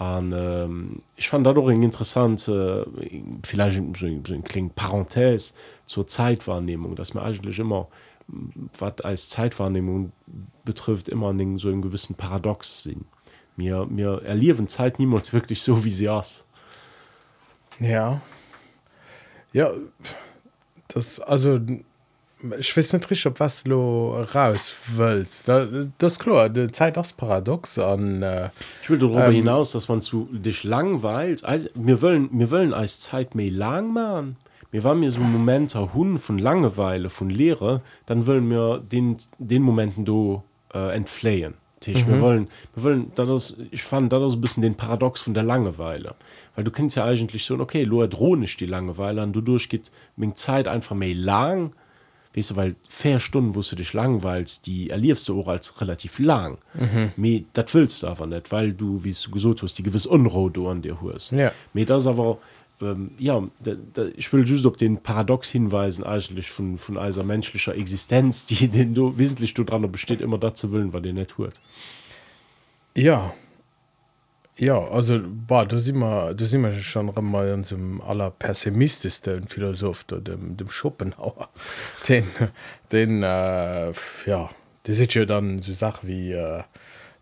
Und, 0.00 0.32
ähm, 0.32 1.02
ich 1.14 1.28
fand 1.28 1.46
dadurch 1.46 1.74
interessant 1.74 2.48
äh, 2.48 2.86
vielleicht 3.44 3.76
so, 3.76 4.06
so 4.26 4.32
ein 4.32 4.44
klingt 4.44 4.74
Parenthese 4.74 5.52
zur 5.84 6.06
Zeitwahrnehmung, 6.06 6.96
dass 6.96 7.12
man 7.12 7.24
eigentlich 7.24 7.58
immer 7.58 7.88
was 8.78 9.00
als 9.02 9.28
Zeitwahrnehmung 9.28 10.12
betrifft 10.64 11.10
immer 11.10 11.30
in 11.32 11.58
so 11.58 11.68
einen 11.68 11.82
gewissen 11.82 12.14
Paradox 12.14 12.84
sind. 12.84 13.04
Mir, 13.56 13.84
mir 13.90 14.22
erleben 14.24 14.68
Zeit 14.68 14.98
niemals 14.98 15.32
wirklich 15.34 15.60
so 15.60 15.84
wie 15.84 15.90
sie 15.90 16.06
ist. 16.06 16.46
Ja. 17.78 18.22
Ja, 19.52 19.70
das 20.88 21.20
also 21.20 21.60
ich 22.58 22.76
weiß 22.76 22.92
nicht 22.92 23.10
richtig, 23.10 23.26
ob 23.26 23.40
was 23.40 23.64
du 23.64 24.14
raus 24.34 24.74
willst. 24.94 25.48
Da, 25.48 25.66
das 25.98 26.12
ist 26.12 26.18
klar, 26.18 26.48
die 26.48 26.70
Zeit 26.70 26.96
ist 26.96 27.16
paradox. 27.16 27.78
Und, 27.78 28.22
äh, 28.22 28.50
ich 28.82 28.90
will 28.90 28.98
darüber 28.98 29.26
ähm, 29.26 29.34
hinaus, 29.34 29.72
dass 29.72 29.88
man 29.88 30.00
zu 30.00 30.28
dich 30.32 30.64
langweilt. 30.64 31.44
Also, 31.44 31.68
wir, 31.74 32.02
wollen, 32.02 32.28
wir 32.32 32.50
wollen 32.50 32.72
als 32.72 33.00
Zeit 33.00 33.34
mehr 33.34 33.50
lang 33.50 33.92
machen. 33.92 34.36
Wir 34.70 34.84
waren 34.84 35.00
mir 35.00 35.10
so 35.10 35.20
Momente 35.20 35.94
hun 35.94 36.18
von 36.18 36.38
Langeweile, 36.38 37.10
von 37.10 37.28
Lehre, 37.28 37.82
dann 38.06 38.26
wollen 38.28 38.48
wir 38.48 38.78
den, 38.78 39.16
den 39.38 39.62
Momenten 39.62 40.04
do 40.04 40.44
äh, 40.72 40.94
entflehen. 40.94 41.56
Mhm. 41.86 42.06
Wir 42.06 42.20
wollen, 42.20 42.48
wir 42.74 42.84
wollen 42.84 43.12
das, 43.14 43.56
ich 43.70 43.82
fand 43.82 44.12
das 44.12 44.34
ein 44.34 44.40
bisschen 44.40 44.62
den 44.62 44.76
Paradox 44.76 45.22
von 45.22 45.34
der 45.34 45.42
Langeweile. 45.42 46.14
Weil 46.54 46.64
du 46.64 46.70
kennst 46.70 46.96
ja 46.96 47.04
eigentlich 47.04 47.44
so, 47.44 47.58
okay, 47.58 47.84
du 47.84 48.00
erdrohst 48.02 48.60
die 48.60 48.66
Langeweile 48.66 49.22
und 49.22 49.32
du 49.32 49.40
durchgeht 49.40 49.90
mit 50.14 50.38
Zeit 50.38 50.68
einfach 50.68 50.94
mehr 50.94 51.14
lang 51.14 51.72
weißt 52.34 52.50
du, 52.50 52.56
weil 52.56 52.76
vier 52.88 53.18
Stunden 53.18 53.54
wo 53.54 53.60
du 53.60 53.76
dich 53.76 53.92
langweilst 53.92 54.66
die 54.66 54.90
erliefst 54.90 55.28
du 55.28 55.40
auch 55.40 55.48
als 55.48 55.80
relativ 55.80 56.18
lang 56.18 56.58
mhm. 56.74 57.46
das 57.52 57.74
willst 57.74 58.02
du 58.02 58.06
aber 58.06 58.26
nicht 58.26 58.52
weil 58.52 58.72
du 58.72 59.02
wie 59.04 59.12
du 59.12 59.30
gesucht 59.30 59.62
hast 59.62 59.78
die 59.78 59.82
gewisse 59.82 60.08
Unruhe 60.08 60.50
du 60.50 60.68
an 60.68 60.82
dir 60.82 60.98
hast 61.02 61.32
ja. 61.32 61.52
das 61.74 62.06
aber 62.06 62.38
ähm, 62.80 63.12
ja 63.18 63.42
da, 63.60 63.72
da, 63.94 64.06
ich 64.16 64.32
will 64.32 64.46
just 64.46 64.66
auf 64.66 64.76
den 64.76 64.98
Paradox 64.98 65.50
hinweisen 65.50 66.04
eigentlich 66.04 66.50
von 66.50 66.78
von 66.78 66.96
einer 66.96 67.22
menschlicher 67.24 67.74
Existenz 67.74 68.46
die 68.46 68.68
den 68.70 68.94
du 68.94 69.18
wesentlich 69.18 69.54
du 69.54 69.64
dran 69.64 69.90
besteht 69.90 70.20
immer 70.20 70.38
dazu 70.38 70.72
willen 70.72 70.92
weil 70.92 71.02
dir 71.02 71.12
nicht 71.12 71.36
hört 71.38 71.60
ja 72.94 73.32
Ja 74.56 74.78
also 74.78 75.20
bah, 75.22 75.64
du 75.64 75.78
si 75.78 75.90
immer 75.90 76.34
du 76.34 76.46
si 76.46 76.56
immer 76.56 76.72
schon 76.72 77.06
mal 77.06 77.52
an 77.52 77.64
zum 77.64 78.00
aller 78.02 78.30
pessimistischsten 78.30 79.48
Philosoph 79.48 80.04
dem 80.04 80.56
dem 80.56 80.68
Schopenhauer. 80.68 81.48
Den 82.08 82.24
den 82.92 83.22
äh, 83.22 83.92
ja 84.26 84.50
der 84.86 84.94
sieht 84.94 85.14
ja 85.14 85.24
dann 85.24 85.62
so 85.62 85.72
Sach 85.72 86.00
wie 86.02 86.32
äh, 86.32 86.62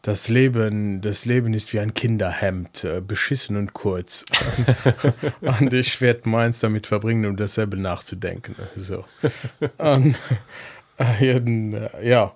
das 0.03 0.29
Leben 0.29 1.01
das 1.01 1.27
Leben 1.27 1.55
ist 1.55 1.73
wie 1.73 1.81
ein 1.81 1.95
Kinderhemd 1.95 2.85
äh, 2.85 3.01
beschissen 3.01 3.57
und 3.57 3.73
kurz. 3.73 4.25
Und 5.41 5.73
ich 5.73 6.01
werde 6.01 6.29
meins 6.29 6.61
damit 6.61 6.87
verbringen 6.87 7.27
um 7.27 7.37
dasselbe 7.37 7.77
nachzudenken. 7.77 8.55
So. 8.77 9.05
Und, 9.79 10.17
äh, 10.99 12.09
ja 12.09 12.35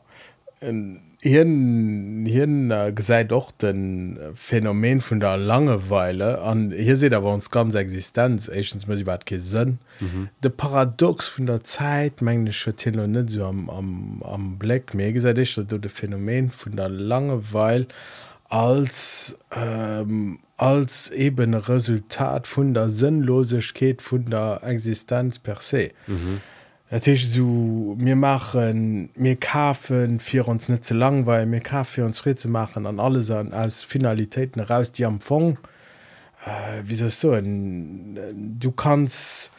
und, 0.62 1.01
Hirn 1.24 2.26
Hirn 2.26 2.72
äh, 2.72 2.92
sei 2.98 3.22
doch 3.22 3.52
den 3.52 4.18
Phänomen 4.34 5.00
vun 5.00 5.20
der 5.20 5.36
Langeweile 5.36 6.40
an 6.40 6.72
hier 6.72 6.96
seht 6.96 7.14
aber 7.14 7.32
uns 7.32 7.52
ganz 7.52 7.76
Existenz 7.76 8.48
wat 8.48 9.24
gesinn. 9.26 9.78
Mhm. 10.00 10.30
De 10.42 10.50
Paradox 10.50 11.28
vun 11.28 11.46
der 11.46 11.62
Zeit 11.62 12.22
menggsche 12.22 12.74
net 13.06 13.30
so 13.30 13.44
am, 13.44 13.70
am, 13.70 14.22
am 14.24 14.58
Black 14.58 14.94
mé 14.94 15.12
gesagt 15.12 15.38
ich 15.38 15.54
du 15.54 15.78
de 15.78 15.88
Phänomen 15.88 16.50
vun 16.50 16.74
der 16.74 16.88
Langeweile 16.88 17.86
als 18.48 19.38
ähm, 19.54 20.40
als 20.56 21.08
eben 21.12 21.54
Resultat 21.54 22.48
vun 22.48 22.74
der 22.74 22.88
Sinnlosigkeit 22.88 24.02
vun 24.02 24.26
der 24.28 24.60
Existenz 24.64 25.38
per 25.38 25.60
se. 25.60 25.92
Mhm 26.08 26.40
Datich 26.93 27.26
so 27.26 27.97
mir 27.99 28.16
machen 28.16 29.09
mir 29.16 29.36
kafen 29.36 30.20
fir 30.20 30.47
uns 30.47 30.68
net 30.68 30.84
ze 30.84 30.93
lang, 30.93 31.24
weil 31.24 31.47
mir 31.47 31.62
kafir 31.62 32.05
uns 32.05 32.22
ze 32.22 32.49
machen 32.49 32.84
an 32.84 33.01
alles 33.01 33.30
an 33.30 33.55
als 33.55 33.82
Finalitäten 33.82 34.61
heraus 34.61 34.93
die 34.93 35.07
am 35.07 35.18
Fong 35.18 35.59
äh, 36.45 36.82
wie 36.84 36.95
so? 36.95 37.30
Ein, 37.30 38.59
du 38.61 38.72
kannst 38.72 39.53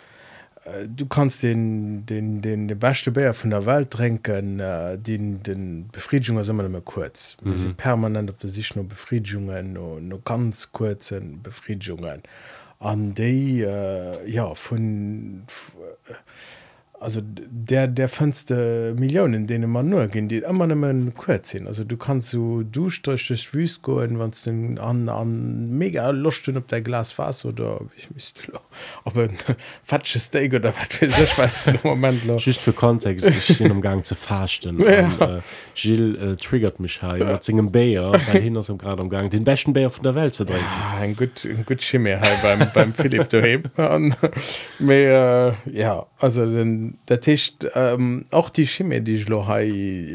äh, 0.65 0.87
du 0.87 1.07
kannst 1.07 1.41
den 1.41 2.05
den 2.05 2.43
den 2.43 2.67
de 2.67 2.77
beste 2.77 3.09
Bär 3.09 3.33
von 3.33 3.49
der 3.49 3.65
Welt 3.65 3.89
trinken 3.89 4.59
äh, 4.59 4.99
den 4.99 5.41
den 5.41 5.87
Befriedung 5.87 6.37
immer 6.37 6.65
immer 6.65 6.81
kurz. 6.81 7.35
Mhm. 7.41 7.73
permanent 7.75 8.29
op 8.29 8.37
der 8.41 8.51
sich 8.51 8.75
nur 8.75 8.87
Befriedungen 8.87 9.73
nur, 9.73 9.99
nur 9.99 10.21
ganz 10.23 10.71
kurzen 10.71 11.41
Befriedungen 11.41 12.21
an 12.79 13.15
de 13.15 13.63
äh, 13.63 14.29
ja 14.29 14.53
von 14.53 15.47
äh, 16.07 16.13
also 17.03 17.21
der 17.23 17.87
der 17.87 18.07
fünfste 18.07 18.95
Millionen 18.97 19.45
denen 19.45 19.69
man 19.69 19.89
nur 19.89 20.07
gehen 20.07 20.29
die 20.29 20.37
immer 20.37 20.93
kurz 21.15 21.49
sind 21.49 21.67
also 21.67 21.83
du 21.83 21.97
kannst 21.97 22.29
so 22.29 22.63
durchstriches 22.63 23.53
wüst 23.53 23.83
gehen 23.83 24.19
wann 24.19 24.31
den 24.45 24.79
an 24.79 25.09
an 25.09 25.69
mega 25.77 26.09
lust 26.11 26.47
ob 26.49 26.67
der 26.69 26.81
Glas 26.81 27.17
was 27.17 27.45
oder 27.45 27.81
ich 27.97 28.09
müsste 28.11 28.43
ob 29.03 29.17
ein 29.17 29.37
falsches 29.83 30.25
Steak 30.25 30.53
oder 30.53 30.73
was 31.37 31.83
Moment 31.83 32.21
Schicht 32.41 32.61
für 32.61 32.73
Kontext 32.73 33.29
ich 33.29 33.57
bin 33.57 33.71
im 33.71 33.81
Gang 33.81 34.05
zu 34.05 34.15
fasten 34.15 34.81
ja. 34.81 35.05
und, 35.05 35.21
äh, 35.21 35.41
Gilles 35.75 36.17
äh, 36.17 36.35
triggert 36.37 36.79
mich 36.79 37.01
ja. 37.01 37.61
Bayer 37.71 38.17
hin 38.17 38.57
aus 38.57 38.67
dem 38.67 38.77
gerade 38.77 39.01
am 39.01 39.09
Gang 39.09 39.29
den 39.29 39.43
besten 39.43 39.73
Bayer 39.73 39.89
von 39.89 40.03
der 40.03 40.15
Welt 40.15 40.33
zu 40.33 40.45
trinken 40.45 40.63
ja, 40.63 40.99
ein 40.99 41.15
gut 41.15 41.45
ein 41.45 41.65
gut 41.65 41.81
Schimmel 41.81 42.21
beim, 42.41 42.67
beim 42.73 42.93
Philipp 42.93 43.27
mehr 44.79 45.57
äh, 45.67 45.77
ja 45.77 46.05
also 46.17 46.45
den 46.49 46.92
der 47.07 47.19
Tisch 47.19 47.53
ähm, 47.75 48.23
auch 48.31 48.49
die 48.49 48.67
Schimme 48.67 49.01
die 49.01 49.15
ich 49.15 49.27
lo 49.27 49.45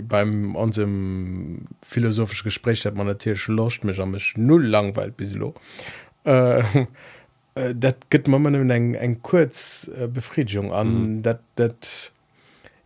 beim 0.09 0.57
unserem 0.57 1.67
philosophisch 1.83 2.45
Gespräch 2.45 2.85
hat 2.85 2.95
man 2.95 3.07
natürlich 3.07 3.47
locht 3.49 3.85
mich 3.85 4.01
am 4.01 4.13
mich 4.13 4.35
null 4.37 4.65
langweilt 4.67 5.17
bis 5.17 5.35
lo 5.35 5.55
äh, 6.25 6.61
äh, 7.55 7.75
dat 7.75 8.11
gibt 8.11 8.29
man 8.29 8.43
man 8.43 8.71
eng 8.71 8.95
eng 8.95 9.23
kurz 9.23 9.91
äh, 9.99 10.07
Befriedigung 10.07 10.73
an 10.73 10.89
mhm. 10.89 11.23
dat 11.23 11.41
dat 11.57 12.13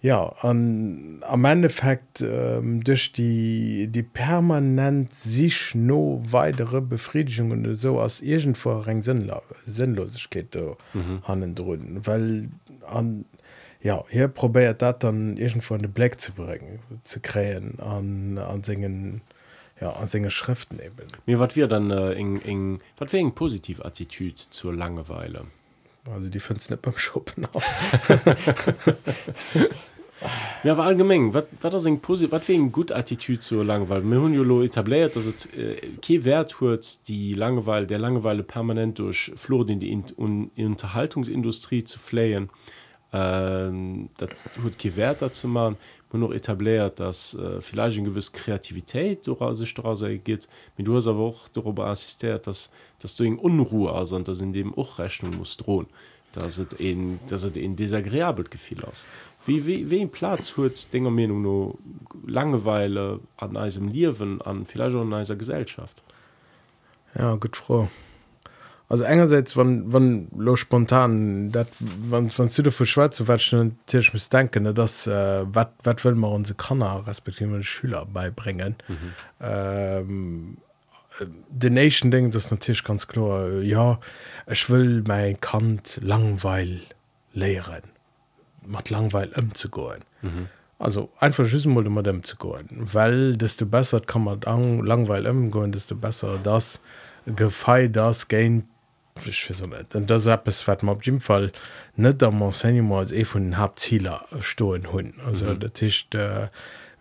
ja 0.02 0.34
an 0.40 1.18
am 1.22 1.44
Endeffekt 1.44 2.22
ähm, 2.22 2.82
durch 2.82 3.12
die 3.12 3.86
die 3.88 4.02
permanent 4.02 5.14
sich 5.14 5.74
no 5.74 6.22
weitere 6.28 6.80
Befriedigungen 6.80 7.74
so 7.74 8.00
aus 8.00 8.20
irgend 8.20 8.58
vor 8.58 8.84
sinnlosigkeit 9.66 10.56
mhm. 10.92 11.22
hannen 11.22 11.54
drohen 11.54 12.00
weil 12.04 12.48
an 12.86 13.24
ja 13.82 14.04
hier 14.08 14.28
probiert 14.28 14.82
dat 14.82 15.02
dann 15.02 15.36
irgend 15.36 15.64
von 15.64 15.80
den 15.80 15.92
Black 15.92 16.20
zu 16.20 16.32
bringen 16.32 16.78
zu 17.04 17.20
krähen 17.20 17.78
an 17.80 18.38
an 18.38 18.62
singen 18.62 19.22
ja 19.80 19.90
an 19.90 20.08
singe 20.08 20.30
schriften 20.30 20.78
eben. 20.78 21.06
Mir 21.26 21.38
wat 21.40 21.56
wir 21.56 21.66
dann 21.66 21.90
äh, 21.90 22.12
eng 22.12 22.40
eng 22.42 22.80
wat 22.98 23.12
wegen 23.12 23.34
positiv 23.34 23.84
attitüd 23.84 24.38
zur 24.38 24.72
langeweile. 24.72 25.46
Also 26.12 26.30
die 26.30 26.40
fünf 26.40 26.68
nicht 26.68 26.82
beim 26.82 26.96
schuppen 26.96 27.46
ja 30.64 30.76
war 30.76 30.86
allgemein 30.86 31.32
wat 31.34 31.46
wat 31.60 31.72
das 31.72 31.84
positiv 32.00 32.32
wat 32.32 32.48
wegen 32.48 32.72
gut 32.72 32.92
attitüd 32.92 33.42
zur 33.42 33.64
langeweile 33.64 34.02
mir 34.02 34.20
hun 34.20 34.62
etabliert 34.62 35.16
dass 35.16 35.26
het 35.26 35.48
äh, 35.54 36.24
wert 36.24 36.60
huet 36.60 37.08
die 37.08 37.34
langeweile 37.34 37.86
der 37.86 37.98
langeweile 37.98 38.42
permanent 38.42 38.98
durch 38.98 39.32
flor 39.36 39.68
in 39.68 39.80
die 39.80 39.92
in, 39.92 40.04
un, 40.16 40.50
unterhaltungsindustrie 40.56 41.84
zu 41.84 41.98
flehen 41.98 42.44
Ähm, 42.44 42.50
dat 43.12 44.48
hut 44.62 44.78
gewährt 44.78 45.20
dazu 45.20 45.46
man 45.46 45.76
man 46.10 46.20
noch 46.20 46.32
etabliert 46.32 46.98
dass 46.98 47.34
äh, 47.34 47.60
vielleicht 47.60 47.98
ein 47.98 48.04
gewiss 48.04 48.32
sich 49.52 49.74
daraus 49.74 50.02
geht 50.24 50.48
mit 50.76 50.86
du 50.86 50.96
aber 50.96 51.20
auch 51.20 51.48
darüber 51.48 51.86
assistiert 51.86 52.46
dass 52.46 52.70
dass 53.00 53.14
du 53.14 53.24
in 53.24 53.38
unruhe 53.38 53.92
also 53.92 54.18
das 54.20 54.40
in 54.40 54.52
dem 54.52 54.74
auch 54.74 54.98
rechnung 54.98 55.36
muss 55.36 55.56
drohen 55.58 55.86
das 56.32 56.58
in 56.78 57.20
das 57.28 57.44
in 57.44 57.76
desagreabel 57.76 58.44
gefiel 58.44 58.82
aus. 58.84 59.06
Wie 59.44 59.66
wie 59.66 59.90
wie 59.90 60.06
platz 60.06 60.56
hört 60.56 60.92
dinger 60.92 61.10
meinung 61.10 61.42
nur 61.42 61.78
langeweile 62.26 63.20
an 63.36 63.56
einem 63.56 63.88
liewen 63.88 64.40
an 64.40 64.64
vielleicht 64.64 64.96
in 64.96 65.12
einer 65.12 65.36
gesellschaft? 65.36 66.02
Ja 67.14 67.34
gut 67.36 67.56
froh 67.56 67.88
also 68.92 69.04
engerseits 69.04 69.56
wann 69.56 69.90
wann 69.90 70.28
lo 70.36 70.54
spontan 70.54 71.50
dat 71.50 71.68
wann 72.10 72.30
van 72.30 72.50
du 72.54 72.70
vu 72.70 72.84
Schweizer 72.84 73.26
watschen 73.26 73.78
Tisch 73.86 74.12
muss 74.12 74.28
denken 74.28 74.74
das 74.74 75.06
äh, 75.06 75.46
wat 75.50 75.72
wat 75.82 76.04
will 76.04 76.14
man 76.14 76.32
unsere 76.32 76.58
kannner 76.58 77.06
respektive 77.06 77.62
Schüler 77.62 78.04
beibringen 78.04 78.76
mhm. 78.88 79.12
ähm, 79.40 80.58
de 81.48 81.70
nation 81.70 82.10
ding 82.10 82.30
das 82.30 82.50
natürlich 82.50 82.84
ganz 82.84 83.08
klar 83.08 83.62
ja 83.62 83.98
ich 84.46 84.68
will 84.68 85.02
mein 85.06 85.40
kant 85.40 85.98
langweil 86.02 86.82
lehren 87.32 87.84
mat 88.66 88.90
langweil 88.90 89.30
um 89.38 89.54
zu 89.54 89.70
go 89.70 89.94
mhm. 90.20 90.48
also 90.78 91.08
einfach 91.18 91.46
schüssen 91.46 91.74
wollte 91.74 91.88
man 91.88 92.04
dem 92.04 92.24
zu 92.24 92.36
go 92.36 92.58
weil 92.70 93.38
desto 93.38 93.64
besser 93.64 94.00
kann 94.00 94.24
man 94.24 94.44
an 94.44 94.80
langweil 94.80 95.26
um 95.26 95.72
desto 95.72 95.94
besser 95.94 96.38
das 96.42 96.82
gefei 97.24 97.88
das 97.88 98.28
gain 98.28 98.68
net 99.24 100.10
das 100.10 100.26
es 100.26 100.68
wat 100.68 100.82
op 100.84 101.04
Jim 101.04 101.20
Fall 101.20 101.52
net 101.96 102.22
am 102.22 102.42
Enseignement 102.42 103.00
als 103.00 103.12
e 103.12 103.24
vu 103.24 103.38
den 103.38 103.58
Hauptzieler 103.58 104.24
stoen 104.40 104.92
hunn 104.92 105.14
also 105.26 105.46
mhm. 105.46 105.60
der 105.60 105.72
Tisch 105.72 106.06
äh, 106.14 106.48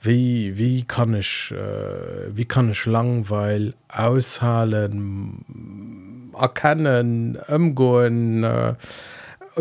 wie 0.01 0.57
wie 0.57 0.83
kann 0.83 1.13
ich 1.13 1.51
äh, 1.51 2.35
wie 2.35 2.45
kann 2.45 2.71
ich 2.71 2.85
langweil 2.85 3.73
aushalen 3.87 5.45
erkennen 6.37 7.37
ëmgoen 7.47 8.43
äh, 8.43 8.73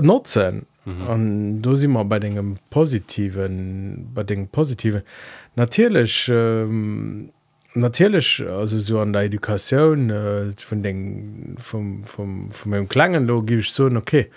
nutzen 0.01 0.67
mhm. 0.85 1.63
du 1.63 1.75
si 1.75 1.85
immer 1.85 2.05
bei 2.05 2.19
degem 2.19 2.57
positiven 2.71 4.11
bei 4.15 4.25
den 4.25 4.49
positiven 4.49 5.03
natürlich 5.57 6.29
ähm, 6.33 7.33
natürlich 7.75 8.45
also 8.49 8.81
so 8.81 9.01
an 9.01 9.13
der 9.13 9.23
Education 9.23 10.11
äh, 10.11 10.53
von 10.57 10.83
den 10.83 11.57
vom 11.59 12.05
vom 12.05 12.51
von 12.51 12.71
meinem 12.71 12.89
klangen 12.89 13.27
logisch 13.27 13.73
so 13.73 13.87
okay 13.87 14.31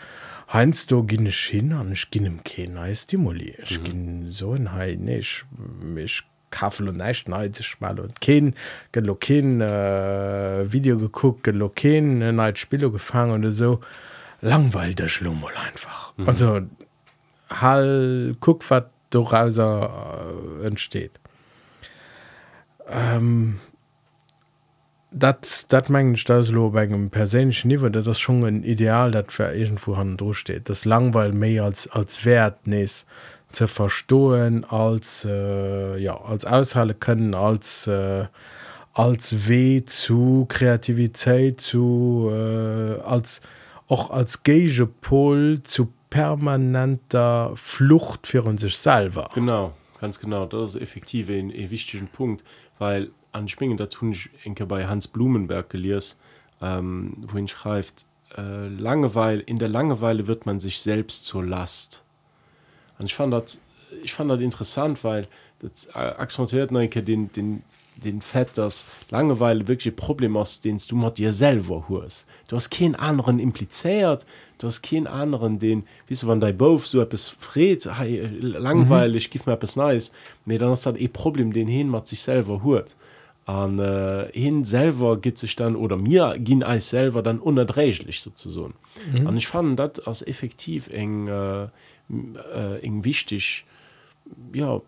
heinz 0.51 0.85
du 0.85 1.03
gi 1.03 1.17
ich 1.23 1.45
hin 1.45 1.73
an 1.73 1.91
ich 1.91 2.09
gi 2.11 2.19
im 2.19 2.43
ke 2.43 2.67
stimuli 2.95 3.55
ich 3.61 3.79
mhm. 3.79 3.83
gin 3.85 4.29
so 4.29 4.53
ein 4.53 4.77
he 4.77 4.97
nicht 4.97 5.45
mich 5.81 6.23
kaffel 6.51 6.89
und 6.89 6.97
nicht 6.97 7.27
ne 7.27 7.51
mal 7.79 7.99
und 7.99 8.21
ken 8.21 8.53
geloken 8.91 9.61
äh, 9.61 10.71
video 10.71 10.97
geguckt 10.97 11.43
geloken 11.43 12.19
ne 12.19 12.53
spiele 12.55 12.91
gefangen 12.91 13.45
und 13.45 13.51
so 13.51 13.79
langweil 14.41 14.93
der 14.93 15.07
schlummel 15.07 15.55
einfach 15.55 16.13
mhm. 16.17 16.27
also 16.29 16.61
hall 17.49 18.35
guck 18.39 18.69
wat 18.69 18.91
durchaus 19.09 19.57
äh, 19.57 20.67
entsteht 20.67 21.19
ähm, 22.93 23.59
dat 25.11 25.65
dat 25.67 25.89
mengen 25.89 26.17
staslo 26.17 26.71
engem 26.75 27.09
persenschen 27.09 27.69
niwe 27.69 27.89
dat 27.91 28.07
das 28.07 28.19
schon 28.19 28.43
ein 28.43 28.63
ideal 28.63 29.11
dat 29.11 29.31
ver 29.31 29.53
egent 29.53 29.79
vorhanden 29.79 30.17
durchsteht 30.17 30.69
das 30.69 30.85
langweil 30.85 31.31
méi 31.33 31.61
als 31.61 31.87
als 31.91 32.25
wert 32.25 32.67
nees 32.67 33.05
ze 33.51 33.67
verstohlen 33.67 34.63
als 34.65 35.25
äh, 35.25 35.97
ja 35.97 36.19
als 36.21 36.45
aushalle 36.45 36.95
können 36.95 37.35
als 37.35 37.87
äh, 37.87 38.25
als 38.93 39.47
weh 39.47 39.83
zu 39.85 40.45
Kreativität 40.49 41.61
zu 41.61 42.31
äh, 42.31 43.01
als 43.01 43.41
auch 43.87 44.09
als 44.09 44.43
Gegepol 44.43 45.61
zu 45.63 45.89
permanenter 46.09 47.51
Flucht 47.55 48.27
für 48.27 48.43
uns 48.43 48.61
sich 48.61 48.77
selber. 48.77 49.29
Genau 49.33 49.73
ganz 50.03 50.19
genau 50.19 50.45
das 50.45 50.75
ist 50.75 50.81
effektiv 50.81 51.29
ein, 51.29 51.49
ein 51.49 51.71
wichtigen 51.71 52.09
Punkt 52.09 52.43
weil 52.77 53.11
an 53.31 53.47
Spingen 53.47 53.77
da 53.77 53.85
tun 53.85 54.11
ich 54.11 54.29
enke 54.43 54.65
bei 54.65 54.85
Hans 54.85 55.07
Blumenberg 55.07 55.69
geliers 55.69 56.17
ähm, 56.61 57.13
wohin 57.21 57.47
schreibt 57.47 58.03
äh, 58.37 58.67
Langeweile 58.67 59.39
in 59.43 59.59
der 59.59 59.69
Langeweile 59.69 60.27
wird 60.27 60.45
man 60.45 60.59
sich 60.59 60.81
selbst 60.81 61.25
zur 61.25 61.45
Last. 61.45 62.03
Und 62.99 63.05
ich 63.05 63.15
fand 63.15 63.31
das 63.31 63.61
ich 64.03 64.13
fand 64.13 64.29
das 64.29 64.41
interessant 64.41 65.05
weil 65.05 65.29
das 65.59 65.85
äh, 65.85 65.99
akzentuiert 65.99 66.71
den 66.71 67.31
den 67.31 67.63
den 68.03 68.21
Fett 68.21 68.57
das 68.57 68.85
Langeweile 69.09 69.67
wirklich 69.67 69.95
Problem 69.95 70.37
aus 70.37 70.61
denst 70.61 70.91
du 70.91 70.95
mal 70.95 71.11
dir 71.11 71.33
selber 71.33 71.85
hust 71.89 72.25
du 72.47 72.55
hast 72.55 72.69
keinen 72.69 72.95
anderen 72.95 73.39
impliziert 73.39 74.25
du 74.57 74.67
hast 74.67 74.81
keinen 74.81 75.07
anderen 75.07 75.59
den 75.59 75.83
wie 76.07 76.15
du 76.15 76.27
wann 76.27 76.41
dein 76.41 76.57
Bo 76.57 76.77
so 76.77 77.01
etwas 77.01 77.29
fred 77.29 77.87
hey, 77.97 78.27
langweilig 78.41 79.27
mhm. 79.27 79.31
gif 79.31 79.45
mir 79.45 79.53
etwas 79.53 79.75
nice 79.75 80.11
nee 80.45 80.57
dann 80.57 80.69
hast 80.69 80.85
halt 80.85 80.99
eh 80.99 81.07
Problem 81.07 81.53
den 81.53 81.67
hin 81.67 81.89
man 81.89 82.05
sich 82.05 82.21
selber 82.21 82.63
hurt 82.63 82.95
an 83.45 83.79
äh, 83.79 84.27
hin 84.31 84.63
selber 84.63 85.19
geht 85.19 85.37
sich 85.37 85.55
dann 85.55 85.75
oder 85.75 85.97
mir 85.97 86.35
ging 86.37 86.63
als 86.63 86.89
selber 86.89 87.21
dann 87.21 87.39
unerträglich 87.39 88.21
sozusagen 88.21 88.73
mhm. 89.11 89.27
und 89.27 89.37
ich 89.37 89.47
fand 89.47 89.79
das 89.79 89.99
als 89.99 90.25
effektiv 90.25 90.89
eng 90.89 91.27
äh, 91.27 91.63
äh, 91.63 92.79
eng 92.81 93.03
wichtig 93.03 93.65
ja 94.53 94.81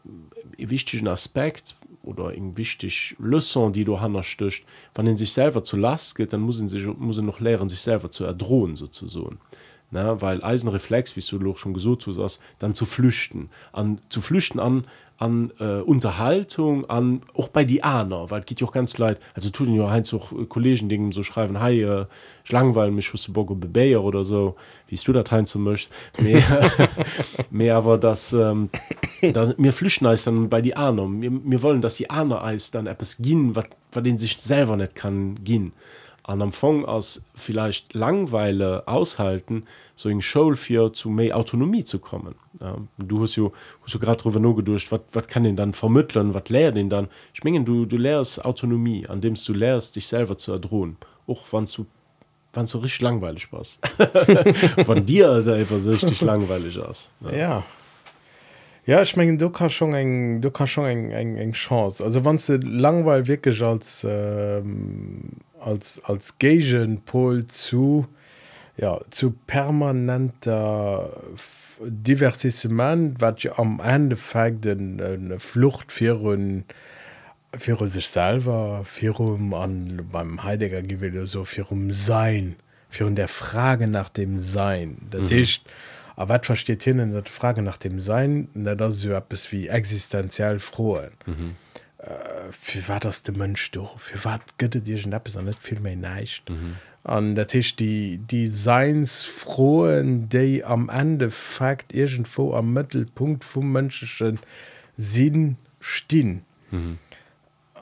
wichtigen 0.58 1.08
Aspekt 1.08 1.76
oder 2.06 2.34
eng 2.34 2.58
wichtig 2.58 3.16
Lüsson, 3.20 3.74
die 3.74 3.84
du 3.84 4.00
hanner 4.00 4.24
stöcht, 4.24 4.64
wann 4.94 5.06
den 5.06 5.18
sich 5.18 5.34
selber 5.34 5.64
zu 5.64 5.78
last 5.78 6.16
geht, 6.16 6.34
dann 6.34 6.42
muss 6.42 6.58
sich 6.58 6.86
muss 6.86 7.18
noch 7.20 7.40
lehren 7.40 7.70
sich 7.70 7.82
selber 7.82 8.12
zu 8.12 8.24
erdrohen 8.24 8.76
sozusagen. 8.76 9.40
Na, 9.92 10.20
weil 10.22 10.44
Eisenreflex 10.44 11.16
wie 11.16 11.22
du 11.22 11.56
schon 11.56 11.74
gesucht 11.74 12.08
hast, 12.08 12.42
dann 12.60 12.74
zu 12.74 12.86
flüchten 12.86 13.50
an 13.72 14.02
zu 14.10 14.20
flüchten 14.20 14.60
an 14.60 14.86
an 15.18 15.52
äh, 15.60 15.82
Unterhaltung 15.82 16.90
an 16.90 17.22
auch 17.34 17.48
bei 17.48 17.64
die 17.64 17.84
Aner 17.84 18.30
weil 18.30 18.42
geht 18.42 18.62
auch 18.64 18.72
ganz 18.72 18.98
leid 18.98 19.20
also 19.34 19.50
tun 19.50 19.74
ja 19.74 19.88
ein 19.88 20.04
auch 20.14 20.32
äh, 20.32 20.46
Kollegen 20.46 20.90
Dingen 20.90 21.12
so 21.12 21.24
schreiben 21.24 21.60
hey 21.62 21.84
äh, 21.84 22.06
langweil 22.52 22.92
mich 22.92 23.12
Bogo 23.34 23.56
Bayer 23.56 24.04
oder 24.04 24.24
so. 24.24 24.56
Wie 24.88 24.96
du 24.96 25.14
da 25.14 25.24
ein 25.24 25.46
zu 25.46 25.60
möchte 25.60 25.90
mehr, 26.20 26.72
mehr 27.50 27.76
aber 27.76 27.98
das 27.98 28.34
ähm, 28.34 28.70
flüchten 29.74 30.06
als 30.06 30.26
dann 30.26 30.50
bei 30.50 30.62
die 30.62 30.76
Aner 30.76 31.08
wir, 31.10 31.32
wir 31.32 31.64
wollen 31.64 31.82
dass 31.82 31.96
die 31.96 32.10
Aner 32.10 32.44
Eis 32.44 32.72
dann 32.72 32.88
etwas 32.88 33.18
gehen 33.18 33.56
was 33.56 33.66
den 34.04 34.18
sich 34.18 34.38
selber 34.38 34.76
nicht 34.76 34.96
kann 34.96 35.44
gehen 35.44 35.74
an 36.28 36.42
am 36.42 36.52
Fong 36.52 36.86
aus 36.86 37.24
vielleicht 37.36 37.94
langweile 37.94 38.88
aushalten 38.88 39.66
so 39.94 40.10
in 40.10 40.22
Schulfir 40.22 40.92
zu 40.92 41.10
mehr 41.10 41.38
Autonomie 41.38 41.84
zu 41.84 42.00
kommen. 42.00 42.36
Ja, 42.60 42.78
du 42.98 43.22
hast 43.22 43.36
ja, 43.36 43.50
hast 43.84 44.00
gerade 44.00 44.18
darüber 44.18 44.40
nur 44.40 44.56
gedurcht 44.56 44.92
was 44.92 45.28
kann 45.28 45.44
den 45.44 45.56
dann 45.56 45.74
vermitteln 45.74 46.34
was 46.34 46.50
lehr 46.50 46.72
den 46.72 46.90
dann? 46.90 47.10
Schmingen 47.34 47.66
du 47.66 47.86
du 47.86 47.98
lehrst 47.98 48.44
Autonomie 48.44 49.06
an 49.08 49.22
dem 49.22 49.36
du 49.36 49.54
lehrst 49.54 49.96
dich 49.96 50.08
selber 50.08 50.38
zu 50.38 50.54
erdrohen 50.54 50.98
auch 51.28 51.46
wann 51.52 51.66
du 51.66 51.86
wann 52.54 52.66
so 52.66 52.80
richtig 52.80 53.02
langweilig 53.02 53.52
was 53.52 53.80
von 54.86 55.06
dir 55.06 55.44
da 55.44 55.64
so 55.80 55.92
richtig 55.92 56.22
langweilig 56.22 56.80
aus 56.80 57.12
ja, 57.22 57.36
ja. 57.36 57.64
Ja 58.86 59.02
ich 59.02 59.16
mengen 59.16 59.40
du 59.40 59.50
kannst 59.50 59.76
schon 59.76 59.94
eng 59.96 60.42
du 60.42 60.52
kannst 60.52 60.74
schon 60.74 60.86
eng 60.86 61.10
eng 61.12 61.38
eng 61.38 61.54
chance 61.54 62.04
also 62.04 62.24
wann 62.24 62.38
du 62.38 62.58
langweil 62.58 63.28
wirklich 63.28 63.64
als 63.64 64.06
ähm, 64.08 65.22
als 65.60 66.02
als 66.06 66.38
Gegenpol 66.38 67.48
zu 67.48 68.06
ja 68.78 69.00
zu 69.10 69.32
permanenter 69.32 71.10
Diversissement 71.80 73.20
wat 73.20 73.42
je 73.42 73.50
am 73.56 73.80
Endeffekt 73.80 74.66
den 74.66 75.02
eine 75.02 75.40
Flucht 75.40 75.92
für 75.92 76.38
für 77.58 77.88
sich 77.88 78.08
selber 78.08 78.84
für 78.86 79.20
um 79.20 79.54
an 79.56 80.08
beim 80.12 80.44
Heidegger 80.44 80.84
gewählt 80.84 81.28
so 81.28 81.44
für 81.44 81.66
um 81.72 81.92
sein 81.92 82.56
für 82.92 83.10
der 83.10 83.30
Frage 83.30 83.88
nach 83.88 84.10
dem 84.10 84.38
Sein 84.38 84.98
der 85.12 85.22
mhm. 85.22 85.28
Tisch 85.28 85.62
aber 86.16 86.36
wat 86.36 86.46
versteht 86.46 86.84
hin 86.84 87.12
der 87.12 87.26
Frage 87.26 87.62
nach 87.62 87.78
dem 87.78 88.00
Sein? 88.00 88.48
Das 88.54 89.00
so 89.00 89.12
etwas 89.12 89.52
wie 89.52 89.68
existenziell 89.68 90.60
frohen. 90.60 91.12
Mhm. 91.26 91.56
Wie 92.72 92.80
äh, 92.80 92.88
war 92.88 93.00
das 93.00 93.24
de 93.24 93.36
Mënsch 93.36 93.72
doch? 93.72 94.00
Für 94.00 94.24
wat 94.24 94.42
gëtt 94.60 94.80
Dir 94.82 95.14
App 95.14 95.30
net 95.44 95.58
viel 95.60 95.80
méi 95.80 95.96
neicht? 95.96 96.50
An 97.04 97.30
mhm. 97.30 97.36
der 97.36 97.48
Tisch 97.48 97.76
die 97.76 98.20
die 98.20 98.48
seinsfroen 98.48 100.30
déi 100.30 100.64
am 100.64 100.90
Ende 100.90 101.32
fakt 101.32 101.94
irgend 101.94 102.28
vor 102.28 102.58
am 102.58 102.74
Mittelpunkt 102.74 103.44
vum 103.44 103.72
mënscheschen 103.72 104.40
sinn 104.98 105.58
stin 105.80 106.46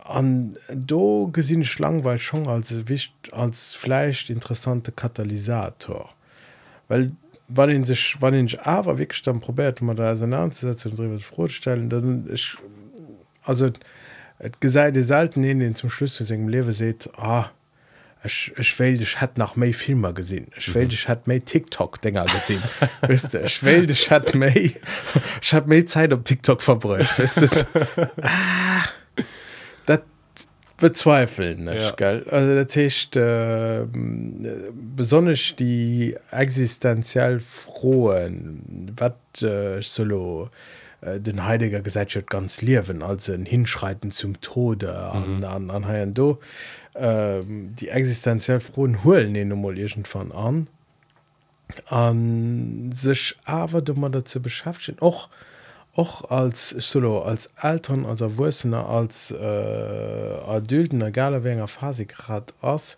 an 0.06 0.58
mhm. 0.70 0.88
do 0.88 1.30
gesinn 1.32 1.64
schlangweil 1.64 2.18
schon 2.18 2.48
als 2.48 2.88
wicht 2.88 3.14
als 3.32 3.74
fleischcht 3.74 4.30
interessante 4.30 4.92
katalysator. 4.92 6.10
Weil 6.88 7.12
wann 7.48 7.70
den 7.70 7.84
sich 7.84 8.18
wann 8.20 8.46
ich 8.46 8.60
aber 8.62 8.98
wirklich 8.98 9.22
dann 9.22 9.40
probiert 9.40 9.82
man 9.82 9.96
da 9.96 10.12
anzusetzen 10.12 10.92
und 10.92 11.00
drüber 11.00 11.20
vorstellen 11.20 11.90
dann 11.90 12.30
ich 12.32 12.56
also 13.44 13.70
Et 14.44 14.60
gesäide 14.60 15.04
selten 15.04 15.44
in 15.44 15.60
den 15.60 15.76
zum 15.76 15.90
Schluss 15.90 16.16
zu 16.16 16.24
segem 16.26 16.50
lewe 16.50 16.74
seet 16.74 17.10
ah 17.18 17.50
Echwäldech 18.24 19.20
hat 19.20 19.38
nach 19.38 19.58
méi 19.58 19.74
Filmer 19.74 20.14
gesinn. 20.14 20.48
Echwäldech 20.56 21.10
hat 21.10 21.28
méi 21.28 21.42
TikTok 21.42 22.02
denger 22.02 22.26
gesinn. 22.26 22.62
Echwäldech 23.02 24.10
hat 24.10 24.34
méi 24.34 24.76
hat 25.52 25.68
méi 25.68 25.86
Zeit 25.86 26.14
op 26.14 26.24
TikTok 26.24 26.62
verbrecht 26.62 27.20
ah, 28.22 28.86
Dat 29.16 29.26
bezweifeln 30.78 31.68
ja. 31.68 31.92
datcht 31.92 33.16
äh, 33.16 33.86
besonnech 34.96 35.56
die 35.56 36.16
existenziell 36.32 37.40
frohen 37.40 38.94
wat 38.98 39.42
äh, 39.42 39.82
solo. 39.82 40.50
Äh, 41.04 41.20
den 41.20 41.46
heiliger 41.46 41.82
Gesellschaft 41.82 42.30
ganz 42.30 42.62
liewen 42.62 43.02
als 43.02 43.30
ein 43.30 43.46
hinschreiten 43.46 44.12
zum 44.12 44.40
tode 44.42 44.96
an 44.96 45.38
mhm. 45.38 45.44
an, 45.44 45.70
an, 45.70 45.84
an 45.84 46.14
do 46.14 46.40
ähm, 46.96 47.76
die 47.80 47.90
existenziell 47.90 48.60
frohen 48.60 49.04
holen 49.04 49.34
den 49.34 49.50
von 50.06 50.32
an 50.32 50.68
an 51.88 52.92
sich 52.94 53.36
aber 53.46 53.82
du 53.82 53.94
man 53.94 54.12
dazu 54.12 54.42
beschäftigt 54.42 55.02
auch 55.02 55.30
auch 55.96 56.30
als 56.32 56.70
solo 56.70 57.22
als 57.22 57.50
Eltern 57.62 58.06
als 58.06 58.22
erwursener 58.22 58.90
als 58.90 59.32
äh, 59.32 60.38
adulten 60.48 61.02
egaler 61.02 61.44
wenger 61.44 61.68
Phasegrad 61.68 62.54
ass 62.62 62.98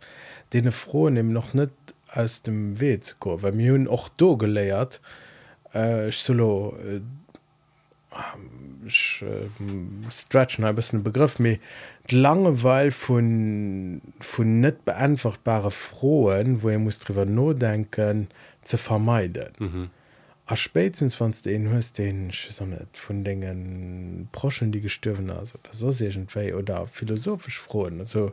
dee 0.53 0.71
frohen 0.71 1.17
im 1.17 1.33
noch 1.33 1.53
net 1.53 1.71
aus 2.13 2.41
dem 2.41 2.79
Weet 2.79 3.03
zu 3.03 3.15
go 3.19 3.41
wenn 3.41 3.57
mir 3.57 3.73
hun 3.73 3.87
och 3.87 4.09
do 4.17 4.37
geléiert 4.37 5.01
äh, 5.73 6.09
solo 6.11 6.77
äh, 6.77 7.01
ich, 8.87 9.23
äh, 9.23 9.49
stretchen 10.09 10.63
ein 10.63 10.75
bisschen 10.75 11.03
Begriff 11.03 11.37
mir 11.37 11.59
Langeweil 12.09 12.91
von 12.91 14.01
von 14.21 14.61
net 14.61 14.85
beantwortbare 14.85 15.71
frohen 15.71 16.63
wo 16.63 16.69
ihr 16.69 16.79
muss 16.79 16.99
drüber 16.99 17.25
nur 17.25 17.55
denken 17.55 18.29
zu 18.63 18.77
vermeiden. 18.77 19.51
Mhm 19.59 19.89
spätestens 20.53 21.15
von 21.15 21.33
den 21.43 21.69
hörst 21.69 21.97
den 21.97 22.27
nicht, 22.27 22.97
von 22.97 23.23
Dingen 23.23 24.29
broschen 24.31 24.71
die 24.71 24.81
gestürven 24.81 25.29
also 25.29 25.57
so 25.71 25.87
oder 25.87 26.87
philosophisch 26.87 27.59
frohen 27.59 27.99
also 28.01 28.31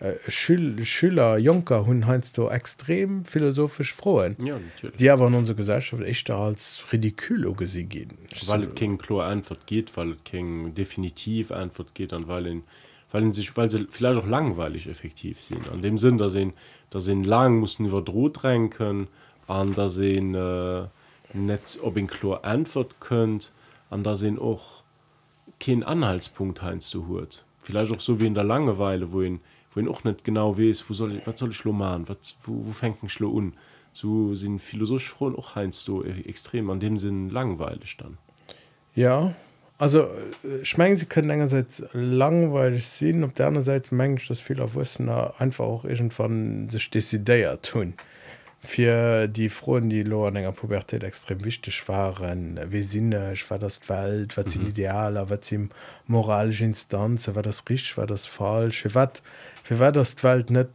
Äh, 0.00 0.14
Schül 0.28 0.84
Schüler 0.84 1.38
Junker 1.38 1.86
hun 1.86 2.06
heinst 2.06 2.36
du 2.36 2.48
extrem 2.48 3.24
philosophisch 3.24 3.94
frohen 3.94 4.36
ja, 4.44 4.58
die 4.98 5.08
aber 5.08 5.28
in 5.28 5.34
unsere 5.34 5.56
Gesellschaft 5.56 6.02
echt 6.02 6.30
als 6.32 6.84
ridikulo 6.92 7.54
sie 7.64 7.84
gehen 7.84 8.18
weil 8.46 8.64
so. 8.64 8.70
King 8.70 8.98
Chlor 8.98 9.24
Antwort 9.24 9.68
geht 9.68 9.96
weil 9.96 10.16
King 10.24 10.74
definitiv 10.74 11.52
Antwort 11.52 11.94
geht 11.94 12.12
an 12.12 12.26
weil 12.26 12.46
in, 12.46 12.64
weil 13.12 13.22
in 13.22 13.32
sich 13.32 13.56
weil 13.56 13.70
sie 13.70 13.86
vielleicht 13.88 14.20
auch 14.20 14.26
langweilig 14.26 14.88
effektiv 14.88 15.40
sind 15.40 15.68
an 15.70 15.80
dem 15.80 15.96
Sinn 15.96 16.18
da 16.18 16.28
sehen 16.28 16.54
da 16.90 16.98
sind 16.98 17.24
lang 17.24 17.60
mussten 17.60 17.84
über 17.84 18.02
droht 18.02 18.42
renken 18.42 19.06
an 19.46 19.74
da 19.74 19.86
sehen 19.86 20.34
äh, 20.34 20.88
net 21.34 21.78
ob 21.82 21.96
in 21.96 22.06
Chlor 22.06 22.44
Antwort 22.44 23.00
könnt 23.00 23.52
an 23.90 24.02
da 24.02 24.14
sehen 24.14 24.38
auch 24.38 24.82
kein 25.60 25.82
Anhaltspunkt 25.82 26.62
heinz 26.62 26.90
du 26.90 27.06
hurt. 27.06 27.44
Vielleicht 27.60 27.92
auch 27.92 28.00
so 28.00 28.20
wie 28.20 28.26
in 28.26 28.34
der 28.34 28.44
Langeweile 28.44 29.12
wohin 29.12 29.40
wohin 29.72 29.88
auch 29.88 30.04
nicht 30.04 30.24
genau 30.24 30.56
wes 30.56 30.88
wo 30.88 30.94
soll 30.94 31.16
ich 31.16 31.26
was 31.26 31.38
soll 31.38 31.50
ich 31.50 31.64
machen? 31.64 32.08
Was 32.08 32.36
wo, 32.44 32.66
wo 32.66 32.72
fängt 32.72 33.02
ein 33.02 33.08
schlo 33.08 33.30
un? 33.30 33.54
So 33.92 34.34
sind 34.34 34.60
philosophisch 34.60 35.10
froh 35.10 35.34
auch 35.36 35.54
heinst 35.54 35.86
du 35.86 36.02
extrem. 36.02 36.70
An 36.70 36.80
dem 36.80 36.98
sinn 36.98 37.30
langweilig 37.30 37.96
dann. 37.96 38.18
Ja 38.94 39.34
also 39.76 40.08
schmengen 40.62 40.96
sie 40.96 41.06
können 41.06 41.30
engerseits 41.30 41.84
langweilig 41.92 42.86
sehen 42.88 43.24
auf 43.24 43.34
der 43.34 43.48
anderen 43.48 43.64
Seite 43.64 43.94
mengen 43.94 44.20
das 44.28 44.40
viel 44.40 44.60
auf 44.60 44.76
Wissen 44.76 45.08
einfach 45.08 45.64
auch 45.64 45.84
irgendwann 45.84 46.70
sich 46.70 46.90
desideier 46.90 47.60
tun 47.60 47.94
für 48.64 49.28
die 49.28 49.48
frohen 49.48 49.90
die 49.90 50.04
an 50.04 50.36
enger 50.36 50.52
Pubertät 50.52 51.04
extrem 51.04 51.44
wichtig 51.44 51.86
waren 51.88 52.58
wie 52.70 52.82
sinnisch 52.82 53.50
war 53.50 53.58
das 53.58 53.88
Welt 53.88 54.36
was 54.36 54.52
sind 54.52 54.62
mhm. 54.62 54.70
idealer 54.70 55.28
was 55.28 55.46
sie 55.46 55.68
moralische 56.06 56.64
Instanz 56.64 57.28
war 57.34 57.42
das 57.42 57.64
richtig 57.68 57.96
war 57.96 58.06
das 58.06 58.26
falsch? 58.26 58.84
Wie 58.84 58.94
wat 58.94 59.22
wie 59.68 59.78
war 59.78 59.92
das 59.92 60.22
Welt 60.24 60.50
net 60.50 60.68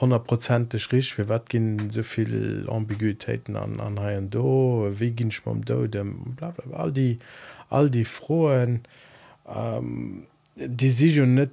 hundertprozentig 0.00 0.92
rich 0.92 1.18
wie 1.18 1.28
wat 1.28 1.50
gin 1.50 1.90
soviel 1.90 2.66
ambiguitäten 2.70 3.56
an 3.56 3.80
an 3.80 3.98
ha 3.98 4.20
do? 4.20 4.92
Wie 4.96 5.14
gin 5.14 5.32
ma 5.44 5.54
do? 5.54 5.86
Dem 5.86 6.36
bla 6.36 6.50
bla 6.50 6.76
all 6.78 6.92
die 6.92 7.18
all 7.70 7.90
die 7.90 8.04
frohen 8.04 8.82
ähm, 9.48 10.26
die 10.54 10.90
sich 10.90 11.16
net 11.18 11.50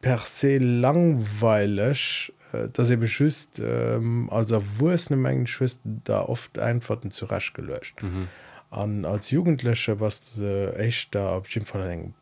per 0.00 0.18
se 0.18 0.58
langweilig 0.58 2.32
dass 2.72 2.90
er 2.90 2.96
beschüßt 2.96 3.60
ähm, 3.64 4.28
als 4.30 4.52
wo 4.78 4.90
es 4.90 5.10
eine 5.10 5.20
mengen 5.20 5.46
schü 5.46 5.66
da 5.84 6.22
oft 6.22 6.58
einfachten 6.58 7.10
zu 7.10 7.26
rasch 7.26 7.52
gelöscht 7.52 8.02
mhm. 8.02 8.28
an 8.70 9.04
als 9.04 9.30
jugendliche 9.30 10.00
was 10.00 10.38
äh, 10.38 10.74
echt 10.76 11.14
da 11.14 11.36
abschied 11.36 11.68
von 11.68 11.80
en 11.82 12.14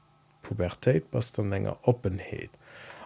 pubertät 0.43 1.05
was 1.13 1.33
dann 1.33 1.51
länger 1.51 1.79
openheit 1.83 2.51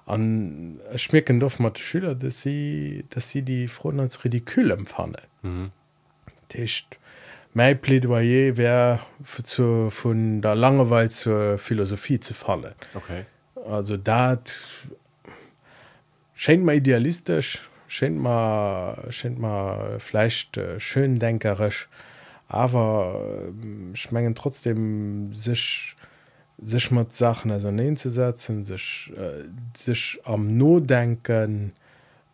an 0.06 0.80
schmecken 0.96 1.40
doch 1.40 1.58
mal 1.58 1.76
schüler 1.76 2.14
dass 2.14 2.42
sie 2.42 3.04
dass 3.10 3.30
sie 3.30 3.42
die 3.42 3.68
frohen 3.68 4.00
als 4.00 4.24
ridikül 4.24 4.70
empfanne 4.70 5.22
mhm. 5.42 5.70
Tischcht 6.48 6.98
Mei 7.54 7.74
Plädoyer 7.74 8.56
wär 8.56 9.00
zu 9.42 9.90
vun 9.90 10.40
der 10.40 10.54
Langeweil 10.54 11.10
zur 11.10 11.58
Philosophie 11.58 12.18
zu 12.18 12.32
fallen. 12.32 12.74
Okay. 12.94 13.26
Also 13.68 13.98
dat 13.98 14.58
schenkt 16.34 16.64
ma 16.64 16.72
idealistisch, 16.72 17.68
schenkt 17.88 18.20
ma 18.20 18.96
schenkt 19.10 19.38
ma 19.38 19.98
fleischcht 19.98 20.56
äh, 20.56 20.80
schön 20.80 21.18
denkerisch, 21.18 21.88
aber 22.48 23.20
äh, 23.48 23.96
schmengen 23.96 24.34
trotzdem 24.34 25.32
sich 25.32 25.96
sich 26.58 26.90
mat 26.90 27.12
Sachen 27.12 27.50
as 27.50 27.64
ne 27.64 27.94
zu 27.94 28.10
setzen, 28.10 28.64
sich, 28.64 29.12
äh, 29.16 29.44
sich 29.76 30.20
am 30.24 30.56
Nodenken, 30.56 31.72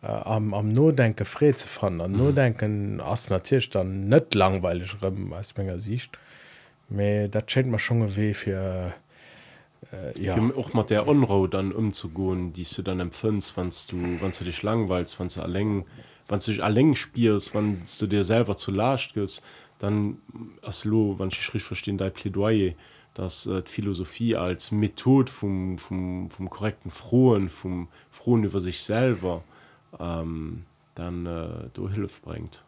äh, 0.03 0.07
am, 0.07 0.53
am 0.53 0.71
Nodenke 0.71 1.25
fré 1.25 1.55
ze 1.55 1.67
fannnen 1.67 2.01
an 2.01 2.11
mhm. 2.11 2.17
Nodenken 2.17 3.01
ass 3.01 3.29
natiercht 3.29 3.75
dann 3.75 4.07
net 4.07 4.33
langweilig 4.35 4.95
rëmmen 5.01 5.33
als 5.33 5.55
ménger 5.57 5.79
sicht 5.79 6.17
méi 6.89 7.27
dat 7.29 7.51
schenint 7.51 7.71
man 7.71 7.79
schon 7.79 8.15
weh 8.15 8.33
fir 8.33 8.93
äh, 9.91 10.21
ja. 10.21 10.37
och 10.55 10.73
mat 10.73 10.89
der 10.89 11.07
onro 11.07 11.47
dann 11.47 11.71
umzugoen 11.71 12.53
die 12.53 12.65
du 12.75 12.81
dann 12.81 12.99
empfindst 12.99 13.55
wannst 13.57 13.91
du 13.91 13.97
du 13.97 14.43
dich 14.43 14.63
langweilst 14.63 15.19
wann 15.19 15.27
du 15.27 15.41
allng 15.41 15.85
wann 16.27 16.39
du 16.39 16.51
dich 16.51 16.63
allng 16.63 16.95
spierst 16.95 17.53
wann 17.53 17.81
du 17.99 18.07
dir 18.07 18.23
selber 18.23 18.55
zu 18.57 18.71
lascht 18.71 19.13
gest 19.13 19.41
dann 19.79 20.17
as 20.61 20.85
lo 20.85 21.15
wann 21.17 21.29
ich 21.29 21.41
schrift 21.41 21.67
verstehen 21.67 21.97
dein 21.97 22.13
plädoyer 22.13 22.73
dass 23.13 23.47
äh, 23.47 23.61
philosophie 23.65 24.35
als 24.35 24.71
method 24.71 25.31
vom 25.31 25.77
vom 25.77 26.29
vom 26.29 26.49
korrekten 26.49 26.91
frohen 26.91 27.49
vom 27.49 27.87
frohen 28.09 28.43
über 28.43 28.61
sich 28.61 28.81
selber 28.81 29.43
ähm, 29.99 30.63
dann 30.95 31.25
äh, 31.25 31.69
du 31.73 31.89
hilf 31.89 32.21
bringt 32.21 32.63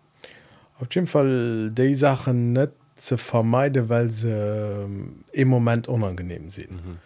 auf 0.80 0.88
jeden 0.96 1.08
fall 1.08 1.70
die 1.72 1.96
sachen 1.96 2.54
net 2.54 2.72
zu 3.02 3.18
vermeide 3.18 3.90
weil 3.90 4.10
sie 4.10 4.32
äh, 4.32 4.88
im 5.34 5.48
moment 5.48 5.88
unangenehm 5.88 6.50
sind 6.50 6.72
mhm. 6.72 6.98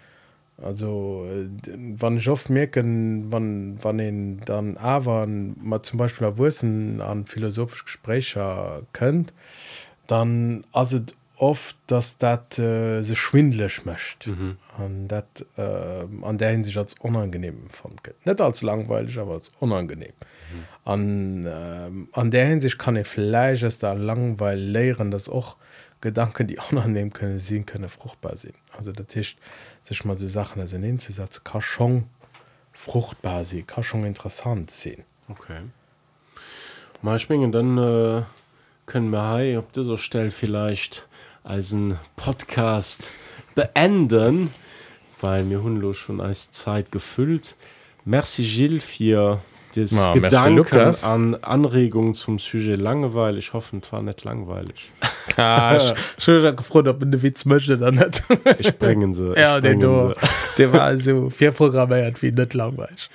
also 0.62 1.28
wann 1.98 2.18
ich 2.18 2.30
oft 2.30 2.50
merken 2.50 3.32
wann 3.32 3.80
wann 3.82 3.98
den 3.98 4.42
dann 4.46 4.78
aber 4.78 5.26
mal 5.28 5.82
zum 5.82 5.98
beispiel 5.98 6.28
erwursen 6.28 7.02
an 7.02 7.26
philosophisch 7.26 7.86
gesprächer 7.86 8.82
könnt 8.94 9.34
dann 10.08 10.66
also 10.72 11.00
oft 11.38 11.78
dass 11.88 12.18
dat 12.18 12.60
äh, 12.60 13.02
se 13.02 13.16
schwindlech 13.16 13.86
mcht 13.86 14.28
mhm. 14.28 14.58
an 14.78 15.08
dat 15.08 15.46
äh, 15.58 16.06
an 16.22 16.38
der 16.38 16.52
hin 16.52 16.64
sich 16.64 16.78
als 16.78 16.94
unangenehm 17.00 17.70
von 17.70 17.96
net 18.26 18.42
als 18.42 18.62
langweilig 18.62 19.18
aber 19.18 19.34
als 19.34 19.52
unangenehm 19.60 20.14
mhm. 20.14 20.92
an 20.92 21.46
äh, 21.46 22.20
an 22.20 22.32
der 22.32 22.46
hin 22.46 22.62
sich 22.62 22.78
kann 22.78 22.96
e 22.96 23.04
fleisch 23.04 23.64
es 23.64 23.80
da 23.80 23.94
langweil 23.94 24.60
leeren 24.60 25.12
das 25.12 25.30
och 25.30 25.58
gedanken 26.02 26.48
die 26.48 26.58
unannehmen 26.72 27.14
können 27.14 27.40
sie 27.40 27.62
könne 27.64 27.90
fruchtbar 27.90 28.36
sinn 28.36 28.54
also 28.78 28.92
der 28.92 29.08
Tisch 29.08 29.38
sich 29.84 30.06
mal 30.06 30.18
so 30.18 30.28
sachen 30.28 30.62
als 30.62 30.72
hinzusatz 30.72 31.44
ka 31.44 31.62
schon 31.62 32.06
fruchtbar 32.74 33.44
sie 33.44 33.64
ka 33.64 33.84
schon 33.84 34.06
interessant 34.06 34.72
sehen 34.72 35.04
okay. 35.30 35.62
Mal 37.02 37.20
schwingen 37.20 37.52
dann 37.52 37.78
äh, 37.78 38.24
können 38.86 39.10
wir 39.12 39.38
hey, 39.38 39.58
ob 39.58 39.72
dieser 39.74 39.98
stelle 39.98 40.32
vielleicht 40.32 41.08
als 41.44 41.72
ein 41.72 42.00
Podcast 42.16 43.12
beenden, 43.54 44.54
weil 45.22 45.44
mir 45.44 45.62
Hunlo 45.62 45.94
schon 45.94 46.20
als 46.20 46.52
Zeit 46.52 46.92
gefüllt. 46.92 47.56
Merci 48.06 48.44
Gilles 48.44 48.84
für 48.84 49.42
das 49.76 49.92
ja, 49.92 50.12
Gedanken 50.14 50.96
an 51.04 51.36
Anregungen 51.36 52.14
zum 52.14 52.40
Sujet 52.40 52.80
Langeweile. 52.80 53.38
Ich 53.40 53.54
hoffe, 53.54 53.78
es 53.82 53.92
war 53.92 54.02
nicht 54.02 54.24
langweilig. 54.24 54.92
Ah, 55.38 55.94
schon 56.18 56.42
gefreut, 56.56 56.88
ob 56.88 57.02
du 57.02 57.22
Witz 57.22 57.44
möchte 57.44 57.78
dann 57.78 57.96
nicht. 57.96 58.24
ich 58.60 58.78
bringe 58.78 59.14
sie. 59.14 59.34
Ja, 59.36 59.60
den 59.60 59.82
du. 59.82 60.14
Der 60.58 60.72
war 60.72 60.84
also 60.84 61.30
vier 61.30 61.52
programmiert 61.52 62.22
wie 62.22 62.32
nicht 62.32 62.54
langweilig. 62.54 63.10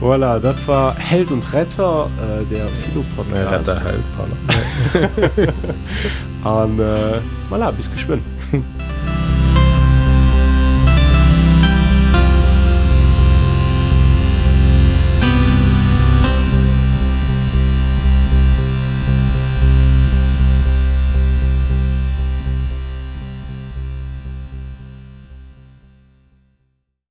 voilà, 0.00 0.40
das 0.40 0.66
war 0.66 0.96
Held 0.96 1.30
und 1.30 1.52
Retter, 1.52 2.10
äh, 2.18 2.44
der 2.52 2.66
Philo-Podcast. 2.66 3.84
Retter, 3.84 5.12
Held, 5.36 5.54
Und 6.42 6.80
äh, 6.80 7.20
voilà, 7.50 7.70
bis 7.70 7.88
geschwind. 7.88 8.22